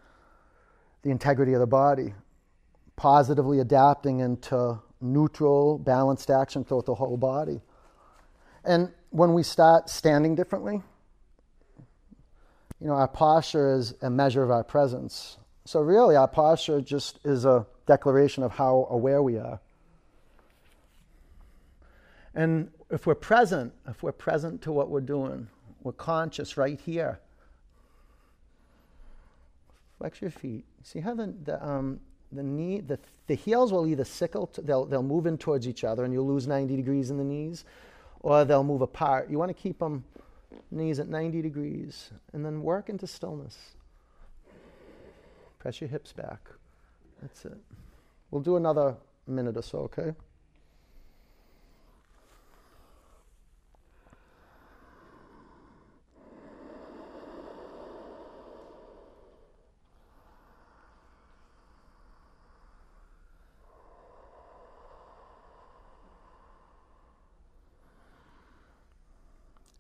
the 1.03 1.11
integrity 1.11 1.55
of 1.55 1.61
the 1.61 1.67
body, 1.67 2.15
positively 2.97 3.61
adapting 3.61 4.21
into 4.21 4.79
neutral, 5.01 5.79
balanced 5.79 6.31
action 6.31 6.65
throughout 6.65 6.87
the 6.87 6.95
whole 6.95 7.17
body. 7.17 7.61
And 8.65 8.93
when 9.11 9.33
we 9.33 9.43
start 9.43 9.89
standing 9.89 10.35
differently, 10.35 10.83
you 12.81 12.87
know, 12.87 12.95
our 12.95 13.09
posture 13.09 13.75
is 13.75 13.95
a 14.03 14.11
measure 14.11 14.43
of 14.43 14.51
our 14.51 14.63
presence. 14.63 15.39
So, 15.65 15.81
really, 15.81 16.15
our 16.15 16.29
posture 16.29 16.81
just 16.81 17.19
is 17.25 17.45
a 17.45 17.67
declaration 17.87 18.43
of 18.43 18.53
how 18.53 18.87
aware 18.91 19.23
we 19.23 19.37
are. 19.39 19.61
And 22.35 22.71
if 22.91 23.07
we're 23.07 23.15
present, 23.15 23.73
if 23.89 24.03
we're 24.03 24.13
present 24.13 24.63
to 24.63 24.73
what 24.73 24.91
we're 24.91 25.01
doing, 25.01 25.49
we're 25.83 25.93
conscious 25.93 26.57
right 26.57 26.79
here. 26.81 27.21
Flex 29.99 30.21
your 30.21 30.31
feet. 30.31 30.65
See 30.83 31.01
how 31.01 31.15
the, 31.15 31.35
the, 31.45 31.65
um, 31.65 32.01
the 32.33 32.43
knee, 32.43 32.81
the, 32.81 32.99
the 33.27 33.35
heels 33.35 33.73
will 33.73 33.87
either 33.87 34.05
sickle, 34.05 34.47
to, 34.49 34.63
they'll, 34.63 34.85
they'll 34.85 35.03
move 35.03 35.27
in 35.27 35.39
towards 35.39 35.67
each 35.67 35.85
other 35.85 36.05
and 36.05 36.13
you'll 36.13 36.27
lose 36.27 36.47
90 36.47 36.77
degrees 36.77 37.11
in 37.11 37.19
the 37.19 37.25
knees, 37.25 37.65
or 38.21 38.45
they'll 38.45 38.65
move 38.65 38.83
apart. 38.83 39.29
You 39.31 39.39
want 39.39 39.51
to 39.51 39.61
keep 39.61 39.79
them 39.79 40.05
knees 40.71 40.99
at 40.99 41.09
90 41.09 41.43
degrees 41.43 42.11
and 42.33 42.45
then 42.45 42.63
work 42.63 42.89
into 42.89 43.07
stillness. 43.07 43.75
Press 45.59 45.81
your 45.81 45.89
hips 45.89 46.13
back. 46.13 46.41
That's 47.21 47.45
it. 47.45 47.59
We'll 48.31 48.43
do 48.43 48.57
another 48.57 48.95
minute 49.27 49.57
or 49.57 49.63
so, 49.63 49.79
okay? 49.81 50.15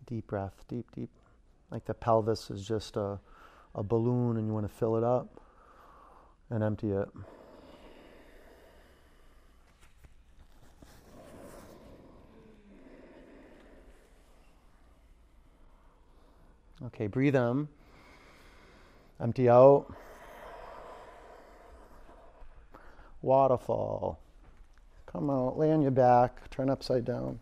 Deep 0.09 0.27
breath, 0.27 0.65
deep, 0.69 0.87
deep. 0.95 1.11
Like 1.71 1.85
the 1.85 1.93
pelvis 1.93 2.51
is 2.51 2.67
just 2.67 2.97
a, 2.97 3.21
a 3.75 3.83
balloon 3.83 4.39
and 4.39 4.47
you 4.47 4.55
want 4.55 4.67
to 4.67 4.75
fill 4.75 4.97
it 4.97 5.05
up 5.05 5.29
and 6.49 6.65
empty 6.65 6.93
it. 6.93 7.09
Okay, 16.87 17.07
breathe 17.07 17.37
in. 17.37 17.69
Empty 19.21 19.51
out. 19.51 19.93
Waterfall. 23.21 24.19
Come 25.05 25.29
out, 25.29 25.59
lay 25.59 25.71
on 25.71 25.83
your 25.83 25.91
back, 25.91 26.49
turn 26.51 26.71
upside 26.71 27.05
down. 27.05 27.41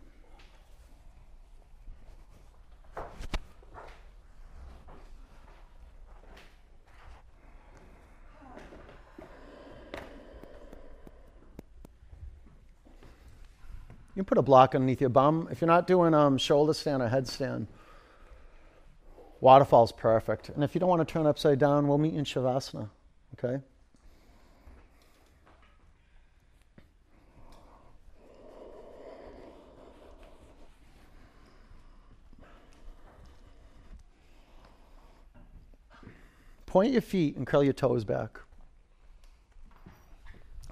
Put 14.26 14.38
a 14.38 14.42
block 14.42 14.74
underneath 14.74 15.00
your 15.00 15.10
bum. 15.10 15.48
If 15.50 15.60
you're 15.60 15.68
not 15.68 15.86
doing 15.86 16.12
um, 16.12 16.36
shoulder 16.36 16.74
stand 16.74 17.02
or 17.02 17.08
headstand, 17.08 17.68
waterfall's 19.40 19.92
perfect. 19.92 20.48
And 20.50 20.64
if 20.64 20.74
you 20.74 20.80
don't 20.80 20.88
want 20.88 21.06
to 21.06 21.10
turn 21.10 21.26
upside 21.26 21.58
down, 21.58 21.86
we'll 21.86 21.98
meet 21.98 22.14
in 22.14 22.24
Shavasana. 22.24 22.90
Okay? 23.38 23.62
Point 36.66 36.92
your 36.92 37.00
feet 37.00 37.36
and 37.36 37.46
curl 37.46 37.62
your 37.62 37.72
toes 37.72 38.04
back. 38.04 38.40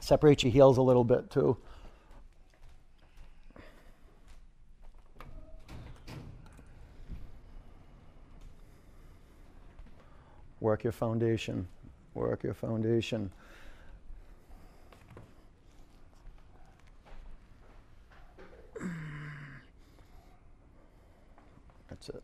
Separate 0.00 0.42
your 0.42 0.52
heels 0.52 0.76
a 0.76 0.82
little 0.82 1.04
bit 1.04 1.30
too. 1.30 1.56
Work 10.64 10.82
your 10.82 10.94
foundation. 10.94 11.68
Work 12.14 12.42
your 12.42 12.54
foundation. 12.54 13.30
That's 21.90 22.08
it. 22.08 22.22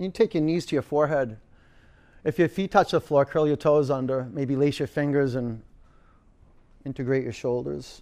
You 0.00 0.10
take 0.10 0.32
your 0.32 0.42
knees 0.42 0.64
to 0.66 0.74
your 0.74 0.82
forehead. 0.82 1.36
If 2.24 2.38
your 2.38 2.48
feet 2.48 2.70
touch 2.70 2.92
the 2.92 3.02
floor, 3.02 3.26
curl 3.26 3.46
your 3.46 3.56
toes 3.56 3.90
under. 3.90 4.24
Maybe 4.32 4.56
lace 4.56 4.78
your 4.78 4.88
fingers 4.88 5.34
and 5.34 5.60
integrate 6.86 7.22
your 7.22 7.34
shoulders. 7.34 8.00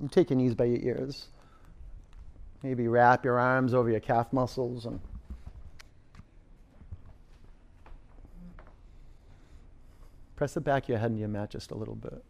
You 0.00 0.08
take 0.08 0.30
your 0.30 0.38
knees 0.38 0.54
by 0.54 0.64
your 0.64 0.80
ears. 0.80 1.26
Maybe 2.62 2.88
wrap 2.88 3.26
your 3.26 3.38
arms 3.38 3.74
over 3.74 3.90
your 3.90 4.00
calf 4.00 4.32
muscles 4.32 4.86
and 4.86 5.00
press 10.34 10.54
the 10.54 10.62
back 10.62 10.84
of 10.84 10.88
your 10.88 10.98
head 10.98 11.10
into 11.10 11.20
your 11.20 11.28
mat 11.28 11.50
just 11.50 11.72
a 11.72 11.74
little 11.74 11.94
bit. 11.94 12.24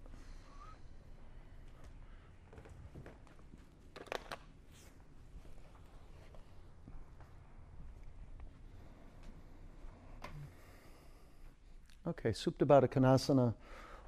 Okay, 12.09 12.31
Supta 12.31 12.65
Baddha 12.65 12.89
Konasana 12.89 13.53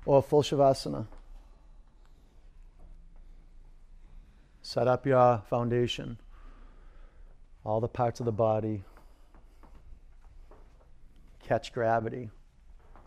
or 0.06 0.22
full 0.22 0.42
Shavasana. 0.42 1.06
Set 4.62 4.88
up 4.88 5.06
your 5.06 5.42
foundation, 5.50 6.16
all 7.62 7.78
the 7.78 7.88
parts 7.88 8.18
of 8.18 8.24
the 8.24 8.32
body. 8.32 8.84
Catch 11.42 11.74
gravity. 11.74 12.30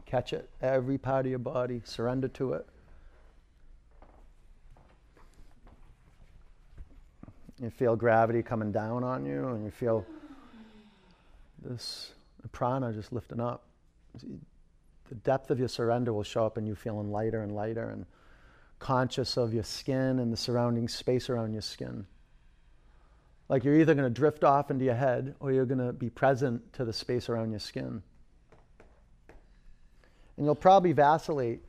Catch 0.06 0.32
it, 0.32 0.48
every 0.62 1.00
part 1.00 1.26
of 1.26 1.32
your 1.32 1.40
body. 1.40 1.82
Surrender 1.86 2.28
to 2.28 2.54
it. 2.54 2.68
You 7.60 7.72
feel 7.72 7.96
gravity 7.96 8.44
coming 8.44 8.72
down 8.72 9.04
on 9.04 9.26
you, 9.26 9.48
and 9.48 9.66
you 9.66 9.72
feel 9.72 10.06
this 11.64 12.12
prana 12.52 12.94
just 12.94 13.12
lifting 13.12 13.40
up 13.40 13.64
the 15.14 15.20
depth 15.20 15.52
of 15.52 15.60
your 15.60 15.68
surrender 15.68 16.12
will 16.12 16.24
show 16.24 16.44
up 16.44 16.58
in 16.58 16.66
you 16.66 16.74
feeling 16.74 17.12
lighter 17.12 17.44
and 17.44 17.54
lighter 17.54 17.88
and 17.88 18.08
conscious 18.80 19.38
of 19.38 19.54
your 19.54 19.64
skin 19.64 20.18
and 20.18 20.34
the 20.34 20.38
surrounding 20.38 20.88
space 20.88 21.30
around 21.30 21.54
your 21.54 21.62
skin. 21.62 22.08
Like 23.48 23.64
you're 23.64 23.80
either 23.80 23.94
going 23.94 24.12
to 24.12 24.14
drift 24.14 24.44
off 24.44 24.72
into 24.72 24.86
your 24.86 24.96
head 24.96 25.36
or 25.40 25.52
you're 25.52 25.68
going 25.68 25.86
to 25.86 25.94
be 25.94 26.10
present 26.10 26.74
to 26.74 26.84
the 26.84 26.94
space 26.94 27.30
around 27.30 27.52
your 27.52 27.60
skin. 27.60 28.02
And 30.36 30.46
you'll 30.48 30.56
probably 30.56 30.94
vacillate. 30.94 31.62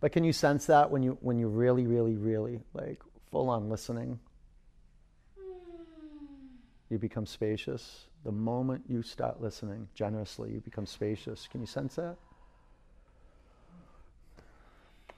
But 0.00 0.12
can 0.12 0.22
you 0.22 0.34
sense 0.34 0.66
that 0.66 0.90
when 0.90 1.02
you 1.02 1.16
when 1.22 1.38
you 1.38 1.48
really, 1.48 1.86
really, 1.86 2.16
really 2.16 2.60
like 2.74 3.00
full 3.30 3.48
on 3.48 3.70
listening? 3.70 4.20
You 6.90 6.98
become 6.98 7.24
spacious. 7.24 8.04
The 8.24 8.32
moment 8.32 8.84
you 8.88 9.02
start 9.02 9.40
listening 9.40 9.88
generously, 9.94 10.50
you 10.50 10.60
become 10.60 10.86
spacious. 10.86 11.48
Can 11.50 11.60
you 11.60 11.66
sense 11.66 11.94
that? 11.94 12.16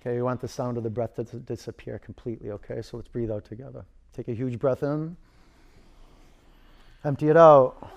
Okay, 0.00 0.16
we 0.16 0.22
want 0.22 0.40
the 0.40 0.48
sound 0.48 0.76
of 0.76 0.82
the 0.82 0.90
breath 0.90 1.14
to 1.16 1.24
disappear 1.24 1.98
completely, 1.98 2.50
okay? 2.50 2.82
So 2.82 2.96
let's 2.96 3.09
breathe 3.09 3.30
out 3.30 3.44
together. 3.44 3.84
Take 4.12 4.28
a 4.28 4.34
huge 4.34 4.59
breath 4.59 4.82
in, 4.82 5.16
empty 7.05 7.28
it 7.28 7.36
out. 7.36 7.92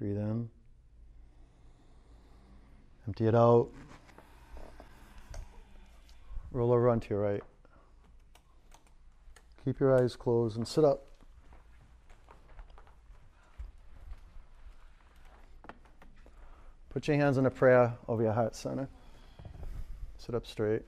Breathe 0.00 0.16
in. 0.16 0.48
Empty 3.06 3.26
it 3.26 3.34
out. 3.34 3.68
Roll 6.52 6.72
over 6.72 6.88
onto 6.88 7.10
your 7.10 7.20
right. 7.20 7.42
Keep 9.62 9.78
your 9.78 10.02
eyes 10.02 10.16
closed 10.16 10.56
and 10.56 10.66
sit 10.66 10.86
up. 10.86 11.04
Put 16.88 17.06
your 17.06 17.18
hands 17.18 17.36
in 17.36 17.44
a 17.44 17.50
prayer 17.50 17.92
over 18.08 18.22
your 18.22 18.32
heart 18.32 18.56
center. 18.56 18.88
Sit 20.16 20.34
up 20.34 20.46
straight. 20.46 20.82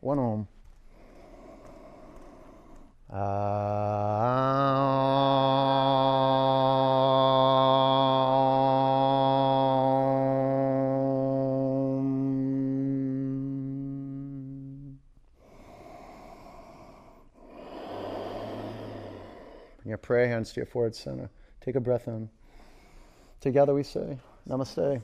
One 0.00 0.18
Om. 0.18 0.48
Bring 3.10 3.18
your 19.86 19.98
prayer 19.98 20.28
hands 20.28 20.52
to 20.52 20.60
your 20.60 20.66
forehead 20.66 20.94
center. 20.94 21.30
Take 21.60 21.74
a 21.74 21.80
breath 21.80 22.06
in. 22.06 22.30
Together 23.40 23.74
we 23.74 23.82
say, 23.82 24.18
Namaste. 24.48 25.02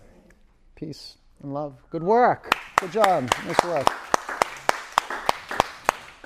Peace 0.77 1.17
and 1.43 1.53
love. 1.53 1.75
Good 1.91 2.05
work. 2.05 2.57
Good 2.77 2.93
job. 2.93 3.29
Nice 3.45 3.65
work. 3.65 4.06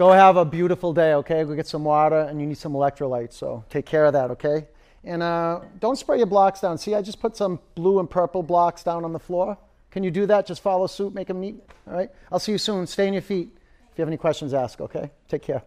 Go 0.00 0.12
have 0.12 0.38
a 0.38 0.46
beautiful 0.46 0.94
day, 0.94 1.12
okay? 1.12 1.44
Go 1.44 1.54
get 1.54 1.66
some 1.66 1.84
water 1.84 2.20
and 2.20 2.40
you 2.40 2.46
need 2.46 2.56
some 2.56 2.72
electrolytes, 2.72 3.34
so 3.34 3.62
take 3.68 3.84
care 3.84 4.06
of 4.06 4.14
that, 4.14 4.30
okay? 4.30 4.66
And 5.04 5.22
uh, 5.22 5.60
don't 5.78 5.96
spray 5.96 6.16
your 6.16 6.26
blocks 6.26 6.62
down. 6.62 6.78
See, 6.78 6.94
I 6.94 7.02
just 7.02 7.20
put 7.20 7.36
some 7.36 7.60
blue 7.74 7.98
and 7.98 8.08
purple 8.08 8.42
blocks 8.42 8.82
down 8.82 9.04
on 9.04 9.12
the 9.12 9.18
floor. 9.18 9.58
Can 9.90 10.02
you 10.02 10.10
do 10.10 10.24
that? 10.24 10.46
Just 10.46 10.62
follow 10.62 10.86
suit, 10.86 11.12
make 11.12 11.26
them 11.26 11.38
neat, 11.38 11.56
all 11.86 11.92
right? 11.92 12.08
I'll 12.32 12.38
see 12.38 12.52
you 12.52 12.56
soon. 12.56 12.86
Stay 12.86 13.08
on 13.08 13.12
your 13.12 13.20
feet. 13.20 13.50
If 13.92 13.98
you 13.98 14.00
have 14.00 14.08
any 14.08 14.16
questions, 14.16 14.54
ask, 14.54 14.80
okay? 14.80 15.10
Take 15.28 15.42
care. 15.42 15.64